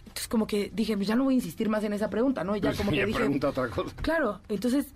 entonces 0.00 0.28
como 0.28 0.46
que 0.46 0.70
dije, 0.74 0.96
pues 0.96 1.08
ya 1.08 1.16
no 1.16 1.24
voy 1.24 1.34
a 1.34 1.36
insistir 1.36 1.68
más 1.68 1.84
en 1.84 1.92
esa 1.92 2.10
pregunta, 2.10 2.44
¿no? 2.44 2.56
Y 2.56 2.60
ya 2.60 2.68
Pues 2.70 2.78
como 2.78 2.90
que 2.90 3.06
dije, 3.06 3.18
pregunta 3.18 3.48
otra 3.48 3.68
cosa. 3.68 3.94
claro, 3.96 4.40
entonces 4.48 4.86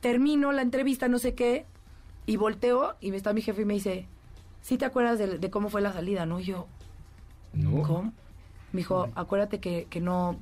termino 0.00 0.52
la 0.52 0.62
entrevista, 0.62 1.08
no 1.08 1.18
sé 1.18 1.34
qué, 1.34 1.66
y 2.26 2.36
volteo 2.36 2.96
y 3.00 3.14
está 3.14 3.32
mi 3.32 3.42
jefe 3.42 3.62
y 3.62 3.64
me 3.64 3.74
dice, 3.74 4.06
¿sí 4.62 4.78
te 4.78 4.84
acuerdas 4.84 5.18
de, 5.18 5.38
de 5.38 5.50
cómo 5.50 5.68
fue 5.68 5.80
la 5.80 5.92
salida, 5.92 6.26
no? 6.26 6.40
Y 6.40 6.44
yo, 6.44 6.66
No. 7.52 7.82
¿Cómo? 7.82 8.12
Me 8.72 8.78
dijo, 8.78 9.08
acuérdate 9.16 9.58
que, 9.58 9.86
que 9.90 10.00
no... 10.00 10.38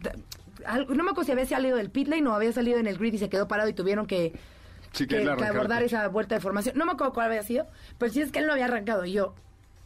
algo- 0.67 0.95
no 0.95 1.03
me 1.03 1.11
acuerdo 1.13 1.25
si 1.25 1.33
había 1.33 1.47
salido 1.47 1.77
del 1.79 1.89
pit 1.91 2.09
lane 2.09 2.29
o 2.29 2.35
había 2.35 2.53
salido 2.53 2.79
en 2.79 2.87
el 2.87 2.99
grid 2.99 3.15
y 3.15 3.19
se 3.19 3.31
quedó 3.31 3.49
parado 3.49 3.71
y 3.71 3.73
tuvieron 3.73 4.07
que, 4.07 4.39
Sí, 4.93 5.07
que 5.07 5.17
que- 5.19 5.37
que 5.37 5.45
abordar 5.45 5.83
esa 5.83 6.07
vuelta 6.09 6.35
de 6.35 6.41
formación. 6.43 6.77
No 6.77 6.85
me 6.85 6.93
acuerdo 6.93 7.15
cuál 7.15 7.27
había 7.29 7.43
sido, 7.43 7.67
pero 7.97 8.13
sí 8.13 8.21
es 8.21 8.31
que 8.31 8.41
él 8.41 8.47
no 8.47 8.53
había 8.53 8.67
arrancado. 8.67 9.05
Y 9.07 9.13
yo, 9.13 9.35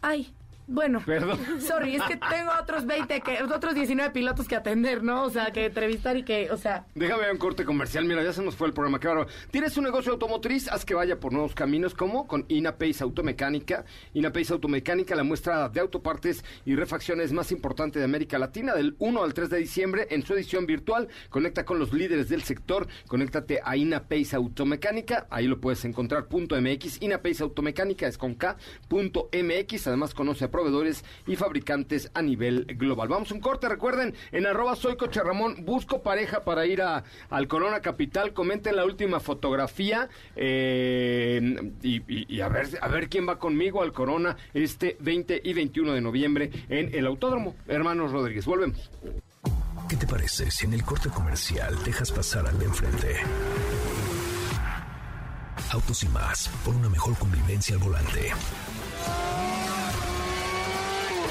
ay, 0.00 0.34
bueno, 0.66 1.02
Perdón. 1.04 1.38
sorry, 1.60 1.96
es 1.96 2.02
que 2.02 2.16
tengo 2.16 2.50
otros 2.60 2.86
20, 2.86 3.20
que, 3.20 3.42
otros 3.42 3.74
19 3.74 4.10
pilotos 4.12 4.46
que 4.46 4.56
atender, 4.56 5.02
¿no? 5.02 5.24
O 5.24 5.30
sea, 5.30 5.52
que 5.52 5.66
entrevistar 5.66 6.16
y 6.16 6.22
que, 6.24 6.50
o 6.50 6.56
sea... 6.56 6.86
Déjame 6.94 7.30
un 7.30 7.38
corte 7.38 7.64
comercial. 7.64 8.04
Mira, 8.04 8.22
ya 8.22 8.32
se 8.32 8.42
nos 8.42 8.54
fue 8.54 8.68
el 8.68 8.72
programa. 8.72 9.00
Qué 9.00 9.08
bárbaro. 9.08 9.28
¿Tienes 9.50 9.76
un 9.76 9.84
negocio 9.84 10.12
automotriz? 10.12 10.68
Haz 10.68 10.84
que 10.84 10.94
vaya 10.94 11.18
por 11.18 11.32
nuevos 11.32 11.54
caminos. 11.54 11.94
¿Cómo? 11.94 12.26
Con 12.26 12.44
Inapace 12.48 13.02
Automecánica. 13.02 13.84
Inapace 14.14 14.52
Automecánica, 14.52 15.14
la 15.16 15.24
muestra 15.24 15.68
de 15.68 15.80
autopartes 15.80 16.44
y 16.64 16.76
refacciones 16.76 17.32
más 17.32 17.50
importante 17.52 17.98
de 17.98 18.04
América 18.04 18.38
Latina, 18.38 18.74
del 18.74 18.94
1 18.98 19.22
al 19.22 19.34
3 19.34 19.50
de 19.50 19.58
diciembre 19.58 20.06
en 20.10 20.24
su 20.24 20.34
edición 20.34 20.66
virtual. 20.66 21.08
Conecta 21.28 21.64
con 21.64 21.78
los 21.78 21.92
líderes 21.92 22.28
del 22.28 22.42
sector. 22.42 22.86
Conéctate 23.08 23.60
a 23.64 23.76
Inapace 23.76 24.36
Automecánica. 24.36 25.26
Ahí 25.30 25.46
lo 25.46 25.60
puedes 25.60 25.84
encontrar. 25.84 26.26
Punto 26.26 26.60
MX. 26.60 27.02
Inapace 27.02 27.42
Automecánica 27.42 28.06
es 28.06 28.16
con 28.16 28.34
K. 28.34 28.56
Punto 28.88 29.28
MX. 29.32 29.88
Además, 29.88 30.14
conoce 30.14 30.44
a 30.44 30.50
proveedores 30.52 31.04
y 31.26 31.34
fabricantes 31.34 32.10
a 32.14 32.22
nivel 32.22 32.66
global. 32.78 33.08
Vamos 33.08 33.32
a 33.32 33.34
un 33.34 33.40
corte. 33.40 33.68
Recuerden, 33.68 34.14
en 34.30 34.46
arroba 34.46 34.76
soy 34.76 34.96
Coche 34.96 35.20
Ramón, 35.20 35.64
busco 35.64 36.02
pareja 36.02 36.44
para 36.44 36.66
ir 36.66 36.82
a, 36.82 37.02
al 37.30 37.48
Corona 37.48 37.80
Capital. 37.80 38.32
Comenten 38.32 38.76
la 38.76 38.84
última 38.84 39.18
fotografía 39.18 40.08
eh, 40.36 41.72
y, 41.82 42.40
a, 42.40 42.48
ver, 42.48 42.68
a 42.80 42.88
ver 42.88 43.08
quién 43.08 43.28
va 43.28 43.40
conmigo 43.40 43.82
al 43.82 43.92
Corona 43.92 44.36
este 44.54 44.96
20 45.00 45.40
y 45.42 45.52
21 45.52 45.92
de 45.92 46.00
noviembre 46.00 46.50
en 46.68 46.94
el 46.94 47.06
Autódromo. 47.06 47.56
Hermanos 47.66 48.12
Rodríguez, 48.12 48.44
volvemos. 48.44 48.90
¿Qué 49.88 49.96
te 49.96 50.06
parece 50.06 50.50
si 50.50 50.66
en 50.66 50.74
el 50.74 50.84
corte 50.84 51.10
comercial 51.10 51.76
dejas 51.84 52.12
pasar 52.12 52.46
al 52.46 52.58
de 52.58 52.64
enfrente? 52.64 53.16
Autos 55.70 56.02
y 56.02 56.08
más, 56.08 56.48
por 56.64 56.74
una 56.74 56.88
mejor 56.88 57.16
convivencia 57.16 57.74
al 57.74 57.82
volante. 57.82 58.30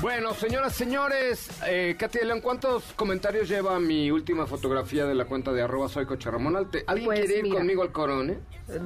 Bueno, 0.00 0.34
señoras, 0.34 0.74
señores, 0.74 1.48
eh, 1.66 1.96
Katy 1.98 2.18
de 2.18 2.24
León, 2.26 2.40
¿cuántos 2.42 2.92
comentarios 2.92 3.48
lleva 3.48 3.78
mi 3.80 4.10
última 4.10 4.46
fotografía 4.46 5.06
de 5.06 5.14
la 5.14 5.24
cuenta 5.24 5.50
de 5.52 5.62
arroba 5.62 5.88
soy 5.88 6.04
Coche 6.04 6.30
Ramón? 6.30 6.56
Alte- 6.56 6.84
¿Alguien 6.86 7.06
Pues, 7.06 7.20
quiere 7.20 7.36
ir 7.38 7.42
mira. 7.44 7.56
conmigo 7.56 7.82
al 7.82 7.90
Corona? 7.92 8.34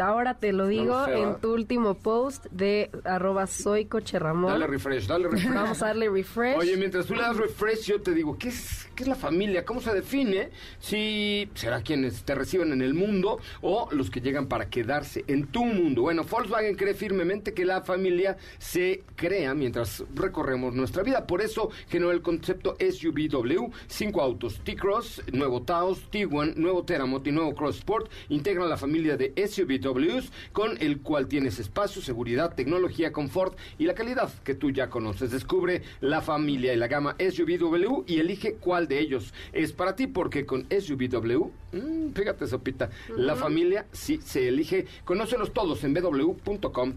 Ahora 0.00 0.34
te 0.38 0.52
lo 0.52 0.66
digo 0.66 1.06
en 1.08 1.36
tu 1.40 1.52
último 1.54 1.94
post 1.98 2.46
de 2.50 2.90
arroba 3.04 3.46
soy 3.46 3.84
coche 3.86 4.18
Ramón. 4.18 4.50
Dale 4.50 4.66
refresh, 4.66 5.06
dale 5.06 5.28
refresh. 5.28 5.54
Vamos 5.54 5.82
a 5.82 5.86
darle 5.86 6.08
refresh. 6.10 6.56
Oye, 6.58 6.76
mientras 6.76 7.06
tú 7.06 7.14
le 7.14 7.22
das 7.22 7.36
refresh, 7.36 7.86
yo 7.86 8.00
te 8.02 8.10
digo, 8.12 8.36
¿qué 8.38 8.48
es, 8.48 8.88
qué 8.96 9.04
es 9.04 9.08
la 9.08 9.14
familia? 9.14 9.64
¿Cómo 9.64 9.80
se 9.80 9.94
define? 9.94 10.50
Si 10.80 11.48
será 11.54 11.82
quienes 11.82 12.24
te 12.24 12.34
reciben 12.34 12.72
en 12.72 12.82
el 12.82 12.94
mundo 12.94 13.38
o 13.60 13.88
los 13.92 14.10
que 14.10 14.20
llegan 14.20 14.48
para 14.48 14.68
quedarse 14.68 15.24
en 15.28 15.46
tu 15.46 15.64
mundo. 15.64 16.02
Bueno, 16.02 16.24
Volkswagen 16.24 16.74
cree 16.74 16.94
firmemente 16.94 17.54
que 17.54 17.64
la 17.64 17.82
familia 17.82 18.36
se 18.58 19.04
crea 19.14 19.54
mientras 19.54 20.02
recorremos 20.38 20.74
nuestra 20.74 21.02
vida. 21.02 21.26
Por 21.26 21.42
eso 21.42 21.70
generó 21.88 22.12
el 22.12 22.22
concepto 22.22 22.76
SUVW, 22.78 23.72
cinco 23.88 24.22
autos, 24.22 24.60
T-Cross, 24.62 25.22
nuevo 25.32 25.62
Taos, 25.62 26.08
Tiguan, 26.10 26.54
nuevo 26.56 26.84
Teramot 26.84 27.26
y 27.26 27.32
nuevo 27.32 27.54
Cross 27.54 27.78
Sport. 27.78 28.10
Integran 28.28 28.68
la 28.68 28.76
familia 28.76 29.16
de 29.16 29.32
SUVWs 29.36 30.30
con 30.52 30.80
el 30.80 31.00
cual 31.00 31.26
tienes 31.26 31.58
espacio, 31.58 32.00
seguridad, 32.02 32.54
tecnología, 32.54 33.12
confort 33.12 33.58
y 33.78 33.86
la 33.86 33.94
calidad 33.94 34.30
que 34.44 34.54
tú 34.54 34.70
ya 34.70 34.88
conoces. 34.88 35.32
Descubre 35.32 35.82
la 36.00 36.22
familia 36.22 36.72
y 36.72 36.76
la 36.76 36.86
gama 36.86 37.16
SUVW 37.18 38.04
y 38.06 38.20
elige 38.20 38.54
cuál 38.54 38.86
de 38.86 39.00
ellos 39.00 39.34
es 39.52 39.72
para 39.72 39.96
ti, 39.96 40.06
porque 40.06 40.46
con 40.46 40.68
SUVW, 40.70 41.50
mm, 41.72 42.12
fíjate, 42.14 42.46
Sopita, 42.46 42.90
la 43.16 43.34
familia 43.34 43.86
sí 43.92 44.20
se 44.22 44.46
elige. 44.48 44.86
Conócelos 45.04 45.52
todos 45.52 45.82
en 45.82 45.94
www.com.mx. 45.94 46.88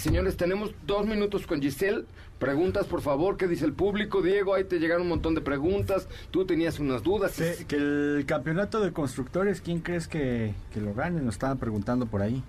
Señores, 0.00 0.36
tenemos 0.36 0.74
dos 0.86 1.06
minutos 1.06 1.46
con 1.46 1.62
Giselle. 1.62 2.04
Preguntas, 2.38 2.86
por 2.86 3.00
favor, 3.00 3.36
¿qué 3.38 3.46
dice 3.48 3.64
el 3.64 3.72
público? 3.72 4.20
Diego, 4.20 4.54
ahí 4.54 4.64
te 4.64 4.78
llegaron 4.78 5.02
un 5.04 5.08
montón 5.08 5.34
de 5.34 5.40
preguntas. 5.40 6.06
Tú 6.30 6.44
tenías 6.44 6.78
unas 6.78 7.02
dudas. 7.02 7.32
Que, 7.36 7.64
que 7.66 7.76
el 7.76 8.24
campeonato 8.26 8.80
de 8.80 8.92
constructores, 8.92 9.60
¿quién 9.62 9.80
crees 9.80 10.06
que, 10.06 10.52
que 10.74 10.80
lo 10.80 10.92
gane? 10.92 11.20
Nos 11.22 11.34
estaban 11.36 11.56
preguntando 11.58 12.04
por 12.06 12.20
ahí. 12.20 12.42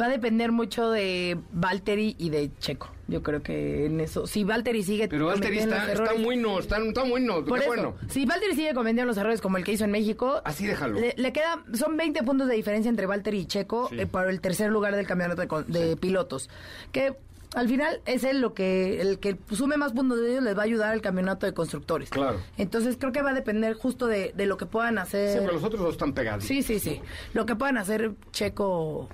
Va 0.00 0.06
a 0.06 0.10
depender 0.10 0.52
mucho 0.52 0.90
de 0.90 1.38
Valtteri 1.52 2.14
y 2.18 2.30
de 2.30 2.50
Checo. 2.58 2.88
Yo 3.08 3.22
creo 3.22 3.42
que 3.42 3.86
en 3.86 4.00
eso. 4.00 4.26
Si 4.26 4.44
Valtteri 4.44 4.82
sigue. 4.82 5.08
Pero 5.08 5.26
Valtteri 5.26 5.56
cometiendo 5.58 5.74
está, 5.76 5.86
los 5.88 5.92
está 6.00 6.04
errores- 6.12 6.24
muy 6.24 6.36
no, 6.36 6.58
está, 6.58 6.78
está 6.78 7.04
muy 7.04 7.20
no. 7.22 7.44
Por 7.44 7.58
qué 7.58 7.64
eso, 7.64 7.74
bueno. 7.74 7.94
si 8.08 8.24
Valtteri 8.24 8.54
sigue 8.54 8.74
cometiendo 8.74 9.06
los 9.06 9.16
errores 9.16 9.40
como 9.40 9.56
el 9.56 9.64
que 9.64 9.72
hizo 9.72 9.84
en 9.84 9.90
México, 9.90 10.40
Así 10.44 10.66
déjalo. 10.66 11.00
le, 11.00 11.14
le 11.16 11.32
queda, 11.32 11.64
son 11.74 11.96
20 11.96 12.22
puntos 12.22 12.48
de 12.48 12.54
diferencia 12.54 12.88
entre 12.90 13.06
Valtteri 13.06 13.38
y 13.40 13.46
Checo 13.46 13.88
Sí. 13.88 14.00
eh, 14.00 14.06
para 14.06 14.30
el 14.30 14.40
tercer 14.40 14.70
lugar 14.70 14.94
del 14.94 15.06
campeonato 15.06 15.40
de, 15.40 15.48
con- 15.48 15.66
de 15.72 15.96
pilotos. 15.96 16.48
Que 16.92 17.14
al 17.54 17.68
final 17.68 18.00
es 18.06 18.24
él 18.24 18.40
lo 18.40 18.54
que, 18.54 19.00
el 19.00 19.18
que 19.18 19.38
sume 19.50 19.76
más 19.76 19.92
puntos 19.92 20.20
de 20.20 20.30
ellos 20.32 20.42
les 20.42 20.56
va 20.56 20.62
a 20.62 20.64
ayudar 20.64 20.92
al 20.92 21.00
campeonato 21.00 21.46
de 21.46 21.54
constructores. 21.54 22.10
Claro. 22.10 22.40
Entonces 22.56 22.96
creo 22.98 23.12
que 23.12 23.22
va 23.22 23.30
a 23.30 23.34
depender 23.34 23.74
justo 23.74 24.06
de, 24.06 24.32
de 24.36 24.46
lo 24.46 24.56
que 24.56 24.66
puedan 24.66 24.98
hacer. 24.98 25.32
Sí, 25.32 25.38
pero 25.40 25.54
los 25.54 25.64
otros 25.64 25.80
dos 25.82 25.92
están 25.92 26.12
pegados. 26.12 26.44
Sí, 26.44 26.62
sí, 26.62 26.78
sí. 26.78 27.00
Lo 27.32 27.46
que 27.46 27.56
puedan 27.56 27.78
hacer 27.78 28.12
Checo 28.32 29.08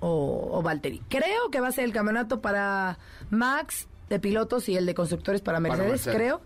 o, 0.00 0.48
o 0.58 0.62
Valtteri. 0.62 1.02
Creo 1.08 1.50
que 1.50 1.60
va 1.60 1.68
a 1.68 1.72
ser 1.72 1.84
el 1.84 1.92
campeonato 1.92 2.40
para 2.40 2.98
Max 3.30 3.88
de 4.08 4.18
pilotos 4.18 4.68
y 4.68 4.76
el 4.76 4.86
de 4.86 4.94
constructores 4.94 5.40
para 5.40 5.60
Mercedes. 5.60 6.06
creo. 6.12 6.40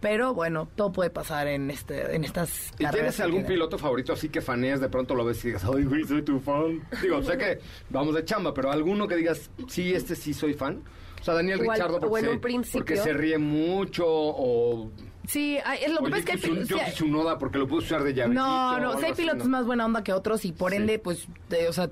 Pero 0.00 0.32
bueno, 0.32 0.68
todo 0.76 0.92
puede 0.92 1.10
pasar 1.10 1.48
en 1.48 1.70
este 1.70 2.14
en 2.14 2.22
estas 2.24 2.70
¿Y 2.78 2.86
tienes 2.86 3.18
algún 3.20 3.44
piloto 3.44 3.78
favorito 3.78 4.12
así 4.12 4.28
que 4.28 4.40
faneas, 4.40 4.80
de 4.80 4.88
pronto 4.88 5.14
lo 5.16 5.24
ves 5.24 5.44
y 5.44 5.48
digas, 5.48 5.64
ay, 5.64 5.84
güey, 5.84 6.04
soy 6.04 6.22
tu 6.22 6.38
fan? 6.38 6.80
Digo, 7.02 7.20
sé 7.22 7.36
que 7.36 7.58
vamos 7.90 8.14
de 8.14 8.24
chamba, 8.24 8.54
pero 8.54 8.70
alguno 8.70 9.08
que 9.08 9.16
digas, 9.16 9.50
sí, 9.68 9.92
este 9.92 10.14
sí 10.14 10.32
soy 10.34 10.54
fan. 10.54 10.82
O 11.20 11.24
sea, 11.24 11.34
Daniel 11.34 11.58
O 11.58 11.62
Richardo, 11.72 11.96
o 11.96 12.00
porque, 12.00 12.18
en 12.20 12.24
se, 12.26 12.30
un 12.30 12.40
principio. 12.40 12.78
porque 12.80 12.96
se 12.96 13.12
ríe 13.12 13.38
mucho, 13.38 14.04
o, 14.06 14.90
Sí, 15.26 15.58
es 15.82 15.90
lo 15.92 16.00
o 16.00 16.04
que 16.04 16.10
pasa 16.10 16.18
es 16.22 16.24
que 16.40 16.48
Tsun- 16.48 16.58
pil- 16.64 16.66
sí 16.86 16.92
Tsunoda, 16.92 17.38
porque 17.38 17.58
lo 17.58 17.66
puedo 17.66 17.82
usar 17.82 18.02
de 18.04 18.14
llavecito. 18.14 18.40
No, 18.40 18.74
o 18.76 18.78
no, 18.78 18.88
algo 18.90 18.98
sí 19.00 19.04
hay 19.06 19.12
así, 19.12 19.22
pilotos 19.22 19.44
¿no? 19.44 19.50
más 19.50 19.66
buena 19.66 19.84
onda 19.84 20.02
que 20.04 20.12
otros 20.12 20.44
y 20.44 20.52
por 20.52 20.72
ende, 20.74 20.98
pues, 21.00 21.26
de- 21.50 21.66
o 21.68 21.72
sea, 21.72 21.90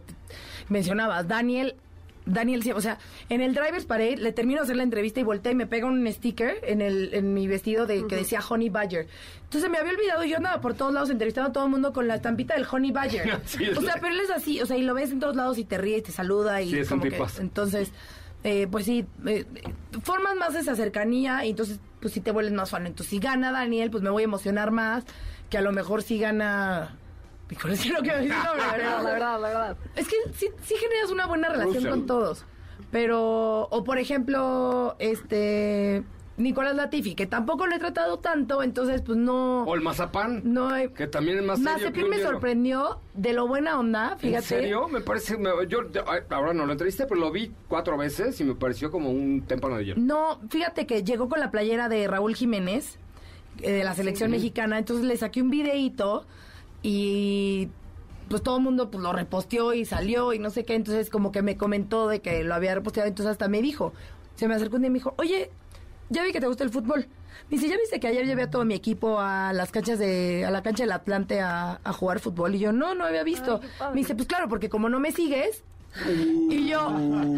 mencionabas, 0.69 1.27
Daniel, 1.29 1.75
Daniel, 2.27 2.61
o 2.75 2.81
sea, 2.81 2.99
en 3.29 3.41
el 3.41 3.55
Drivers 3.55 3.85
Parade 3.87 4.17
le 4.17 4.33
termino 4.33 4.61
de 4.61 4.65
hacer 4.65 4.77
la 4.77 4.83
entrevista 4.83 5.21
y 5.21 5.23
voltea 5.23 5.53
y 5.53 5.55
me 5.55 5.67
pega 5.67 5.87
un 5.87 6.07
sticker 6.13 6.59
en 6.65 6.83
el 6.83 7.15
en 7.15 7.33
mi 7.33 7.47
vestido 7.47 7.87
de 7.87 8.07
que 8.07 8.17
decía 8.17 8.41
Honey 8.47 8.69
Badger. 8.69 9.07
Entonces 9.45 9.71
me 9.71 9.79
había 9.79 9.93
olvidado 9.93 10.25
y 10.25 10.31
yo 10.31 10.37
andaba 10.37 10.61
por 10.61 10.75
todos 10.75 10.93
lados 10.93 11.09
entrevistando 11.11 11.51
a 11.51 11.53
todo 11.53 11.65
el 11.65 11.71
mundo 11.71 11.93
con 11.93 12.09
la 12.09 12.17
estampita 12.17 12.55
del 12.55 12.67
Honey 12.71 12.91
Badger. 12.91 13.41
Sí, 13.47 13.69
o 13.69 13.81
sea, 13.81 13.95
pero 14.01 14.09
él 14.13 14.21
es 14.21 14.31
así, 14.31 14.61
o 14.61 14.67
sea, 14.67 14.77
y 14.77 14.83
lo 14.83 14.93
ves 14.95 15.13
en 15.13 15.21
todos 15.21 15.37
lados 15.37 15.57
y 15.59 15.65
te 15.65 15.79
ríe 15.79 15.99
y 15.99 16.03
te 16.03 16.11
saluda 16.13 16.61
y 16.63 16.71
Sí, 16.71 16.79
es 16.81 16.91
un 16.91 16.99
como 16.99 17.03
que, 17.05 17.11
tipazo. 17.17 17.41
entonces 17.41 17.93
eh, 18.45 18.67
pues 18.71 18.85
sí, 18.85 19.05
eh, 19.27 19.45
formas 20.03 20.35
más 20.37 20.55
esa 20.55 20.75
cercanía 20.77 21.45
y 21.45 21.51
entonces 21.51 21.79
pues 22.01 22.13
sí 22.13 22.21
te 22.21 22.31
vuelves 22.33 22.53
más 22.53 22.71
fan. 22.71 22.87
Entonces 22.87 23.11
si 23.11 23.19
gana 23.19 23.51
Daniel, 23.53 23.91
pues 23.91 24.03
me 24.03 24.11
voy 24.11 24.23
a 24.23 24.25
emocionar 24.25 24.71
más 24.73 25.05
que 25.49 25.59
a 25.59 25.61
lo 25.63 25.71
mejor 25.73 26.03
si 26.03 26.19
gana... 26.19 26.97
Híjole, 27.51 27.77
sí 27.77 27.91
lo 27.91 28.03
que 28.03 28.13
decir, 28.13 28.31
no, 28.33 28.57
la 28.57 28.73
verdad, 28.73 29.03
la 29.03 29.11
verdad, 29.13 29.41
la 29.41 29.49
verdad. 29.49 29.77
Es 29.95 30.09
que 30.09 30.17
sí, 30.35 30.49
sí 30.63 30.75
generas 30.77 31.11
una 31.11 31.27
buena 31.27 31.49
relación 31.49 31.75
Russell. 31.77 31.91
con 31.91 32.07
todos. 32.07 32.45
Pero, 32.91 33.63
o 33.71 33.85
por 33.85 33.99
ejemplo, 33.99 34.97
este... 34.99 36.05
Nicolás 36.39 36.77
Latifi, 36.77 37.15
que 37.15 37.27
tampoco 37.27 37.67
lo 37.67 37.75
he 37.75 37.79
tratado 37.79 38.19
tanto, 38.19 38.63
entonces 38.63 39.01
pues 39.01 39.17
no... 39.17 39.63
O 39.65 39.75
el 39.75 39.81
mazapán. 39.81 40.43
No 40.45 40.69
hay... 40.69 40.91
Que 40.91 41.07
también 41.07 41.39
es 41.39 41.45
más 41.45 41.59
un 41.59 41.65
me 42.11 42.19
sorprendió 42.21 43.01
de 43.15 43.33
lo 43.33 43.47
buena 43.49 43.79
onda, 43.81 44.17
fíjate. 44.19 44.37
¿En 44.37 44.43
serio? 44.43 44.87
Me 44.89 45.01
parece... 45.01 45.39
me- 45.39 45.49
yo 45.67 45.79
ahora 46.29 46.53
no 46.53 46.67
lo 46.67 46.73
entrevisté, 46.73 47.07
pero 47.07 47.21
lo 47.21 47.31
vi 47.33 47.53
cuatro 47.69 47.97
veces 47.97 48.39
y 48.39 48.45
me 48.45 48.55
pareció 48.55 48.91
como 48.91 49.11
un 49.11 49.47
témpano 49.47 49.79
de 49.79 49.87
hielo. 49.87 50.01
No, 50.03 50.39
fíjate 50.51 50.87
que 50.87 51.03
llegó 51.05 51.31
con 51.31 51.41
la 51.41 51.51
playera 51.51 51.89
de 51.89 52.07
Raúl 52.07 52.35
Jiménez, 52.35 52.99
eh, 53.63 53.73
de 53.73 53.83
la 53.85 53.95
selección 53.95 54.31
mexicana, 54.31 54.77
entonces 54.79 55.07
le 55.07 55.17
saqué 55.17 55.41
un 55.41 55.49
videíto 55.49 56.27
y 56.83 57.69
pues 58.29 58.43
todo 58.43 58.57
el 58.57 58.63
mundo 58.63 58.91
pues 58.91 59.03
lo 59.03 59.13
reposteó 59.13 59.73
y 59.73 59.85
salió 59.85 60.33
y 60.33 60.39
no 60.39 60.51
sé 60.51 60.65
qué, 60.65 60.75
entonces 60.75 61.11
como 61.11 61.33
que 61.33 61.43
me 61.43 61.57
comentó 61.57 62.09
de 62.09 62.21
que 62.21 62.43
lo 62.43 62.55
había 62.55 62.75
reposteado, 62.75 63.09
entonces 63.09 63.33
hasta 63.33 63.49
me 63.49 63.63
dijo, 63.63 63.93
se 64.35 64.49
me 64.49 64.55
acercó 64.55 64.77
un 64.77 64.83
día 64.83 64.89
y 64.89 64.91
me 64.91 64.99
dijo, 64.99 65.15
oye, 65.19 65.51
ya 66.11 66.23
vi 66.23 66.33
que 66.33 66.41
te 66.41 66.47
gusta 66.47 66.65
el 66.65 66.71
fútbol. 66.71 67.07
Me 67.51 67.57
dice, 67.59 67.69
¿ya 67.69 67.77
viste 67.77 68.01
que 68.01 68.09
ayer 68.09 68.27
llevé 68.27 68.43
a 68.43 68.51
todo 68.51 68.65
mi 68.65 68.75
equipo 68.75 69.21
a 69.21 69.53
las 69.53 69.71
canchas 69.71 69.99
de, 69.99 70.45
a 70.45 70.51
la 70.51 70.63
cancha 70.63 70.83
del 70.83 70.93
Atlante 70.93 71.41
a, 71.41 71.81
a 71.85 71.93
jugar 71.93 72.19
fútbol? 72.19 72.55
Y 72.55 72.59
yo, 72.59 72.73
no, 72.73 72.95
no 72.95 73.05
había 73.05 73.23
visto. 73.23 73.61
me 73.93 74.01
dice, 74.01 74.15
pues 74.15 74.27
claro, 74.27 74.49
porque 74.49 74.69
como 74.69 74.89
no 74.89 74.99
me 74.99 75.13
sigues, 75.13 75.63
y 76.51 76.69
yo, 76.69 76.81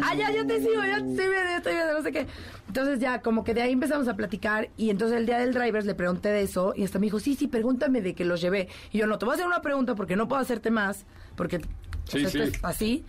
ah, 0.03 0.15
ya, 0.15 0.31
yo 0.31 0.45
te 0.45 0.59
sigo, 0.59 0.83
ya 0.83 0.97
te 0.99 1.09
estoy 1.11 1.27
viendo, 1.29 1.43
ya 1.49 1.57
estoy 1.57 1.73
viendo, 1.73 1.93
no 1.93 2.01
sé 2.03 2.11
qué. 2.11 2.27
Entonces 2.67 2.99
ya, 2.99 3.21
como 3.21 3.43
que 3.43 3.53
de 3.53 3.61
ahí 3.61 3.71
empezamos 3.71 4.07
a 4.07 4.15
platicar 4.15 4.69
y 4.77 4.89
entonces 4.89 5.17
el 5.17 5.25
día 5.25 5.39
del 5.39 5.53
drivers 5.53 5.85
le 5.85 5.95
pregunté 5.95 6.29
de 6.29 6.41
eso 6.43 6.73
y 6.75 6.83
hasta 6.83 6.99
me 6.99 7.07
dijo, 7.07 7.19
sí, 7.19 7.35
sí, 7.35 7.47
pregúntame 7.47 8.01
de 8.01 8.13
que 8.13 8.25
los 8.25 8.41
llevé. 8.41 8.67
Y 8.91 8.97
yo, 8.99 9.07
no, 9.07 9.17
te 9.17 9.25
voy 9.25 9.33
a 9.33 9.35
hacer 9.35 9.47
una 9.47 9.61
pregunta 9.61 9.95
porque 9.95 10.15
no 10.15 10.27
puedo 10.27 10.41
hacerte 10.41 10.71
más, 10.71 11.05
porque 11.35 11.57
o 11.57 11.61
Sí, 12.11 12.21
sea, 12.21 12.29
sí. 12.29 12.39
esto 12.39 12.57
es 12.57 12.63
así. 12.63 13.05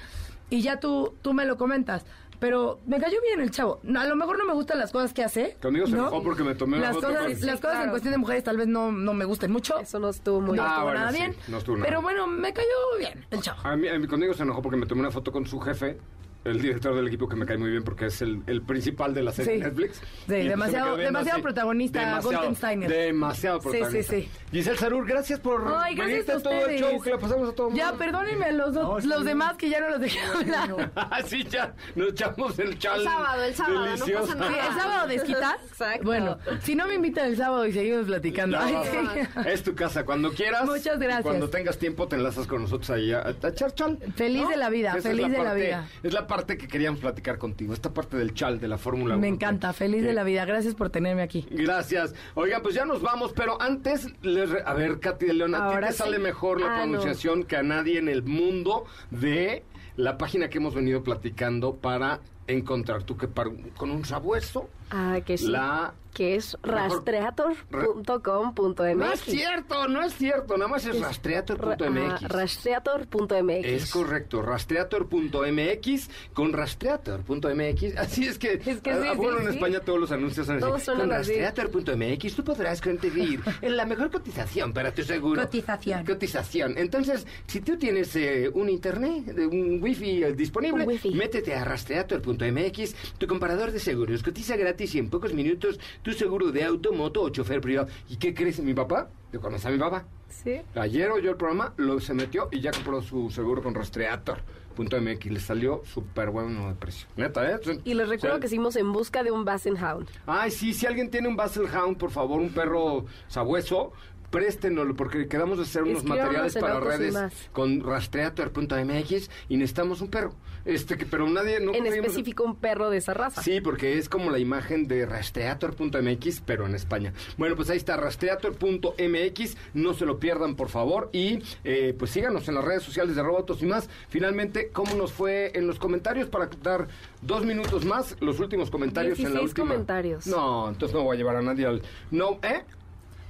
Y 0.51 0.62
ya 0.62 0.80
tú, 0.80 1.14
tú 1.22 1.32
me 1.32 1.44
lo 1.44 1.57
comentas. 1.57 2.05
Pero 2.41 2.80
me 2.86 2.99
cayó 2.99 3.20
bien 3.22 3.41
el 3.41 3.51
chavo. 3.51 3.78
No, 3.82 4.01
a 4.01 4.07
lo 4.07 4.16
mejor 4.16 4.38
no 4.38 4.47
me 4.47 4.55
gustan 4.55 4.78
las 4.78 4.91
cosas 4.91 5.12
que 5.12 5.22
hace. 5.22 5.57
Conmigo 5.62 5.86
se 5.86 5.93
¿no? 5.93 6.09
enojó 6.09 6.22
porque 6.22 6.43
me 6.43 6.55
tomé 6.55 6.78
una 6.78 6.86
las 6.86 6.95
foto 6.97 7.09
cosas, 7.09 7.22
con- 7.22 7.30
Las 7.30 7.38
Sí, 7.41 7.45
cosas 7.47 7.61
en 7.61 7.61
claro. 7.76 7.91
cuestión 7.91 8.12
de 8.12 8.18
mujeres 8.18 8.45
tal 8.45 8.57
vez 8.57 8.66
no, 8.66 8.91
no 8.91 9.12
me 9.14 9.24
gusten 9.26 9.53
mucho. 9.53 9.78
Eso 9.78 9.99
no 9.99 10.09
estuvo 10.09 10.41
muy 10.41 10.57
no 10.57 10.62
Ah, 10.64 10.66
estuvo 10.68 10.84
bueno, 10.84 10.99
nada 11.01 11.12
sí, 11.12 11.18
bien. 11.18 11.36
no 11.49 11.59
estuvo 11.59 11.76
nada 11.76 11.86
pero 11.88 12.03
bueno, 12.03 12.26
me 12.26 12.53
cayó 12.53 12.66
bien 12.99 13.26
el 13.30 13.41
chavo. 13.43 13.61
A 13.62 13.76
mí, 13.76 13.88
a 13.88 13.99
mí 13.99 14.07
conmigo 14.07 14.32
se 14.34 14.43
enojó 14.43 14.62
porque 14.62 14.78
me 14.78 14.86
tomé 14.86 15.03
una 15.03 15.11
foto 15.11 15.30
con 15.30 15.47
su 15.47 15.61
jefe, 15.61 15.99
el 16.45 16.61
director 16.62 16.95
del 16.95 17.07
equipo 17.09 17.28
que 17.28 17.36
me 17.36 17.45
cae 17.47 17.59
muy 17.59 17.70
bien 17.70 17.82
porque 17.82 18.07
es 18.07 18.22
el, 18.22 18.43
el 18.47 18.62
principal 18.62 19.12
de 19.12 19.22
la 19.22 19.32
serie 19.32 19.55
Sí. 19.57 19.61
Netflix. 19.61 19.97
Sí, 19.99 20.03
Y 20.05 20.22
entonces 20.22 20.49
demasiado- 20.51 20.97
demasiado 20.97 21.43
protagonista, 21.43 22.20
Golden 22.20 22.57
Steiner. 22.57 22.88
Demasiado 22.91 23.61
protagonista. 23.61 24.14
sí, 24.14 24.22
sí. 24.22 24.30
Giselle 24.51 24.76
Sarur, 24.78 25.07
gracias 25.07 25.38
por 25.41 25.72
Ay, 25.78 25.95
gracias 25.95 26.28
a 26.30 26.43
todo 26.43 26.66
el 26.66 26.78
show 26.80 27.01
que 27.01 27.11
le 27.11 27.18
pasamos 27.18 27.49
a 27.51 27.53
todo 27.53 27.68
el 27.68 27.74
Ya, 27.74 27.88
mundo. 27.91 27.99
perdónenme 27.99 28.45
a 28.47 28.53
los, 28.53 28.72
dos- 28.74 29.05
No, 29.05 29.16
los 29.16 29.24
demás 29.24 29.57
que 29.57 29.68
ya 29.68 29.80
no 29.80 29.91
los 29.91 30.01
dejé 30.01 30.18
hablar. 30.20 30.91
Así 31.11 31.45
ya, 31.51 31.74
nos 31.95 32.09
echamos 32.11 32.59
el 32.59 32.78
chal. 32.78 32.99
El 33.01 33.05
sábado, 33.07 33.43
el 33.45 33.55
sábado, 33.55 33.74
no 33.80 33.84
delicioso. 33.84 34.26
pasa 34.26 34.34
nada. 34.36 34.51
Sí, 34.53 34.59
¿El 34.68 34.74
sábado 34.80 35.09
desquitas? 35.09 35.55
Exacto. 35.68 36.05
Bueno, 36.05 36.38
si 36.62 36.74
no 36.74 36.86
me 36.86 36.95
invitan 36.95 37.26
el 37.26 37.36
sábado 37.36 37.66
y 37.66 37.72
seguimos 37.72 38.07
platicando. 38.07 38.59
No, 38.59 38.64
Ay. 38.64 39.28
Es 39.47 39.62
tu 39.62 39.74
casa, 39.74 40.05
cuando 40.05 40.32
quieras. 40.32 40.64
Muchas 40.64 40.99
gracias. 40.99 41.20
y 41.20 41.22
Cuando 41.22 41.51
tengas 41.51 41.78
tiempo 41.78 42.09
te 42.09 42.16
enlazas 42.16 42.47
con 42.47 42.62
nosotros 42.62 42.88
ahí 42.91 43.12
a, 43.12 43.20
a 43.26 43.49
echar 43.49 43.74
chal. 43.74 43.99
Feliz 44.16 44.49
de 44.49 44.57
la 44.57 44.70
vida, 44.70 44.95
feliz 45.03 45.30
de 45.30 45.38
la 45.43 45.55
vida. 45.55 45.88
Es 46.03 46.12
la 46.12 46.26
parte 46.31 46.57
que 46.57 46.68
queríamos 46.68 47.01
platicar 47.01 47.39
contigo, 47.39 47.74
esta 47.74 47.93
parte 47.93 48.16
del 48.16 48.33
chal 48.35 48.61
de 48.61 48.68
la 48.68 48.78
Fórmula 48.78 49.14
1. 49.16 49.20
Me 49.20 49.26
encanta, 49.28 49.72
feliz 49.72 50.05
de 50.05 50.12
la 50.12 50.22
vida. 50.22 50.45
Gracias 50.45 50.76
por 50.76 50.89
tenerme 50.89 51.22
aquí. 51.22 51.45
Gracias. 51.51 52.14
Oigan, 52.35 52.62
pues 52.62 52.74
ya 52.76 52.85
nos 52.85 53.03
vamos, 53.03 53.33
pero 53.35 53.61
antes, 53.61 54.07
les 54.22 54.49
re- 54.49 54.62
a 54.64 54.72
ver, 54.74 55.01
Katy 55.01 55.26
de 55.26 55.35
León, 55.35 55.55
a 55.57 55.70
ti 55.74 55.87
te 55.87 55.93
sí. 55.93 55.99
sale 55.99 56.18
mejor 56.20 56.61
la 56.61 56.66
Ah, 56.68 56.87
no. 56.87 56.93
pronunciación 56.93 57.43
que 57.43 57.57
a 57.57 57.62
nadie 57.64 57.99
en 57.99 58.09
el 58.09 58.22
mundo 58.22 58.85
de 59.11 59.64
la 59.97 60.16
página 60.16 60.49
que 60.49 60.59
hemos 60.59 60.72
venido 60.74 61.03
platicando 61.03 61.74
para 61.74 62.20
encontrar 62.47 63.03
tú 63.03 63.16
que 63.16 63.26
par- 63.28 63.51
con 63.76 63.91
un 63.91 64.05
sabueso 64.05 64.70
Ah, 64.91 65.18
que 65.26 65.37
sí. 65.37 65.49
la 65.49 65.93
Que 66.20 66.36
es 66.36 66.54
rastreator.com.mx. 66.62 68.96
no 68.96 69.10
es 69.10 69.20
cierto, 69.22 69.88
no 69.88 70.02
es 70.02 70.14
cierto, 70.16 70.58
nada 70.58 70.68
más 70.70 70.84
es 70.84 71.00
Ra- 71.00 71.06
rastreator.mx. 71.08 72.28
rastreator.mx. 72.28 73.64
Es 73.64 73.90
correcto, 73.90 74.42
rastreator.mx 74.42 76.10
con 76.34 76.52
rastreator.mx. 76.52 77.96
Así 77.96 78.26
es 78.26 78.38
que, 78.38 78.52
Es 78.66 78.82
que 78.82 78.90
ah, 78.90 79.00
sí, 79.02 79.08
ah, 79.10 79.14
bueno, 79.14 79.38
sí, 79.38 79.44
en 79.46 79.50
sí. 79.52 79.56
España 79.56 79.80
todos 79.80 79.98
los 79.98 80.12
anuncios 80.12 80.46
son 80.46 80.56
así. 80.56 80.64
Todos 80.66 80.84
Con 80.84 81.08
rastreator.mx 81.08 82.34
tú 82.36 82.44
podrás 82.44 82.82
conseguir 82.82 83.40
en 83.62 83.76
la 83.78 83.86
mejor 83.86 84.10
cotización 84.10 84.74
para 84.74 84.92
tu 84.92 85.02
seguro. 85.02 85.40
Cotización. 85.40 86.04
Cotización. 86.04 86.74
Entonces, 86.76 87.26
si 87.46 87.62
tú 87.62 87.78
tienes 87.78 88.14
eh, 88.16 88.50
un 88.52 88.68
internet, 88.68 89.24
un 89.50 89.82
wifi 89.82 90.22
eh, 90.24 90.34
disponible, 90.34 90.82
Un 90.82 90.88
wifi. 90.90 91.14
métete 91.14 91.54
a 91.54 91.64
rastreator.mx, 91.64 92.94
tu 93.16 93.26
comparador 93.26 93.72
de 93.72 93.80
seguros. 93.80 94.22
Cotiza 94.22 94.54
gratis 94.56 94.94
y 94.96 94.98
en 94.98 95.08
pocos 95.08 95.32
minutos 95.32 95.80
tu 96.11 96.18
seguro 96.18 96.50
de 96.50 96.64
auto, 96.64 96.92
moto 96.92 97.22
o 97.22 97.28
chofer 97.30 97.61
privado. 97.61 97.88
¿Y 98.08 98.16
qué 98.16 98.34
crees? 98.34 98.61
Mi 98.61 98.74
papá, 98.74 99.08
yo 99.32 99.40
conocí 99.40 99.66
a 99.68 99.70
mi 99.70 99.78
papá. 99.78 100.04
Sí. 100.28 100.61
Ayer 100.74 101.11
oyó 101.11 101.30
el 101.30 101.36
programa, 101.36 101.72
lo 101.76 102.00
se 102.00 102.14
metió 102.14 102.48
y 102.50 102.61
ya 102.61 102.72
compró 102.72 103.00
su 103.02 103.30
seguro 103.30 103.62
con 103.62 103.74
rastreator.mx. 103.74 105.26
Le 105.26 105.40
salió 105.40 105.82
súper 105.84 106.30
bueno 106.30 106.68
de 106.68 106.74
precio. 106.74 107.06
Neta, 107.16 107.48
¿eh? 107.48 107.61
Y 107.84 107.94
les 107.94 108.08
recuerdo 108.08 108.40
que 108.40 108.48
seguimos 108.48 108.76
en 108.76 108.92
busca 108.92 109.22
de 109.22 109.30
un 109.30 109.44
Bassenhound. 109.44 110.08
Ay, 110.26 110.50
sí, 110.50 110.72
si 110.72 110.86
alguien 110.86 111.11
tiene 111.11 111.28
un 111.28 111.36
Basel 111.36 111.66
Hound, 111.66 111.96
por 111.96 112.11
favor, 112.11 112.40
un 112.40 112.50
perro 112.50 113.06
sabueso, 113.28 113.92
préstenoslo, 114.31 114.95
porque 114.95 115.28
quedamos 115.28 115.59
de 115.59 115.64
hacer 115.64 115.83
unos 115.83 116.05
materiales 116.05 116.57
para 116.57 116.81
redes 116.81 117.16
con 117.53 117.81
rastreator.mx 117.81 119.31
y 119.49 119.57
necesitamos 119.57 120.01
un 120.01 120.09
perro. 120.09 120.35
Este, 120.64 120.97
que 120.97 121.07
pero 121.07 121.28
nadie... 121.28 121.59
No 121.61 121.74
en 121.74 121.87
específico 121.87 122.45
un 122.45 122.57
perro 122.57 122.91
de 122.91 122.99
esa 122.99 123.14
raza. 123.14 123.43
Sí, 123.43 123.61
porque 123.61 123.99
es 123.99 124.09
como 124.09 124.31
la 124.31 124.39
imagen 124.39 124.87
de 124.87 125.07
rastreator.mx, 125.07 126.43
pero 126.45 126.66
en 126.66 126.74
España. 126.74 127.12
Bueno, 127.39 127.57
pues 127.57 127.70
ahí 127.70 127.78
está, 127.78 127.97
rastreator.mx, 127.97 129.57
no 129.74 129.95
se 129.95 130.07
lo 130.07 130.18
pierdan, 130.18 130.57
por 130.57 130.68
favor. 130.68 131.09
Y 131.12 131.43
eh, 131.64 131.95
pues 131.99 132.11
síganos 132.11 132.49
en 132.49 132.55
las 132.55 132.64
redes 132.64 132.83
sociales 132.83 133.16
de 133.16 133.22
Robotos 133.22 133.62
y 133.62 133.66
más. 133.66 133.89
Finalmente, 134.09 134.68
¿cómo 134.72 134.95
nos 134.95 135.12
fue 135.12 135.51
en 135.55 135.66
los 135.66 135.78
comentarios? 135.78 136.28
Para 136.28 136.49
dar 136.62 136.89
dos 137.22 137.45
minutos 137.45 137.85
más, 137.85 138.16
los 138.20 138.39
últimos 138.39 138.70
comentarios 138.70 139.18
en 139.18 139.35
la 139.35 139.41
16 139.41 139.51
última. 139.51 139.68
comentarios. 139.68 140.26
No, 140.26 140.68
entonces 140.68 140.95
no 140.95 141.03
voy 141.03 141.16
a 141.16 141.18
llevar 141.18 141.37
a 141.37 141.43
nadie 141.43 141.66
al. 141.66 141.83
No, 142.11 142.39
¿eh? 142.43 142.62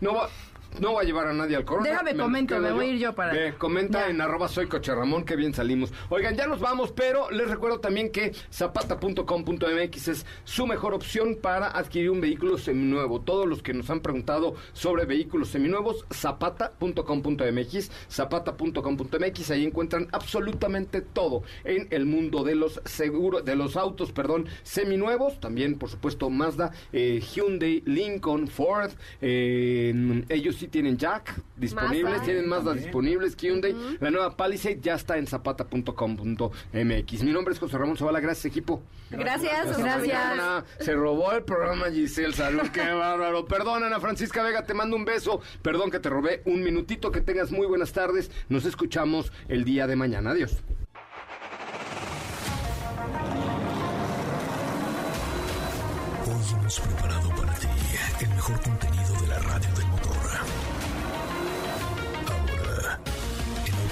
No 0.01 0.15
va. 0.15 0.29
No 0.79 0.95
va 0.95 1.01
a 1.01 1.05
llevar 1.05 1.27
a 1.27 1.33
nadie 1.33 1.57
al 1.57 1.65
corona. 1.65 1.89
Déjame 1.91 2.17
comento, 2.17 2.59
me 2.61 2.71
voy 2.73 2.87
a 2.87 2.89
ir 2.93 2.99
yo 3.01 3.15
para- 3.15 3.55
comenta 3.59 4.01
Ya. 4.03 4.11
en 4.11 4.21
arroba 4.21 4.49
soy 4.49 4.67
Coche 4.69 4.95
Ramón, 4.95 5.25
que 5.25 5.35
bien 5.37 5.53
salimos. 5.53 5.93
Oigan, 6.11 6.37
ya 6.37 6.47
nos 6.47 6.61
vamos, 6.61 6.93
pero 6.93 7.29
les 7.31 7.51
recuerdo 7.51 7.81
también 7.81 8.11
que 8.13 8.33
zapata.com.mx 8.53 10.09
es 10.09 10.25
su 10.45 10.67
mejor 10.67 10.95
opción 10.95 11.37
para 11.43 11.67
adquirir 11.69 12.11
un 12.11 12.21
vehículo 12.21 12.57
seminuevo. 12.57 13.21
Todos 13.21 13.47
los 13.47 13.63
que 13.63 13.75
nos 13.75 13.91
han 13.91 14.01
preguntado 14.01 14.55
sobre 14.73 15.05
vehículos 15.07 15.49
seminuevos, 15.49 16.05
zapata.com.mx, 16.15 17.91
zapata.com.mx, 18.11 19.51
ahí 19.51 19.65
encuentran 19.65 20.09
absolutamente 20.13 21.01
todo 21.01 21.43
en 21.65 21.89
el 21.91 22.07
mundo 22.07 22.45
de 22.45 22.55
los 22.55 22.81
seguros, 22.85 23.45
de 23.45 23.57
los 23.57 23.77
autos, 23.77 24.13
perdón, 24.13 24.47
seminuevos, 24.63 25.41
también 25.41 25.79
por 25.79 25.89
supuesto 25.91 26.31
Mazda, 26.31 26.71
eh, 26.93 27.21
Hyundai, 27.21 27.83
Lincoln, 27.87 28.47
Ford, 28.49 28.91
eh, 29.21 30.25
ellos 30.29 30.60
sí 30.61 30.69
tienen 30.69 30.99
Jack 30.99 31.35
disponibles, 31.57 32.13
Mazda. 32.13 32.25
tienen 32.25 32.49
Mazda 32.49 32.75
disponibles, 32.75 33.35
Hyundai, 33.37 33.75
la 33.99 34.11
nueva 34.11 34.37
Palisade 34.37 34.79
ya 34.81 34.95
está 34.95 35.17
en 35.17 35.27
zapata.com.mx. 35.27 37.23
Mi 37.23 37.33
nombre 37.33 37.55
es 37.55 37.59
José 37.59 37.79
Ramón 37.79 37.97
Zavala, 37.97 38.21
gracias 38.21 38.45
equipo. 38.45 38.83
Gracias, 39.11 39.79
gracias. 39.79 39.99
mañana. 40.01 40.65
Se 40.79 40.93
robó 40.95 41.33
el 41.33 41.43
programa 41.45 41.91
Giselle 41.91 42.35
Salud, 42.35 42.69
qué 42.73 42.83
bárbaro. 42.93 43.47
Perdón, 43.47 43.85
Ana 43.85 44.01
Francisca 44.01 44.43
Vega, 44.43 44.67
te 44.67 44.75
mando 44.75 44.97
un 44.97 45.07
beso. 45.07 45.41
Perdón 45.63 45.91
que 45.91 45.99
te 45.99 46.11
robé 46.11 46.43
un 46.45 46.63
minutito, 46.63 47.11
que 47.11 47.23
tengas 47.23 47.51
muy 47.51 47.67
buenas 47.67 47.93
tardes. 47.93 48.31
Nos 48.51 48.67
escuchamos 48.67 49.33
el 49.49 49.65
día 49.65 49.87
de 49.87 49.97
mañana. 49.97 50.33
Adiós. 50.33 50.59
Hoy 56.27 56.59
hemos 56.59 56.81
preparado 56.81 57.31
para 57.31 57.55
ti 57.55 57.69
el 58.21 58.29
mejor 58.29 58.61
contenido 58.61 58.90